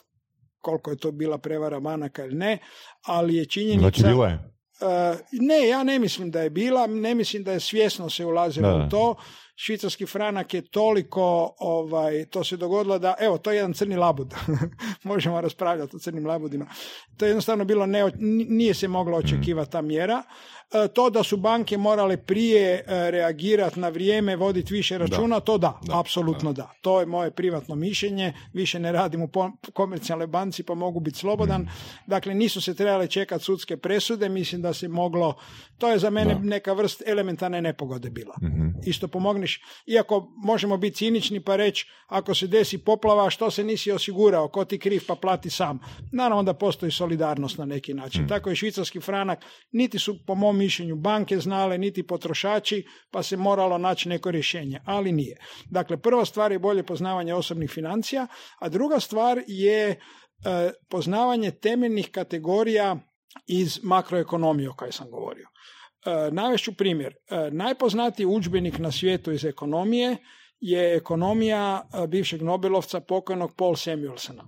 [0.64, 2.58] koliko je to bila prevara banaka ili ne,
[3.02, 3.80] ali je činjenica...
[3.80, 4.40] Znači, bila je?
[4.82, 8.86] Uh, ne, ja ne mislim da je bila, ne mislim da je svjesno se ulazilo
[8.86, 9.16] u to.
[9.56, 14.34] Švicarski franak je toliko, ovaj, to se dogodilo da, evo, to je jedan crni labud.
[15.04, 16.66] Možemo raspravljati o crnim labudima.
[17.18, 18.12] To je jednostavno bilo, ne,
[18.50, 20.24] nije se moglo očekivati ta mjera.
[20.74, 25.58] E, to da su banke morale prije e, reagirati na vrijeme, voditi više računa, to
[25.58, 26.72] da, Da, apsolutno da.
[26.82, 28.34] To je moje privatno mišljenje.
[28.54, 29.30] Više ne radim u
[29.74, 31.68] komercijalnoj banci pa mogu biti slobodan.
[32.08, 35.36] Dakle, nisu se trebale čekati sudske presude, mislim da se moglo,
[35.78, 36.40] to je za mene Da.
[36.40, 38.36] neka vrst elementarne nepogode bila.
[38.42, 38.68] Mhm.
[38.86, 39.08] Isto
[39.86, 44.66] iako možemo biti cinični pa reći, ako se desi poplava, što se nisi osigurao, ko
[44.66, 45.80] ti kriv pa plati sam.
[46.12, 48.28] Naravno da postoji solidarnost na neki način.
[48.28, 53.38] Tako je švicarski franak, niti su po mom mišljenju banke znale, niti potrošači, pa se
[53.38, 55.38] moralo naći neko rješenje, ali nije.
[55.66, 58.28] Dakle, prva stvar je bolje poznavanje osobnih financija,
[58.60, 59.98] a druga stvar je e,
[60.90, 62.98] poznavanje temeljnih kategorija
[63.48, 65.48] iz makroekonomije o kojoj sam govorio.
[66.06, 67.14] E, navešću primjer.
[67.14, 70.18] E, najpoznatiji udžbenik na svijetu iz ekonomije
[70.60, 74.44] je ekonomija e, bivšeg Nobelovca pokojnog Paul Samuelsona.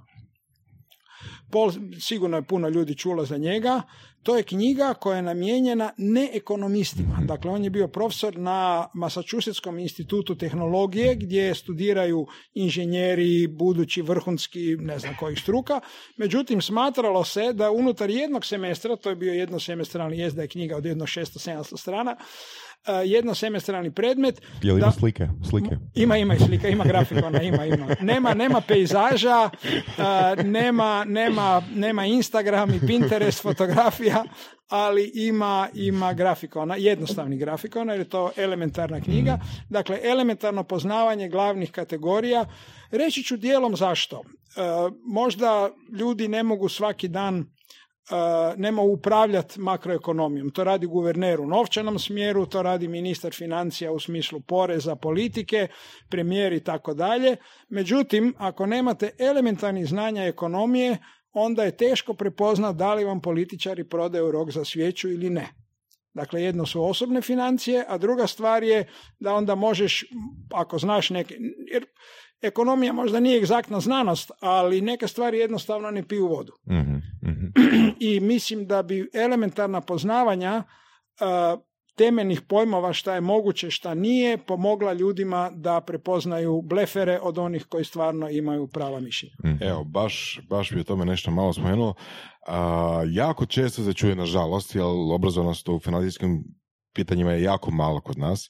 [1.52, 3.82] Paul, sigurno je puno ljudi čulo za njega.
[4.24, 7.20] To je knjiga koja je namijenjena neekonomistima.
[7.24, 15.00] Dakle, on je bio profesor na Massachusettskom institutu tehnologije gdje studiraju inženjeri, budući vrhunski, ne
[15.00, 15.80] znam kojih struka.
[16.18, 20.78] Međutim, smatralo se da unutar jednog semestra, to je bio jednosemestralni, jest da je knjiga
[20.78, 22.16] od jedno 600-700 strana,
[22.94, 25.28] jednosemestralni predmet, Je li da- ima slike?
[25.50, 25.78] Slike.
[25.96, 27.88] ima, ima i slika, ima grafikona, ima, ima.
[28.02, 29.50] Nema, nema pejzaža,
[29.98, 34.24] a, nema, nema, nema Instagram i Pinterest fotografija,
[34.68, 39.40] ali ima, ima grafikona, jednostavni grafikona, jer je to elementarna knjiga.
[39.70, 42.46] Dakle, elementarno poznavanje glavnih kategorija.
[42.92, 44.22] Reći ću dijelom zašto.
[44.22, 44.60] E,
[45.06, 47.46] možda ljudi ne mogu svaki dan
[48.58, 50.50] Ne mogu upravljati makroekonomijom.
[50.50, 55.68] To radi guverner u novčanom smjeru, to radi ministar financija u smislu poreza, politike,
[56.10, 57.38] premijer i tako dalje.
[57.70, 60.98] Međutim, ako nemate elementarnih znanja ekonomije,
[61.34, 65.48] onda je teško prepoznati da li vam političari prodaju rok za svijeću ili ne.
[66.14, 68.88] Dakle, jedno su osobne financije, a druga stvar je
[69.20, 70.06] da onda možeš,
[70.54, 71.38] ako znaš neke,
[71.72, 71.86] jer
[72.42, 77.46] ekonomija možda nije egzaktna znanost, ali neke stvari jednostavno ne piju vodu Mhm, mhm.
[78.00, 80.64] i mislim da bi elementarna poznavanja
[81.20, 81.58] a,
[81.96, 87.84] temeljnih pojmova šta je moguće, šta nije, pomogla ljudima da prepoznaju blefere od onih koji
[87.86, 89.36] stvarno imaju prava mišljenja.
[89.62, 91.94] Evo, baš, baš bi o tome nešto malo spomenuo.
[92.48, 94.84] A, jako često se čuje, nažalost, jer
[95.14, 96.44] obrazovanost u financijskim
[96.94, 98.50] pitanjima je jako malo kod nas.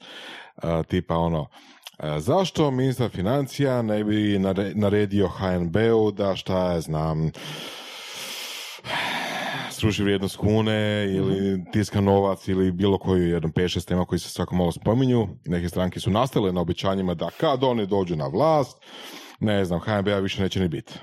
[0.55, 1.47] A, tipa ono,
[2.19, 7.31] zašto ministar financija ne bi nare- naredio HNB-u da šta ja znam,
[9.71, 14.55] sruši vrijednost kune ili tiska novac ili bilo koju jedan 5-6 tema koji se svako
[14.55, 15.27] malo spominju.
[15.45, 18.77] Neke stranke su nastale na obećanjima da kad oni dođu na vlast,
[19.39, 20.93] ne znam, HNB-a više neće ni biti.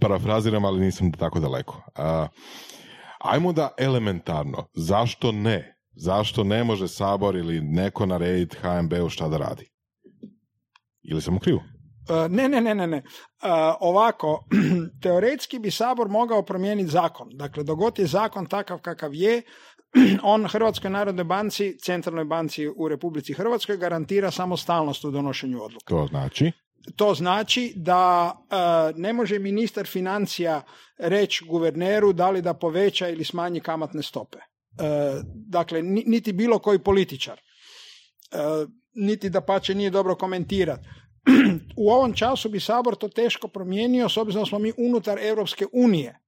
[0.00, 1.82] Parafraziram, ali nisam tako daleko.
[1.94, 2.26] A,
[3.20, 5.74] ajmo da elementarno, zašto ne?
[6.00, 9.77] Zašto ne može Sabor ili neko narediti HNB-u šta da radi?
[11.10, 11.60] Ili sam u krivu?
[12.08, 12.96] E, Ne, ne, ne, ne, ne.
[12.96, 13.02] E,
[13.80, 14.44] ovako,
[15.02, 17.28] teoretski bi Sabor mogao promijeniti zakon.
[17.32, 19.42] Dakle, dogod je zakon takav kakav je,
[20.22, 25.86] on Hrvatskoj narodnoj banci, centralnoj banci u Republici Hrvatskoj garantira samostalnost u donošenju odluka.
[25.88, 26.52] To znači?
[26.96, 28.56] To znači da e,
[28.96, 30.62] ne može ministar financija
[30.98, 34.38] reći guverneru da li da poveća ili smanji kamatne stope.
[34.38, 34.42] E,
[35.34, 37.40] dakle, niti bilo koji političar.
[38.98, 40.88] E, niti da pače nije dobro komentirati.
[41.76, 46.18] U ovom času bi Sabor to teško promijenio s obzirom smo mi unutar Europske unije.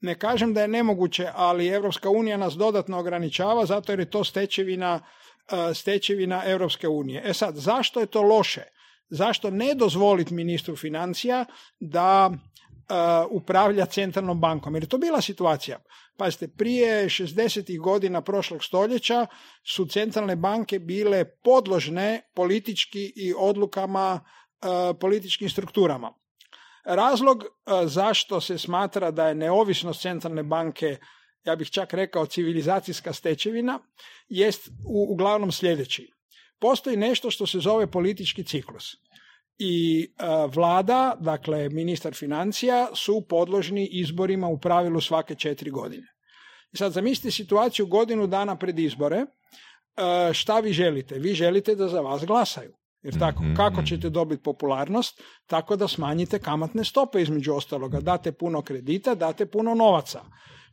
[0.00, 4.24] Ne kažem da je nemoguće, ali Europska unija nas dodatno ograničava zato jer je to
[4.24, 5.00] stečevina,
[5.74, 7.22] stečevina Europske unije.
[7.24, 8.62] E sad, zašto je to loše?
[9.08, 11.44] Zašto ne dozvoliti ministru financija
[11.80, 12.30] da
[13.30, 14.74] upravlja centralnom bankom?
[14.74, 15.78] Jer je to bila situacija.
[16.16, 17.78] Pazite, prije 60.
[17.78, 19.26] godina prošlog stoljeća
[19.64, 24.68] su centralne banke bile podložne politički i odlukama uh,
[25.00, 26.12] političkim strukturama.
[26.84, 30.96] Razlog uh, zašto se smatra da je neovisnost centralne banke
[31.44, 33.78] ja bih čak rekao civilizacijska stečevina,
[34.28, 36.16] jest u, uglavnom sljedeći
[36.58, 38.96] postoji nešto što se zove politički ciklus.
[39.58, 40.24] I e,
[40.54, 46.06] vlada, dakle ministar financija, su podložni izborima u pravilu svake četiri godine.
[46.72, 49.26] I sad zamislite situaciju godinu dana pred izbore, e,
[50.32, 51.18] šta vi želite?
[51.18, 52.76] Vi želite da za vas glasaju.
[53.02, 53.86] Jer tako, mhm, kako mhm.
[53.86, 55.22] ćete dobiti popularnost?
[55.46, 58.00] Tako da smanjite kamatne stope između ostaloga.
[58.00, 60.20] Date puno kredita, date puno novaca.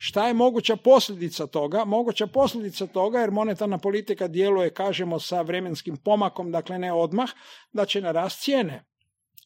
[0.05, 1.85] Šta je moguća posljedica toga?
[1.85, 7.29] Moguća posljedica toga, jer monetarna politika djeluje, kažemo, sa vremenskim pomakom, dakle ne odmah,
[7.73, 8.83] da će narast cijene.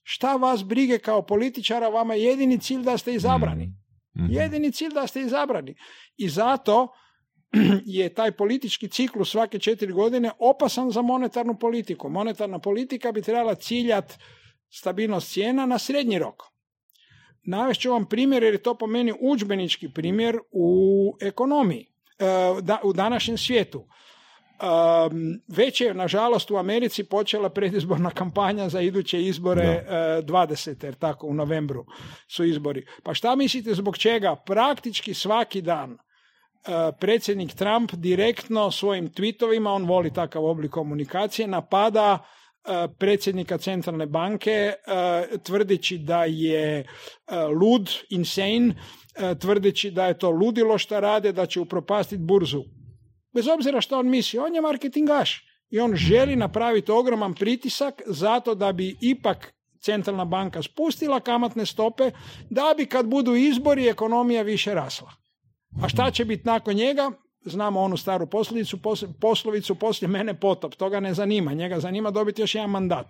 [0.04, 3.68] Šta vas brige kao političara, vama je jedini cilj da ste izabrani.
[4.18, 4.26] Mhm.
[4.30, 5.76] Jedini cilj da ste izabrani.
[6.18, 6.88] I zato
[8.00, 12.10] je taj politički ciklus svake četiri godine opasan za monetarnu politiku.
[12.10, 14.16] Monetarna politika bi trebala ciljati
[14.70, 16.44] stabilnost cijena na srednji rok.
[17.48, 21.86] Navest ću vam primjer jer je to po meni udžbenički primjer u ekonomiji,
[22.20, 22.26] e,
[22.84, 23.88] u današnjem svijetu.
[25.48, 30.22] Već je, nažalost, u Americi počela predizborna kampanja za iduće izbore da.
[30.22, 30.84] 20.
[30.84, 31.86] E, jer tako u novembru
[32.28, 32.86] su izbori.
[33.04, 34.36] Pa šta mislite zbog čega?
[34.36, 35.98] Praktički svaki dan
[37.00, 42.26] predsjednik Trump direktno svojim tweetovima, on voli takav oblik komunikacije, napada
[42.98, 44.74] predsjednika centralne banke e,
[45.44, 46.86] tvrdeći da je e,
[47.62, 48.76] lud, insane,
[49.40, 52.64] tvrdeći da je to ludilo što rade, da će upropastiti burzu.
[53.34, 58.56] Bez obzira što on misli, on je marketingaš i on želi napraviti ogroman pritisak zato
[58.56, 62.12] da bi ipak centralna banka spustila kamatne stope
[62.50, 65.12] da bi kad budu izbori ekonomija više rasla.
[65.84, 67.12] A šta će biti nakon njega?
[67.48, 68.78] Znamo onu staru poslovicu,
[69.22, 73.08] poslovicu poslije mene potop, toga ne zanima, njega zanima dobiti još jedan mandat.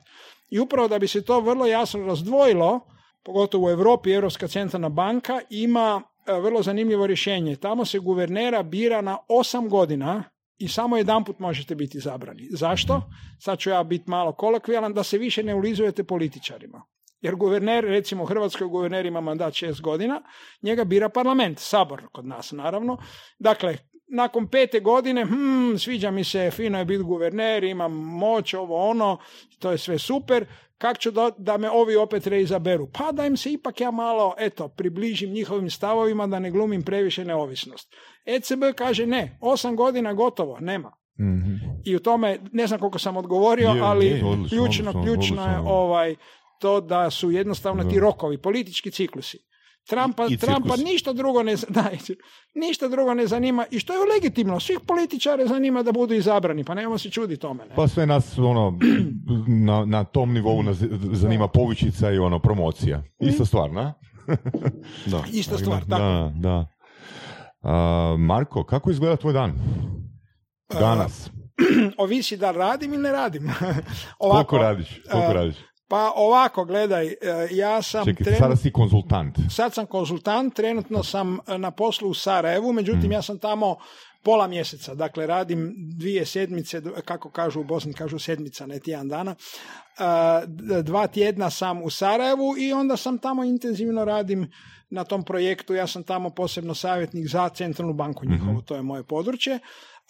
[0.49, 2.80] I upravo da bi se to vrlo jasno razdvojilo,
[3.23, 7.55] pogotovo u Europi, Europska centralna banka ima e, vrlo zanimljivo rješenje.
[7.55, 10.23] Tamo se guvernera bira na osam godina
[10.57, 12.47] i samo jedan put možete biti izabrani.
[12.51, 13.01] Zašto?
[13.39, 16.84] Sad ću ja biti malo kolokvijalan, da se više ne ulizujete političarima.
[17.22, 20.22] Jer guverner, recimo Hrvatskoj guverner ima mandat šest godina,
[20.61, 22.97] njega bira parlament, sabor kod nas naravno.
[23.39, 23.77] Dakle,
[24.07, 29.17] nakon pete godine, hm, sviđa mi se, fino je biti guverner, imam moć, ovo ono,
[29.59, 30.45] to je sve super,
[30.77, 32.88] kako ću da, da me ovi opet reizaberu?
[32.93, 37.25] Pa da im se ipak ja malo, eto, približim njihovim stavovima da ne glumim previše
[37.25, 37.95] neovisnost.
[38.25, 40.91] ECB kaže ne, osam godina gotovo, nema.
[41.19, 46.15] mm I u tome, ne znam koliko sam odgovorio, ali ključno, ključno je ovaj,
[46.59, 49.47] to da su jednostavno ti rokovi, politički ciklusi.
[49.89, 51.89] Trumpa, Trumpa ništa drugo ne da,
[52.55, 56.73] ništa drugo ne zanima i što je legitimno, svih političara zanima da budu izabrani, pa
[56.73, 57.65] nemamo se čudi tome.
[57.65, 57.76] Ne?
[57.76, 58.80] Pa sve nas ono,
[59.68, 60.77] na, na tom nivou nas
[61.11, 63.03] zanima povičica i ono promocija.
[63.19, 63.93] Ista stvar, na?
[65.11, 65.23] da.
[65.34, 65.97] Ista stvar, da.
[65.97, 66.68] Da, da.
[68.18, 69.53] Marko, kako izgleda tvoj dan?
[70.80, 71.30] Danas.
[71.97, 73.51] ovisi da radim ili ne radim.
[74.19, 75.01] Ovako, koliko radiš?
[75.11, 75.55] Koliko radiš?
[75.88, 77.15] Pa ovako, gledaj, e,
[77.51, 78.05] ja sam...
[78.05, 78.39] Čekaj, trenut...
[78.39, 79.38] sada si konzultant.
[79.49, 83.11] Sad sam konzultant, trenutno sam e, na poslu u Sarajevu, međutim mm.
[83.11, 83.77] ja sam tamo
[84.23, 89.35] pola mjeseca, dakle radim dvije sedmice, kako kažu u Bosni, kažu sedmica, ne tjedan dana,
[90.76, 94.51] e, dva tjedna sam u Sarajevu i onda sam tamo intenzivno radim
[94.89, 98.65] na tom projektu, ja sam tamo posebno savjetnik za centralnu banku njihovu, mhm.
[98.65, 99.59] to je moje područje,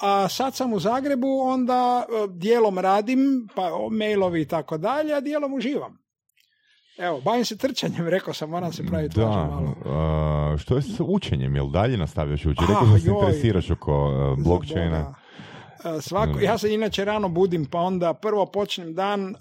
[0.02, 5.20] a sad sam u Zagrebu, onda e, dijelom radim, pa mailovi i tako dalje, a
[5.20, 5.98] dijelom uživam.
[6.98, 9.76] Evo, bavim se trčanjem, rekao sam, moram se praviti da, malo.
[10.58, 12.66] što je s učenjem, jel dalje nastavljaš učiti?
[12.68, 15.16] Rekao da se interesiraš oko uh, blockchaina.
[16.02, 19.36] Svako, ja se inače rano budim, pa onda prvo počnem dan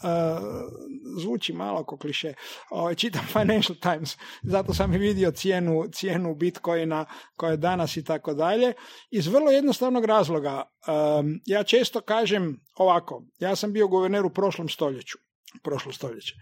[1.21, 2.35] zvuči malo ko kliše.
[2.71, 7.05] Ovaj, čitam Financial Times, zato sam i vidio cijenu, cijenu Bitcoina
[7.37, 8.73] koja je danas i tako dalje.
[9.11, 10.63] Iz vrlo jednostavnog razloga.
[11.47, 15.19] ja često kažem ovako, ja sam bio guverner u prošlom stoljeću,
[15.63, 16.35] prošlo stoljeće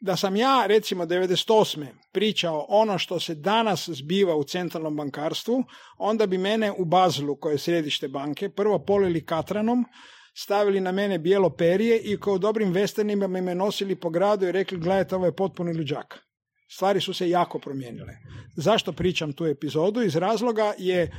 [0.00, 1.86] da sam ja recimo 98.
[2.12, 5.64] pričao ono što se danas zbiva u centralnom bankarstvu,
[5.98, 9.84] onda bi mene u Bazlu, koje je središte banke, prvo polili katranom,
[10.34, 14.52] stavili na mene bijelo perije i kao dobrim vesternima me, me nosili po gradu i
[14.52, 16.18] rekli gledajte ovo je potpuni luđak.
[16.70, 18.12] Stvari su se jako promijenile.
[18.56, 20.02] Zašto pričam tu epizodu?
[20.02, 21.10] Iz razloga je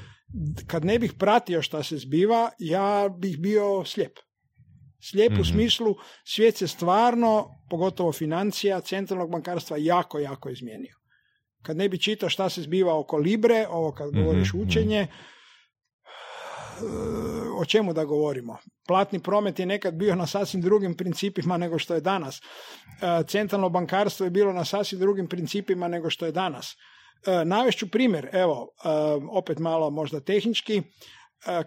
[0.68, 4.20] kad ne bih pratio šta se zbiva, ja bih bio slijep.
[5.02, 5.44] Slijep u mhm.
[5.44, 10.96] smislu svijet se stvarno, pogotovo financija, centralnog bankarstva jako, jako izmijenio.
[11.62, 14.64] Kad ne bi čitao šta se zbiva oko Libre, ovo kad mhm, govoriš mhm.
[14.64, 15.08] učenje,
[17.60, 18.58] o čemu da govorimo?
[18.88, 22.40] Platni promet je nekad bio na sasvim drugim principima nego što je danas.
[22.40, 26.76] E, centralno bankarstvo je bilo na sasvim drugim principima nego što je danas.
[27.26, 28.90] E, navešću primjer, evo, e,
[29.32, 30.82] opet malo možda tehnički,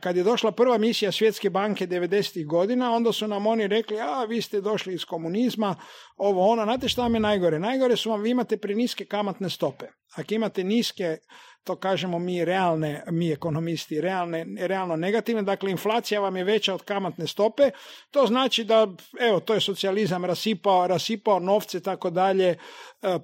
[0.01, 2.47] kad je došla prva misija Svjetske banke 90.
[2.47, 5.77] godina, onda su nam oni rekli, a vi ste došli iz komunizma,
[6.17, 7.59] ovo ono, znate šta vam je najgore?
[7.59, 9.87] Najgore su vam, vi imate preniske kamatne stope.
[10.17, 11.19] Ako imate niske
[11.65, 16.83] to kažemo mi realne, mi ekonomisti, realne, realno negativne, dakle inflacija vam je veća od
[16.83, 17.71] kamatne stope,
[18.11, 18.87] to znači da,
[19.21, 22.57] evo, to je socijalizam rasipao, rasipao novce, tako dalje, e,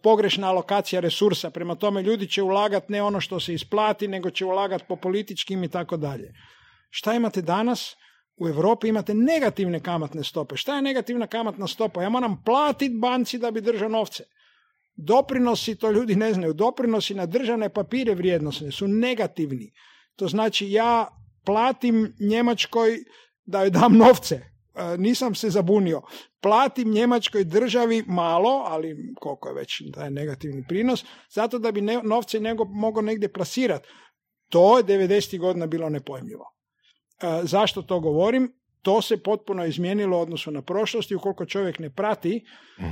[0.03, 4.45] pogrešna alokacija resursa, prema tome ljudi će ulagati ne ono što se isplati, nego će
[4.45, 6.35] ulagati po političkim i tako dalje.
[6.91, 7.97] Šta imate danas?
[8.37, 10.57] U Europi imate negativne kamatne stope.
[10.57, 12.03] Šta je negativna kamatna stopa?
[12.03, 14.25] Ja moram platiti banci da bi držao novce.
[15.01, 19.73] Doprinosi, to ljudi ne znaju, doprinosi na državne papire vrijednosne su negativni.
[20.17, 21.07] To znači ja
[21.45, 22.99] platim Njemačkoj
[23.45, 24.35] da joj dam novce.
[24.35, 26.03] E, nisam se zabunio.
[26.41, 32.41] Platim Njemačkoj državi malo, ali koliko je već taj negativni prinos, zato da bi novce
[32.41, 33.89] nego, mogao negdje plasirati.
[34.49, 35.39] To je 90.
[35.39, 36.45] godina bilo nepojmljivo.
[37.23, 38.58] E, zašto to govorim?
[38.83, 42.45] To se potpuno izmijenilo u odnosu na prošlost i ukoliko čovjek ne prati,
[42.79, 42.85] uh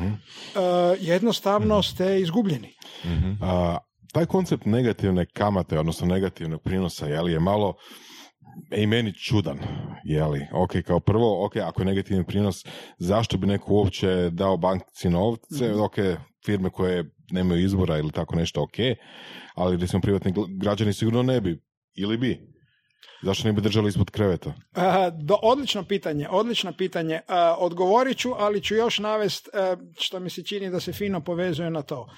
[1.01, 2.75] jednostavno ste izgubljeni.
[3.05, 3.79] uh A,
[4.13, 7.75] taj koncept negativne kamate, odnosno negativnog prinosa, je li je malo
[8.77, 9.59] i meni čudan,
[10.05, 10.47] je li?
[10.53, 12.65] Ok, kao prvo, ok, ako je negativni prinos,
[12.99, 15.75] zašto bi neko uopće dao banci novce?
[15.75, 15.97] Ok,
[16.47, 18.77] firme koje nemaju izbora ili tako nešto, ok,
[19.55, 21.63] ali recimo privatni građani sigurno ne bi,
[21.95, 22.56] ili bi.
[23.23, 24.53] Zašto ne bi držali ispod kreveta?
[25.13, 27.21] do, odlično pitanje, odlično pitanje.
[27.59, 29.49] odgovorit ću, ali ću još navest
[29.99, 32.09] što mi se čini da se fino povezuje na to.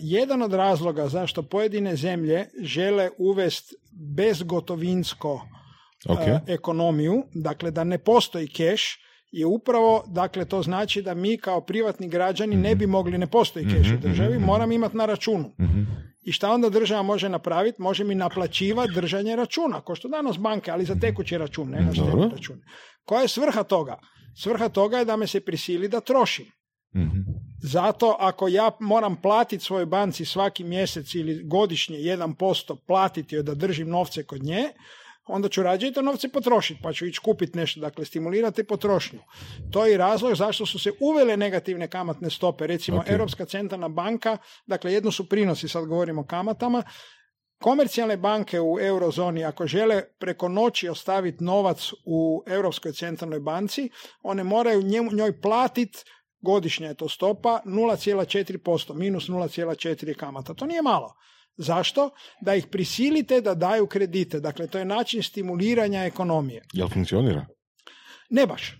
[0.00, 3.74] jedan od razloga zašto pojedine zemlje žele uvest
[4.16, 5.40] bezgotovinsko
[6.08, 6.38] okay.
[6.46, 8.98] ekonomiju, dakle da ne postoji keš,
[9.32, 12.92] je upravo, dakle to znači da mi kao privatni građani ne bi mhm.
[12.92, 15.52] mogli, ne postoji keš u mhm, državi, mhm, moram imati na računu.
[16.22, 17.82] I šta onda država može napraviti?
[17.82, 21.92] Može mi naplaćivati držanje računa, ko što danas banke, ali za tekući račun, ne na
[21.92, 22.60] štedni račun.
[23.04, 23.98] Koja je svrha toga?
[24.36, 26.46] Svrha toga je da me se prisili da trošim.
[27.62, 33.54] Zato ako ja moram platiti svojoj banci svaki mjesec ili godišnje 1% platiti joj da
[33.54, 34.64] držim novce kod nje,
[35.26, 39.20] onda ću rađe te novce potrošiti, pa ću ići kupiti nešto, dakle stimulirati potrošnju.
[39.70, 42.66] To je i razlog zašto su se uvele negativne kamatne stope.
[42.66, 44.36] Recimo, Europska centralna banka,
[44.66, 46.82] dakle jedno su prinosi, sad govorimo o kamatama,
[47.62, 53.90] komercijalne banke u eurozoni ako žele preko noći ostaviti novac u Europskoj centralnoj banci,
[54.22, 54.82] one moraju
[55.12, 55.98] njoj platiti
[56.40, 60.54] godišnja je to stopa 0,4%, minus 0,4 kamata.
[60.54, 61.14] To nije malo.
[61.56, 62.10] Zašto?
[62.40, 64.40] Da ih prisilite da daju kredite.
[64.40, 66.62] Dakle, to je način stimuliranja ekonomije.
[66.72, 67.46] Jel funkcionira?
[68.30, 68.76] Ne baš.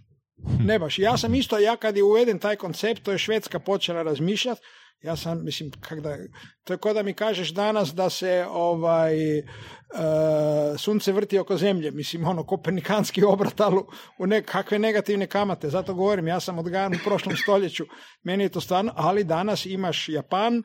[0.61, 0.99] Ne baš.
[0.99, 4.61] Ja sam isto, ja kad je uveden taj koncept, to je Švedska počela razmišljati,
[5.03, 6.17] ja sam, mislim, kak da,
[6.65, 9.45] to je kao da mi kažeš danas da se ovaj, uh,
[10.79, 13.81] sunce vrti oko zemlje, mislim, ono, kopernikanski obrat, ali
[14.19, 15.71] u nekakve negativne kamate.
[15.71, 17.85] Zato govorim, ja sam odgajan u prošlom stoljeću,
[18.23, 20.63] meni je to stvarno, ali danas imaš Japan, uh,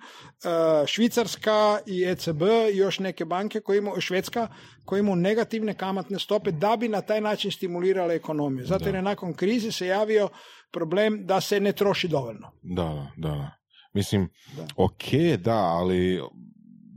[0.87, 2.41] Švicarska i ECB
[2.73, 4.47] i još neke banke koje imaju, Švedska,
[4.85, 8.65] koje imaju negativne kamatne stope da bi na taj način stimulirale ekonomiju.
[8.65, 10.29] Zato jer je nakon krize se javio
[10.71, 12.51] problem da se ne troši dovoljno.
[12.61, 13.57] Da, da, da.
[13.97, 14.67] Mislim, da.
[14.75, 15.03] ok,
[15.39, 16.21] da, ali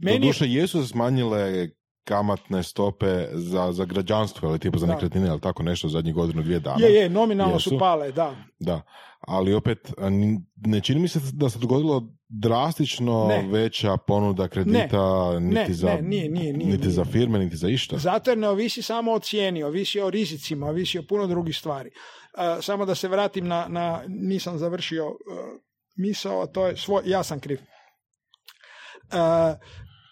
[0.03, 0.27] Meni...
[0.27, 1.69] duše jesu smanjile
[2.05, 4.93] kamatne stope za, za građanstvo, ili tipa za Da.
[4.95, 6.87] nekretnine, ili tako nešto zadnjih godinu, dvije dana.
[6.87, 7.71] Je, je, nominalno Jesu.
[7.71, 8.37] su pale, da.
[8.59, 8.83] Da,
[9.21, 9.93] ali opet
[10.57, 13.49] ne čini mi se da se dogodilo drastično Ne.
[13.49, 16.91] veća ponuda kredita niti, Ne, za, ne, nije, nije, nije, niti nije.
[16.91, 17.99] za firme, niti za išta.
[17.99, 21.91] Zato jer ne ovisi samo o cijeni, ovisi o rizicima, ovisi o puno drugih stvari.
[22.39, 27.03] E, samo da se vratim na, na nisam završio e, misao, a to je svoj,
[27.07, 27.59] ja sam kriv.
[27.59, 27.67] E,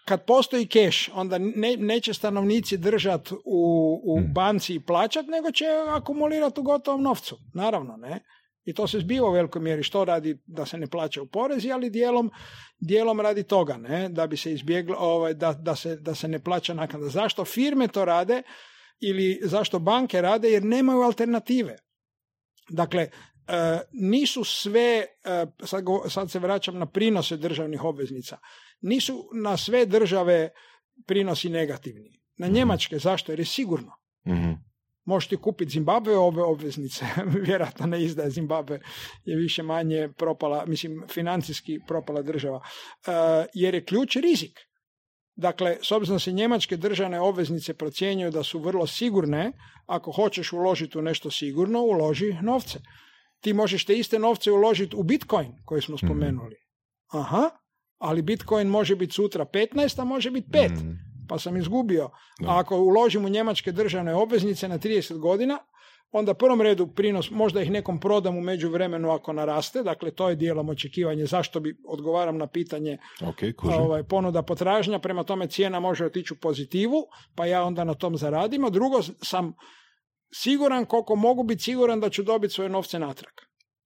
[0.09, 4.33] kad postoji keš, onda ne, neće stanovnici držati u, u Mm.
[4.33, 7.39] banci i plaćat, nego će akumulirati u gotovom novcu.
[7.55, 8.25] Naravno, ne.
[8.65, 11.73] I to se zbiva u velikoj mjeri što radi da se ne plaća u porezi,
[11.73, 12.31] ali dijelom,
[12.79, 16.39] dijelom radi toga, ne, da bi se izbjeglo, ovaj, da, da, se, da se ne
[16.39, 17.09] plaća naknada.
[17.09, 18.43] Zašto firme to rade
[19.01, 20.51] ili zašto banke rade?
[20.51, 21.77] Jer nemaju alternative.
[22.69, 23.11] Dakle,
[23.93, 28.39] nisu sve, e, sad, go- sad se vraćam na prinose državnih obveznica,
[28.81, 30.51] nisu na sve države
[31.07, 32.21] prinosi negativni.
[32.37, 33.33] Na Njemačke, zašto?
[33.33, 33.93] Jer je sigurno.
[34.29, 34.53] Mhm.
[35.05, 37.05] Možete kupiti Zimbabve ove obveznice,
[37.47, 38.81] vjerojatno ne izdaje Zimbabve,
[39.25, 42.61] je više manje propala, mislim, financijski propala država,
[43.07, 43.11] E,
[43.55, 44.59] jer je ključ rizik.
[45.37, 49.53] Dakle, s obzirom se njemačke državne obveznice procjenjuju da su vrlo sigurne,
[49.87, 52.79] ako hoćeš uložiti u nešto sigurno, uloži novce.
[53.41, 56.57] Ti možeš te iste novce uložiti u Bitcoin, koji smo spomenuli.
[57.09, 57.51] Aha,
[57.99, 60.99] ali Bitcoin može biti sutra 15, a može biti 5 Mm.
[61.29, 62.11] pa sam izgubio.
[62.41, 62.49] Da.
[62.49, 65.59] A ako uložim u njemačke državne obveznice na 30 godina,
[66.13, 70.37] onda prvom redu prinos, možda ih nekom prodam u međuvremenu ako naraste, dakle to je
[70.37, 73.81] dijelom očekivanje zašto bi, odgovaram na pitanje, Ok, kužim.
[73.81, 77.05] ovaj, ponuda potražnja, prema tome cijena može otići u pozitivu,
[77.35, 79.53] pa ja onda na tom zaradim, a drugo sam
[80.35, 83.33] siguran koliko mogu biti siguran da ću dobiti svoje novce natrag.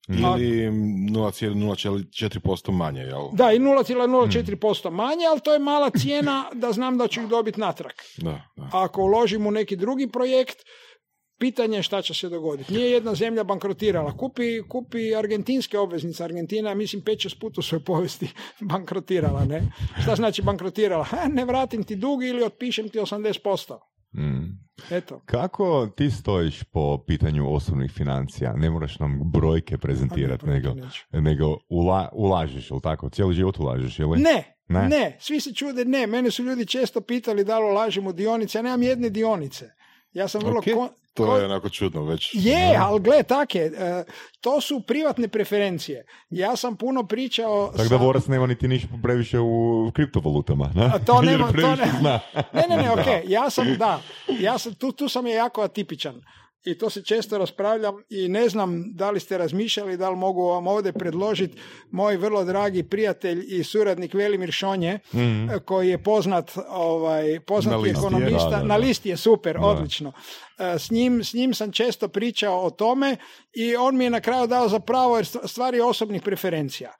[0.07, 3.29] Ili 0,04% manje, jel?
[3.33, 7.59] Da, i 0,04% manje, ali to je mala cijena da znam da ću ih dobiti
[7.59, 7.93] natrag.
[8.17, 8.69] Da, da.
[8.71, 10.57] Ako uložim u neki drugi projekt,
[11.39, 12.73] pitanje je šta će se dogoditi.
[12.73, 14.17] Nije jedna zemlja bankrotirala.
[14.17, 16.23] Kupi, kupi argentinske obveznice.
[16.23, 18.29] Argentina, mislim, pet šest puta u svojoj povijesti
[18.71, 19.45] bankrotirala.
[19.45, 19.61] Ne?
[20.01, 21.03] Šta znači bankrotirala?
[21.03, 23.77] Ha, ne vratim ti dug ili otpišem ti 80%.
[24.15, 24.62] Mm.
[24.91, 25.21] Eto.
[25.25, 28.53] Kako ti stojiš po pitanju osobnih financija?
[28.53, 30.75] Ne moraš nam brojke prezentirati, A ne, nego,
[31.11, 33.09] nego ula, ulažeš, ili tako?
[33.09, 34.19] Cijeli život ulažeš, ili?
[34.19, 34.87] Ne, Ne?
[34.89, 36.07] ne, svi se čude, ne.
[36.07, 38.57] Mene su ljudi često pitali da li ulažem u dionice.
[38.57, 39.69] Ja nemam jedne dionice.
[40.13, 40.59] Ja sam vrlo...
[40.59, 42.29] Ok, kon- To je onako čudno već.
[42.33, 43.65] Je, ali gle, tak je.
[43.67, 44.03] E,
[44.41, 46.05] to su privatne preferencije.
[46.29, 47.71] Ja sam puno pričao...
[47.77, 49.51] Tako da Vorac nema niti ništa previše u
[49.93, 50.85] kriptovalutama, ne?
[50.85, 52.19] A to nema- to ne-.
[52.53, 56.21] Ne, ne, ne, ok, ja sam, da, ja sam, tu, tu sam je jako atipičan.
[56.65, 60.43] I to se često raspravljam i ne znam da li ste razmišljali, da li mogu
[60.43, 61.57] vam ovdje predložiti
[61.91, 65.47] moj vrlo dragi prijatelj i suradnik Velimir Šonje, Mhm.
[65.59, 67.99] koji je poznat, ovaj, poznat Na listi je.
[67.99, 68.63] ekonomista, Da, da, da.
[68.63, 69.61] na listi je super, Da.
[69.61, 70.11] odlično.
[70.59, 73.17] E, S njim, s njim sam često pričao o tome
[73.53, 76.91] i on mi je na kraju dao za pravo jer st- stvar je osobnih preferencija.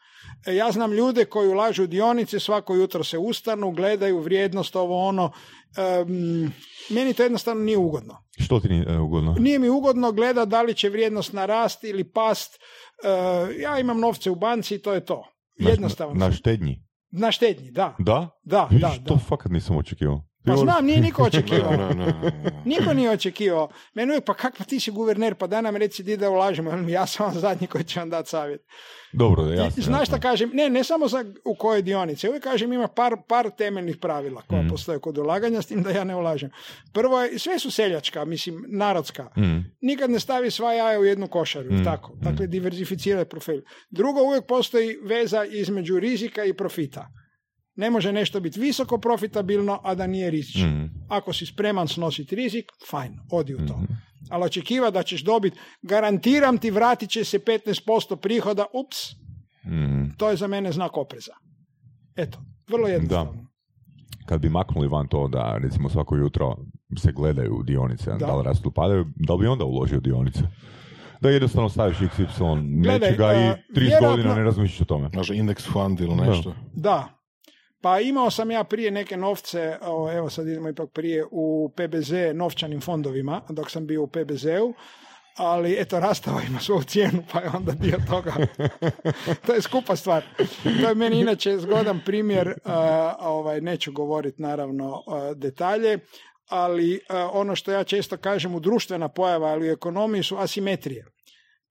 [0.46, 5.08] E, Ja znam ljude koji ulažu u dionice, svako jutro se ustanu, gledaju vrijednost, ovo
[5.08, 5.32] ono.
[6.90, 8.18] Meni to jednostavno nije ugodno.
[8.38, 9.36] Što ti nije e, ugodno?
[9.40, 12.60] Nije mi ugodno gleda da li će vrijednost narasti ili past.
[13.04, 13.10] E,
[13.62, 15.24] ja imam novce u banci i to je to.
[15.60, 16.16] Na- Jednostavno.
[16.16, 16.84] Na, štednji?
[17.12, 17.96] Na štednji, da.
[18.00, 18.30] Da?
[18.44, 19.20] Da, Viš, da, to da.
[19.20, 20.24] fakat nisam očekivao.
[20.46, 21.72] Pa znam, nije niko očekivao.
[21.72, 22.32] da, da, da.
[22.66, 23.70] Niko nije očekivao.
[23.94, 26.72] Meni uvijek, pa kak pa ti si guverner, pa daj nam reci di da ulažemo.
[26.90, 28.62] Ja sam vam zadnji koji će vam dati savjet.
[29.14, 29.84] Dobro, jasno.
[29.84, 30.52] Znaš šta kažem?
[30.54, 32.28] Ne, ne samo za u kojoj dionici.
[32.28, 34.70] Uvijek kažem ima par, par temeljnih pravila koja Mhm.
[34.70, 36.50] postoje kod ulaganja, s tim da ja ne ulažem.
[36.94, 39.24] Prvo je, sve su seljačka, mislim, narodska.
[39.38, 39.60] Mm.
[39.82, 42.12] Nikad ne stavi sva jaja u jednu košaru, Mm, tako.
[42.16, 43.62] Dakle, diverzificiraj profil.
[43.90, 47.08] Drugo, uvijek postoji veza između rizika i profita.
[47.76, 50.68] Ne može nešto biti visoko profitabilno, a da nije rizično.
[50.68, 50.90] Mm.
[51.10, 53.78] Ako si spreman snositi rizik, fajn, odi u to.
[53.78, 53.94] Mhm.
[54.30, 58.98] Ali očekiva da ćeš dobiti, garantiram ti, vratit će se 15% prihoda, ups,
[59.66, 60.10] Mm.
[60.18, 61.32] to je za mene znak opreza.
[62.18, 62.38] Eto,
[62.68, 63.46] vrlo jednostavno.
[64.26, 66.58] Kad bi maknuli van to da recimo svako jutro
[66.98, 68.18] se gledaju dionice, Da.
[68.18, 70.40] da, li rastu padaju, da li bi onda uložio dionice?
[71.22, 75.10] Da jednostavno staviš XY Gledaj, nečega i a, 30 vjerojatno- godina ne razmišljaš o tome.
[75.14, 76.56] Može indeks fund ili nešto.
[76.74, 77.23] Da.
[77.84, 79.78] Pa imao sam ja prije neke novce,
[80.16, 84.74] evo sad idemo ipak prije u PBZ novčanim fondovima, dok sam bio u PBZ-u,
[85.38, 88.34] ali eto rastava ima svoju cijenu, pa je onda dio toga.
[89.46, 90.24] to je skupa stvar.
[90.82, 96.00] To je meni inače zgodan primjer, a, ovaj, neću govoriti naravno a, detalje,
[96.50, 101.06] ali a, ono što ja često kažem u društvena pojava, ali u ekonomiji su asimetrije.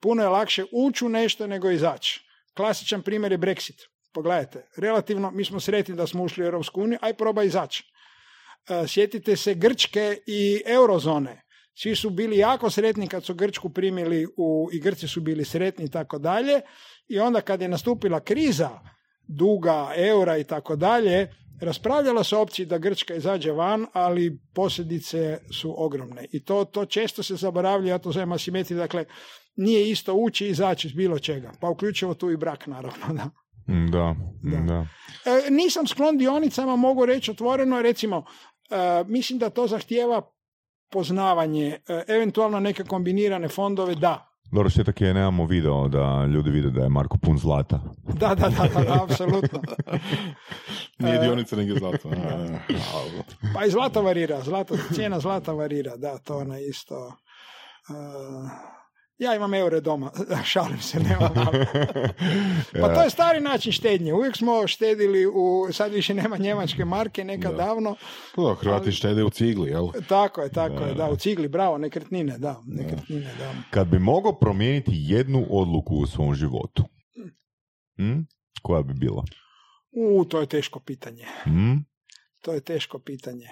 [0.00, 2.20] Puno je lakše ući u nešto nego izaći.
[2.54, 3.91] Klasičan primjer je Brexit.
[4.12, 7.84] Pogledajte, relativno, mi smo sretni da smo ušli u Europsku uniju, aj probaj izaći.
[8.68, 11.42] E, sjetite se Grčke i eurozone.
[11.74, 15.84] Svi su bili jako sretni kad su Grčku primili u, i Grci su bili sretni
[15.84, 16.60] i tako dalje.
[17.08, 18.70] I onda kad je nastupila kriza
[19.28, 25.74] duga, eura i tako dalje, raspravljala se opciji da Grčka izađe van, ali posljedice su
[25.84, 26.26] ogromne.
[26.32, 29.04] I to, to često se zaboravlja, ja to zovem asimetriju, dakle,
[29.56, 31.52] nije isto ući i izaći iz bilo čega.
[31.60, 33.14] Pa uključivo tu i brak, naravno.
[33.14, 33.30] Da.
[33.66, 34.86] Da, da.
[35.24, 38.24] E, nisam sklon dionicama, mogu reći otvoreno, recimo,
[38.70, 40.22] e, mislim da to zahtijeva
[40.90, 44.28] poznavanje, e, eventualno neke kombinirane fondove, da.
[44.52, 47.80] Dobro, što tako je, nemamo video da ljudi vide da je Marko pun zlata.
[48.20, 49.62] Da, da, da, da, apsolutno.
[50.98, 52.10] Nije dionica, nego zlato.
[53.54, 57.16] pa i zlata varira, zlata, cijena zlata varira, da, to ona isto...
[59.22, 60.10] Ja imam eure doma,
[60.52, 61.32] šalim se, nemam.
[62.80, 64.14] pa to je stari način štednje.
[64.14, 67.96] Uvijek smo štedili u, sad više nema njemačke marke, nekad davno.
[68.36, 69.88] Pa, Hrvati štede u cigli, jel?
[70.08, 73.54] Tako je, tako je, da, u cigli, bravo, nekretnine, da, nekretnine, da.
[73.70, 76.84] Kad bi mogao promijeniti jednu odluku u svom životu,
[77.96, 78.20] hm?
[78.62, 79.24] koja bi bila?
[79.92, 81.26] U, to je teško pitanje.
[81.44, 81.76] Hm?
[82.40, 83.46] To je teško pitanje.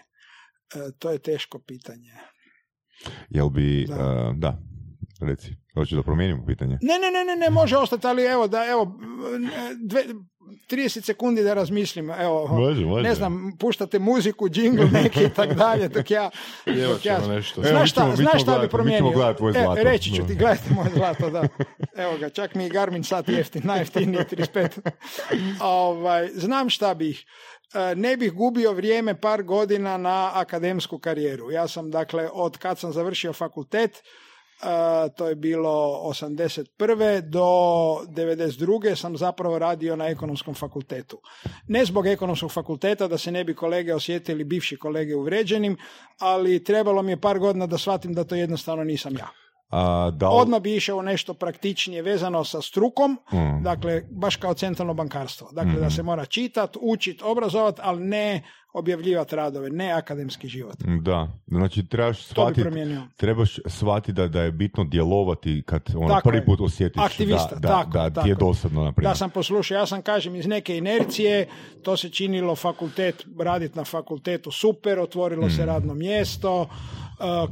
[0.74, 2.12] E, to je teško pitanje.
[3.28, 4.58] Jel bi, da, uh, da
[5.20, 6.78] Reci, hoćeš da promijenimo pitanje?
[6.82, 8.98] Ne, ne, ne, ne, ne, može ostati, ali evo, da, evo,
[9.82, 10.04] dve,
[10.70, 13.02] 30 sekundi da razmislim, evo, može, može.
[13.02, 16.30] ne znam, puštate muziku, džingl neki i tak dalje, dok ja...
[16.88, 17.62] Dok ja nešto.
[17.62, 19.10] Znaš šta, znaš šta bi promijenio?
[19.10, 19.80] Mi tvoj zlato.
[19.80, 21.42] E, reći ću ti, gledajte moje zlato, da.
[21.96, 24.90] Evo ga, čak mi i Garmin sat jeftin, najjeftiniji 35.
[25.60, 27.24] ovaj, znam šta bih
[27.74, 31.50] e, ne bih gubio vrijeme par godina na akademsku karijeru.
[31.50, 34.02] Ja sam, dakle, od kad sam završio fakultet,
[35.16, 37.20] to je bilo 81.
[37.20, 37.40] do
[38.08, 38.94] 92.
[38.94, 41.20] sam zapravo radio na ekonomskom fakultetu.
[41.68, 45.76] Ne zbog ekonomskog fakulteta da se ne bi kolege osjetili, bivši kolege uvređenim,
[46.18, 49.28] ali trebalo mi je par godina da shvatim da to jednostavno nisam ja.
[49.70, 53.62] A, da Odmah bi išao nešto praktičnije vezano sa strukom, mm.
[53.62, 55.48] dakle, baš kao centralno bankarstvo.
[55.52, 55.90] Dakle, da mm.
[55.90, 58.42] se mora čitati, učiti, obrazovati, ali ne
[58.72, 60.76] objavljivati radove, ne akademski život.
[61.00, 62.68] Da, znači trebaš shvatiti,
[63.16, 67.90] trebaš shvatiti da, da je bitno djelovati kad ono prvi put osjetiš Aktivista, da, tako,
[67.90, 68.84] da, da ti je dosadno.
[68.84, 69.10] Naprimjer.
[69.10, 71.48] Da sam poslušao, ja sam kažem iz neke inercije,
[71.82, 75.66] to se činilo fakultet, raditi na fakultetu super, otvorilo se mm.
[75.66, 76.68] radno mjesto,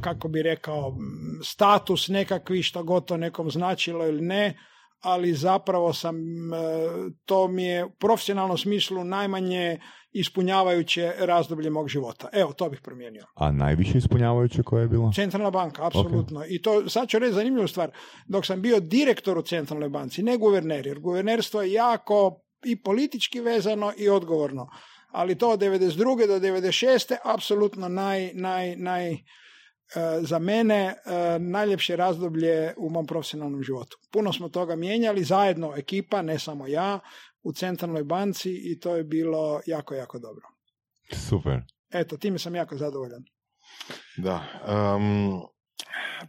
[0.01, 0.97] kako bi rekao,
[1.43, 4.57] status nekakvi, što god to nekom značilo ili ne,
[5.01, 9.79] ali zapravo sam, uh, to mi je u profesionalnom smislu najmanje
[10.11, 12.29] ispunjavajuće razdoblje mog života.
[12.33, 13.25] Evo, to bih promijenio.
[13.35, 15.11] A najviše ispunjavajuće koje je bilo?
[15.15, 16.43] Centralna banka, apsolutno.
[16.47, 17.91] I to, sad ću reći zanimljivu stvar,
[18.27, 23.39] dok sam bio direktor u Centralnoj banci, ne guverner, jer guvernerstvo je jako i politički
[23.39, 24.69] vezano i odgovorno.
[25.11, 26.27] Ali to od 92.
[26.27, 27.15] do 96.
[27.23, 29.17] apsolutno naj, naj, naj, e,
[30.21, 30.95] za mene e,
[31.39, 33.97] najljepše razdoblje u mom profesionalnom životu.
[34.11, 36.99] Puno smo toga mijenjali, zajedno ekipa, ne samo ja,
[37.43, 40.45] u centralnoj banci i to je bilo jako, jako dobro.
[41.13, 41.61] Super.
[41.91, 43.23] Eto, time sam jako zadovoljan.
[44.17, 44.43] Da.
[44.95, 45.41] Um,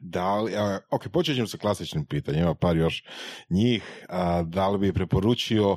[0.01, 0.53] da li,
[0.91, 3.05] ok, počet ćemo sa klasičnim pitanjima, par još
[3.51, 4.07] njih.
[4.45, 5.77] da li bi preporučio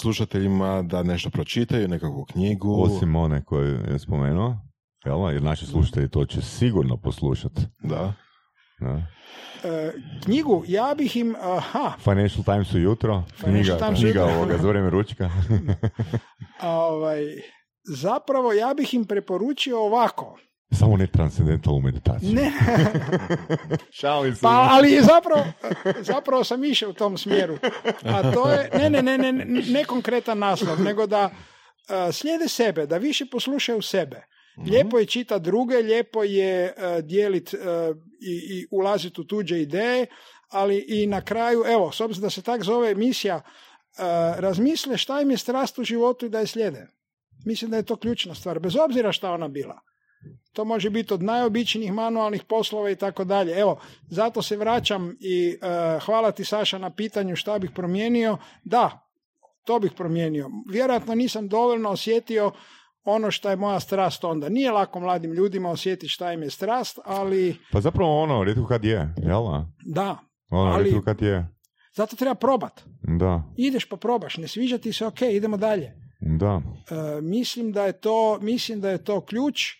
[0.00, 2.82] slušateljima da nešto pročitaju, nekakvu knjigu?
[2.82, 4.56] Osim one koju je spomenuo,
[5.04, 5.32] jel?
[5.32, 7.60] jer naši slušatelji to će sigurno poslušati.
[7.82, 8.14] Da.
[8.80, 9.02] da.
[9.64, 9.92] E,
[10.24, 11.92] knjigu, ja bih im, aha.
[11.98, 15.30] Financial Times ujutro, knjiga, Times knjiga ovoga, za vrijeme ručka.
[16.62, 17.22] ovaj,
[17.84, 20.38] zapravo, ja bih im preporučio ovako.
[20.72, 22.34] Samo ne transcendentalnu meditaciju.
[22.34, 22.52] Ne.
[24.00, 24.42] Šalim se.
[24.42, 25.44] Pa, ali zapravo,
[26.00, 27.58] zapravo sam išao u tom smjeru.
[28.04, 32.86] A to je, ne, ne, ne, ne, ne konkretan naslov, nego da uh, slijede sebe,
[32.86, 34.22] da više poslušaju sebe.
[34.58, 34.70] Mhm.
[34.70, 40.06] Lijepo je čitati druge, lijepo je uh, dijeliti uh, i, i ulaziti u tuđe ideje,
[40.48, 43.42] ali i na kraju, evo, s obzirom da se tak zove emisija, uh,
[44.38, 46.86] razmisle šta im je strast u životu i da je slijede.
[47.46, 49.80] Mislim da je to ključna stvar, bez obzira šta ona bila.
[50.52, 53.58] To može biti od najobičnijih manualnih poslova i tako dalje.
[53.58, 53.80] Evo,
[54.10, 55.58] zato se vraćam i
[56.04, 58.38] hvala ti Saša na pitanju šta bih promijenio.
[58.64, 59.08] Da,
[59.64, 60.50] to bih promijenio.
[60.70, 62.52] Vjerojatno nisam dovoljno osjetio
[63.08, 64.48] ono što je moja strast onda.
[64.48, 67.56] Nije lako mladim ljudima osjetiti šta im je strast, ali...
[67.72, 69.42] Pa zapravo ono, rijetko kad je, jel?
[69.84, 70.18] Da.
[70.50, 71.02] Ono, ali...
[71.04, 71.48] kad je.
[71.94, 72.84] Zato treba probat.
[73.18, 73.42] Da.
[73.56, 75.92] Ideš pa probaš, ne sviđa ti se, ok, idemo dalje.
[76.20, 76.60] Da.
[76.90, 79.76] E, mislim da je to, mislim da je to ključ e,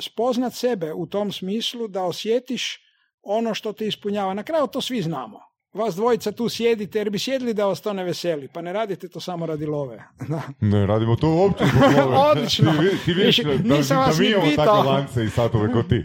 [0.00, 2.80] spoznat sebe u tom smislu da osjetiš
[3.22, 4.34] ono što te ispunjava.
[4.34, 5.38] Na kraju to svi znamo.
[5.76, 9.08] Vas dvojica tu sjedite jer bi sjedili da vas to ne veseli, pa ne radite
[9.08, 10.02] to samo radi love.
[10.20, 10.40] Da.
[10.60, 12.16] Ne, radimo to uopće zbog love.
[12.30, 12.72] Odlično.
[12.72, 14.66] Ti, vi- ti vidiš da, nisam da vas mi ni imamo pitao.
[14.66, 16.02] takve lance i satove ko ti.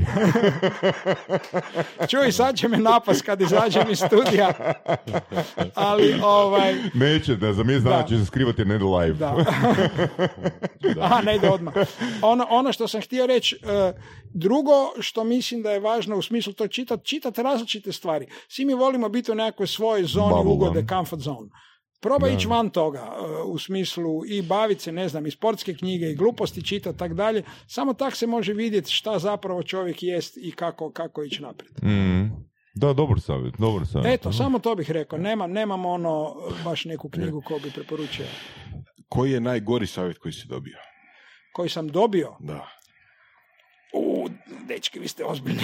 [2.09, 4.53] Čuj, sad će me napas kad izađem iz studija.
[5.75, 8.03] Ali, ovaj, Neće, da za mjesec dana Da.
[8.03, 9.13] će se skrivati jer ne idu live.
[9.13, 9.35] da.
[10.99, 11.73] Aha, ne ide odmah.
[12.21, 13.93] Ono, ono što sam htio reći, e,
[14.33, 18.27] drugo što mislim da je važno u smislu to čitati, čitati različite stvari.
[18.47, 21.49] Svi mi volimo biti u nekakvoj svojoj zoni Bubble, ugode, comfort zone.
[22.01, 26.05] Probaj ići van toga e, u smislu i baviti se, ne znam, i sportske knjige
[26.05, 27.43] i gluposti čitati, tak dalje.
[27.67, 31.83] Samo tak se može vidjeti šta zapravo čovjek jest i kako, kako ići naprijed.
[31.83, 32.51] Mm.
[32.75, 34.13] Da, dobar savjet, dobar savjet.
[34.13, 35.19] Eto, samo to bih rekao.
[35.19, 36.35] Nemam, nemam ono,
[36.65, 38.25] baš neku knjigu koju bi preporučio.
[39.09, 40.77] Koji je najgori savjet koji si dobio?
[41.53, 42.35] Koji sam dobio.
[42.39, 42.67] Da.
[43.93, 44.27] U,
[44.67, 45.63] dečki, vi ste ozbiljni.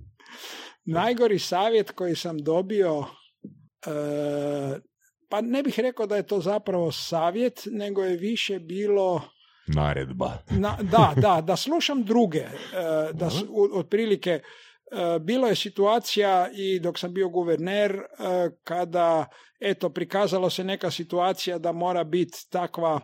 [0.84, 3.04] Najgori savjet koji sam dobio,
[3.86, 4.80] e,
[5.28, 9.22] pa ne bih rekao da je to zapravo savjet, nego je više bilo,
[9.66, 10.38] Naredba.
[10.50, 12.48] na, da, da, da slušam druge, e,
[13.12, 13.30] da
[13.74, 14.40] otprilike,
[15.20, 18.02] bilo je situacija i dok sam bio guverner, e,
[18.64, 19.26] kada,
[19.60, 23.00] eto, prikazalo se neka situacija da mora biti takva,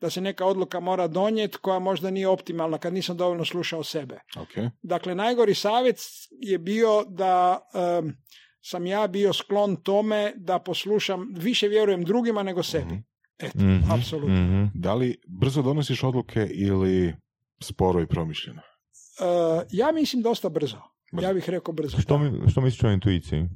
[0.00, 4.20] da se neka odluka mora donijeti koja možda nije optimalna, kad nisam dovoljno slušao sebe.
[4.38, 4.72] Ok.
[4.82, 5.96] Dakle, najgori savjet
[6.30, 8.16] je bio da em,
[8.60, 13.02] sam ja bio sklon tome da poslušam, više vjerujem drugima nego sebi.
[13.38, 14.34] Eto, Mhm, apsolutno.
[14.34, 14.64] mhm.
[14.74, 17.14] Da li brzo donosiš odluke ili
[17.60, 18.60] sporo i promišljeno?
[18.60, 20.76] E, ja mislim dosta brzo.
[21.12, 21.26] Brzo.
[21.26, 22.00] Ja bih rekao brzo.
[22.00, 23.48] Što, mi, što misliš o intuiciji?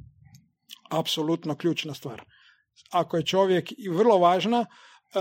[0.89, 2.21] Apsolutno ključna stvar.
[2.91, 4.65] Ako je čovjek i vrlo važna,
[5.15, 5.19] e,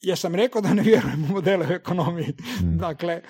[0.00, 2.32] ja sam rekao da ne vjerujem u modele u ekonomiji.
[2.86, 3.22] Dakle, e,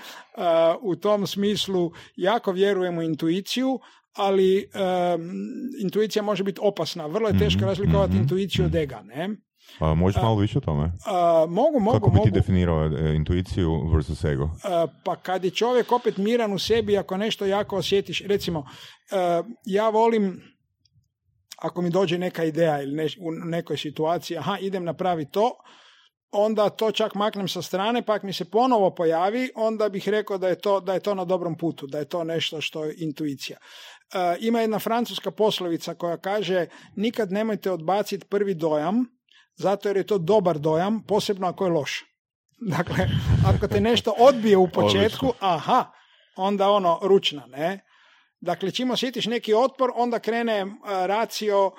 [0.82, 3.80] u tom smislu jako vjerujem u intuiciju,
[4.12, 4.64] ali e,
[5.82, 7.06] intuicija može biti opasna.
[7.06, 9.28] Vrlo je teško Mhm, razlikovati mhm, intuiciju od ega, ne?
[9.78, 10.92] A, možeš malo više o tome?
[11.06, 12.30] A, mogu, mogu, Kako bi ti mogu.
[12.30, 14.50] definirao e, intuiciju versus ego?
[14.64, 18.66] A, pa kad je čovjek opet miran u sebi, ako nešto jako osjetiš, recimo,
[19.12, 20.42] a, ja volim,
[21.58, 25.50] ako mi dođe neka ideja ili neš- u nekoj situaciji, aha, idem napraviti to,
[26.30, 30.38] onda to čak maknem sa strane, pa ako mi se ponovo pojavi, onda bih rekao
[30.38, 32.94] da je to, da je to na dobrom putu, da je to nešto što je
[32.98, 33.58] intuicija.
[34.14, 36.66] E, ima jedna francuska poslovica koja kaže
[36.96, 39.04] nikad nemojte odbaciti prvi dojam,
[39.58, 42.04] zato jer je to dobar dojam, posebno ako je loš.
[42.76, 43.08] Dakle,
[43.46, 45.84] ako te nešto odbije u početku, aha,
[46.36, 47.84] onda ono ručna, ne?
[48.40, 50.66] Dakle, čim osjetiš neki otpor, onda krene e,
[51.06, 51.70] racio,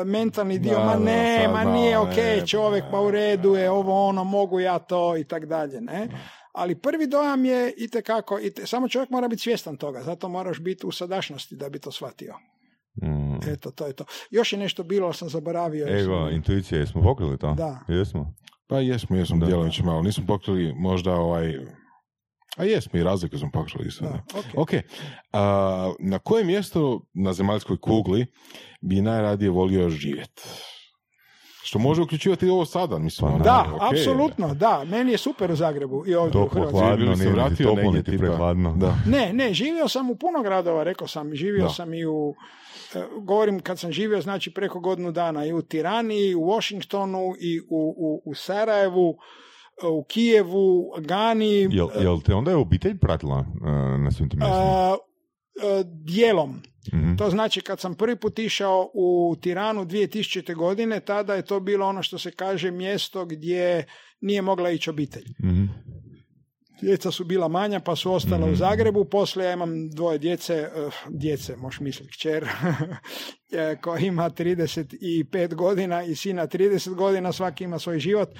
[0.00, 3.54] e, mentalni dio, Da, ma da, ne, sad ma nije ok, čovjek, pa u redu
[3.54, 6.08] je, ovo ono, mogu ja to i tak dalje, ne?
[6.52, 10.86] Ali prvi dojam je itekako, ite, samo čovjek mora biti svjestan toga, zato moraš biti
[10.86, 12.34] u sadašnjosti da bi to shvatio.
[12.94, 13.48] Mm.
[13.48, 14.04] Eto, to je to.
[14.30, 15.86] Još je nešto bilo, ali sam zaboravio.
[15.90, 17.54] Ego, sam- intuicija, jesmo pokrili to?
[17.54, 17.78] Da.
[17.88, 18.34] Jesmo.
[18.66, 19.46] Pa jesmo, jesmo, Da.
[19.46, 20.02] djelomično malo.
[20.02, 21.54] Nismo pokrili možda ovaj...
[22.56, 24.04] A jesmo, i razliku smo pokrili isto.
[24.04, 24.22] Da, Da.
[24.34, 24.44] ok.
[24.54, 24.70] Ok.
[25.32, 28.26] A, na kojem mjestu na zemaljskoj kugli
[28.80, 30.42] bi najradije volio živjeti?
[31.62, 33.28] Što može uključivati i ovo sada, mislim.
[33.28, 33.82] Pa ono, Da, ok.
[33.82, 34.84] apsolutno, da.
[34.84, 36.80] Meni je super u Zagrebu i ovdje u Toplo, Hrvatskoj.
[36.80, 38.18] hladno, se vratio toplo, negdje, tipa.
[38.18, 38.76] prehladno.
[38.76, 38.96] Da.
[39.06, 41.34] Ne, ne, živio sam u puno gradova, rekao sam.
[41.34, 41.70] Živio Da.
[41.70, 42.34] sam i u,
[43.22, 47.60] govorim kad sam živio, znači preko godinu dana, i u Tirani, i u Washingtonu, i
[47.60, 49.16] u, u, u Sarajevu,
[49.82, 54.38] e, u Kijevu, Gani, Jel, jel te onda je obitelj pratila e, na svim tim
[54.38, 54.96] mjestima?
[55.62, 56.62] e, dijelom.
[56.92, 57.16] Mhm.
[57.16, 60.54] To znači kad sam prvi put išao u Tiranu 2000.
[60.54, 63.86] godine, tada je to bilo ono što se kaže mjesto gdje
[64.20, 65.24] nije mogla ići obitelj.
[65.44, 65.64] Mhm.
[66.80, 68.52] Djeca su bila manja pa su ostala Mhm.
[68.52, 70.70] u Zagrebu, poslije ja imam dvoje djece, eh,
[71.08, 72.44] djece, možeš misliti, kćer,
[73.52, 78.38] eh, koja ima 35 godina i sina 30 godina, svaki ima svoj život, eh,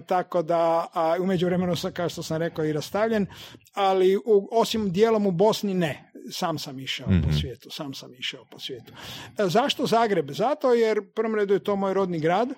[0.00, 3.26] tako da, a u međuvremenu sam, kao što sam rekao, i rastavljen,
[3.74, 4.22] ali u,
[4.52, 7.32] osim dijelom u Bosni ne, sam sam išao po Mhm.
[7.32, 8.92] svijetu, sam sam išao po svijetu.
[9.38, 10.30] Zašto Zagreb?
[10.30, 12.48] Zato jer prvom redu je to moj rodni grad,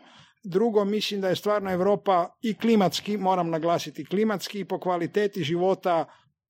[0.44, 6.05] Drugo, mislim da je stvarno Europa i klimatski, moram naglasiti klimatski, i po kvaliteti života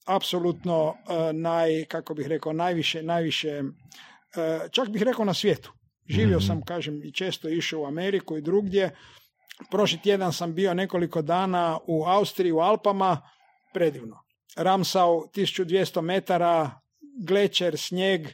[0.07, 5.73] apsolutno eh, naj, kako bih rekao, najviše, najviše, eh, čak bih rekao na svijetu.
[6.09, 8.97] Živio sam, kažem, i često išao u Ameriku i drugdje.
[9.71, 13.23] Prošli tjedan sam bio nekoliko dana u Austriji, u Alpama,
[13.75, 14.25] predivno.
[14.57, 16.81] Ramsau, 1200 metara,
[17.27, 18.33] glečer, snijeg, eh,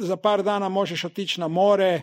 [0.00, 2.02] za par dana možeš otići na more,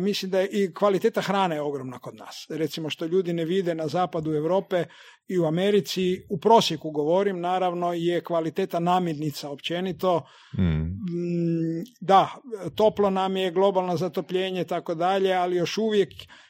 [0.00, 2.46] mislim da je i kvaliteta hrane ogromna kod nas.
[2.48, 4.84] Recimo što ljudi ne vide na zapadu Europe
[5.30, 10.26] i u Americi, u prosjeku govorim, naravno je kvaliteta namirnica općenito.
[10.58, 10.62] Mm.
[10.62, 12.28] Mm, Da,
[12.74, 16.08] toplo nam je, globalno zatopljenje i tako dalje, ali još uvijek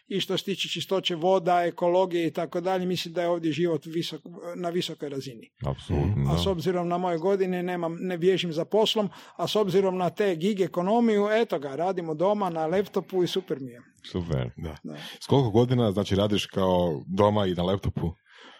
[0.09, 3.87] i što se tiče čistoće voda, ekologije i tako dalje, mislim da je ovdje život
[3.87, 4.21] visok,
[4.57, 5.51] na visokoj razini.
[5.67, 9.97] Apsolutno, A s obzirom na moje godine nemam, ne bježim za poslom, a s obzirom
[9.97, 13.81] na te gig ekonomiju, eto ga, radimo doma na laptopu i super mi je.
[14.13, 14.51] Super.
[14.57, 14.77] Da.
[14.83, 14.97] Da.
[15.21, 18.13] S koliko godina, znači, radiš kao doma i na laptopu?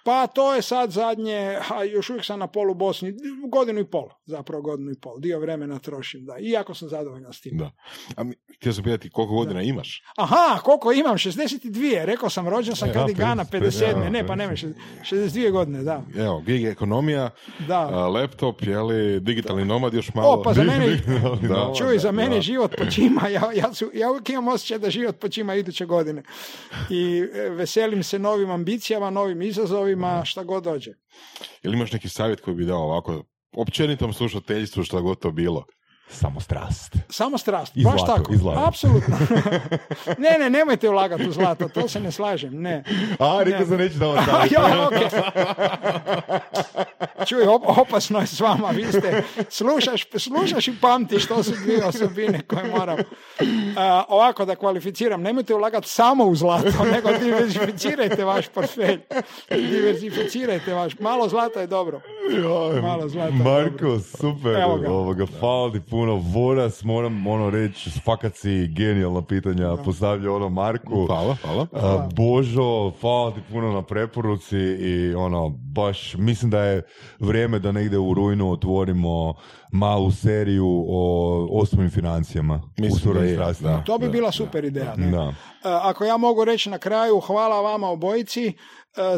[0.05, 3.15] Pa to je sad zadnje, a još uvijek sam na polu Bosni,
[3.51, 7.41] godinu i pol, zapravo godinu i pol, dio vremena trošim, da, iako sam zadovoljan s
[7.41, 7.59] tim.
[7.59, 7.71] Da.
[8.17, 10.03] A mi, htio sam pitati koliko godina imaš?
[10.17, 11.15] Aha, koliko imam?
[11.17, 14.53] 62, rekao sam, rođen sam E, kad i Gana, 50, 57, ja, ne, pa nema,
[14.53, 14.73] 50.
[15.11, 16.03] 62 godine, da.
[16.17, 17.31] Evo, gig ekonomija,
[17.69, 17.89] Da.
[17.93, 20.29] a, laptop, je li digitalni nomad još malo?
[20.35, 20.87] O, pa za mene,
[21.49, 21.73] Da.
[21.79, 22.41] čuj, za mene Da.
[22.41, 26.23] život počima, ja, ja, su, ja uvijek imam osjećaj da život počima iduće godine.
[26.91, 29.90] I e, veselim se novim ambicijama, novim izazovima,
[30.25, 30.93] šta god dođe.
[31.63, 35.65] Jel imaš neki savjet koji bi dao ovako općenitom slušateljstvu šta god to bilo?
[36.11, 36.97] Samo strast.
[37.09, 38.33] Samo strast, I baš zlato, tako.
[38.33, 38.61] i zlato.
[38.67, 39.17] Apsolutno.
[40.25, 42.85] ne, ne, nemojte ulagati u zlato, to se ne slažem, ne.
[43.19, 44.17] A, rekao sam neću da vam
[44.51, 45.09] ja, okej.
[47.27, 51.85] Čuj, op- opasno je s vama, vi ste, slušaš, slušaš i pamtiš, to su dvije
[51.85, 52.99] osobine koje moram.
[53.77, 59.01] A, ovako da kvalificiram, nemojte ulagati samo u zlato, nego diversificirajte vaš portfelj.
[59.51, 62.01] Diversificirajte vaš, malo zlata je dobro.
[62.83, 63.99] Malo zlata, Marko, dobro.
[64.01, 64.91] super, Evo ga.
[64.91, 71.07] ovoga, hvala ti puno, Voras, moram ono reći, fakat si genijalna pitanja postavlja ono Marku.
[71.07, 71.67] Hvala, hvala.
[71.73, 76.83] A, Božo, hvala ti puno na preporuci i ono, baš mislim da je
[77.19, 79.35] vrijeme da negdje u rujnu otvorimo
[79.73, 83.83] malu seriju o osobnim financijama Mislim u da da.
[83.87, 84.95] To bi bila super ideja.
[84.97, 85.11] ne?
[85.11, 85.23] Da.
[85.23, 85.33] E,
[85.63, 88.47] Ako ja mogu reći na kraju, hvala vama obojici.
[88.47, 88.53] E,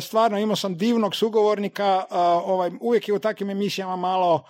[0.00, 2.04] Stvarno imao sam divnog sugovornika.
[2.10, 2.14] e,
[2.46, 4.42] Ovaj, uvijek je u takvim emisijama malo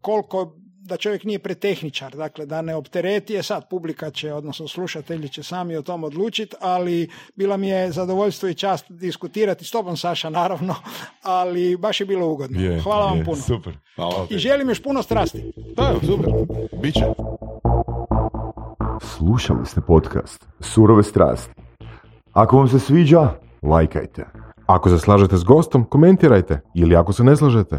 [0.00, 5.28] koliko da čovjek nije pretehničar, dakle da ne optereti je sad publika će, odnosno slušatelji
[5.28, 9.96] će sami o tom odlučiti, ali bila mi je zadovoljstvo i čast diskutirati s tobom
[9.96, 10.74] Saša naravno,
[11.22, 12.60] ali baš je bilo ugodno.
[12.60, 13.36] Je, Hvala vam je, puno.
[13.36, 13.78] Super.
[13.96, 14.26] Hvala.
[14.30, 15.52] I želim još puno strasti.
[15.76, 16.32] Da, super.
[16.82, 17.04] Biće.
[19.00, 21.54] Slušali ste podcast Surove strasti.
[22.32, 23.28] Ako vam se sviđa,
[23.62, 24.26] lajkajte.
[24.66, 26.60] Ako se slažete s gostom, komentirajte.
[26.74, 27.78] Ili ako se ne slažete,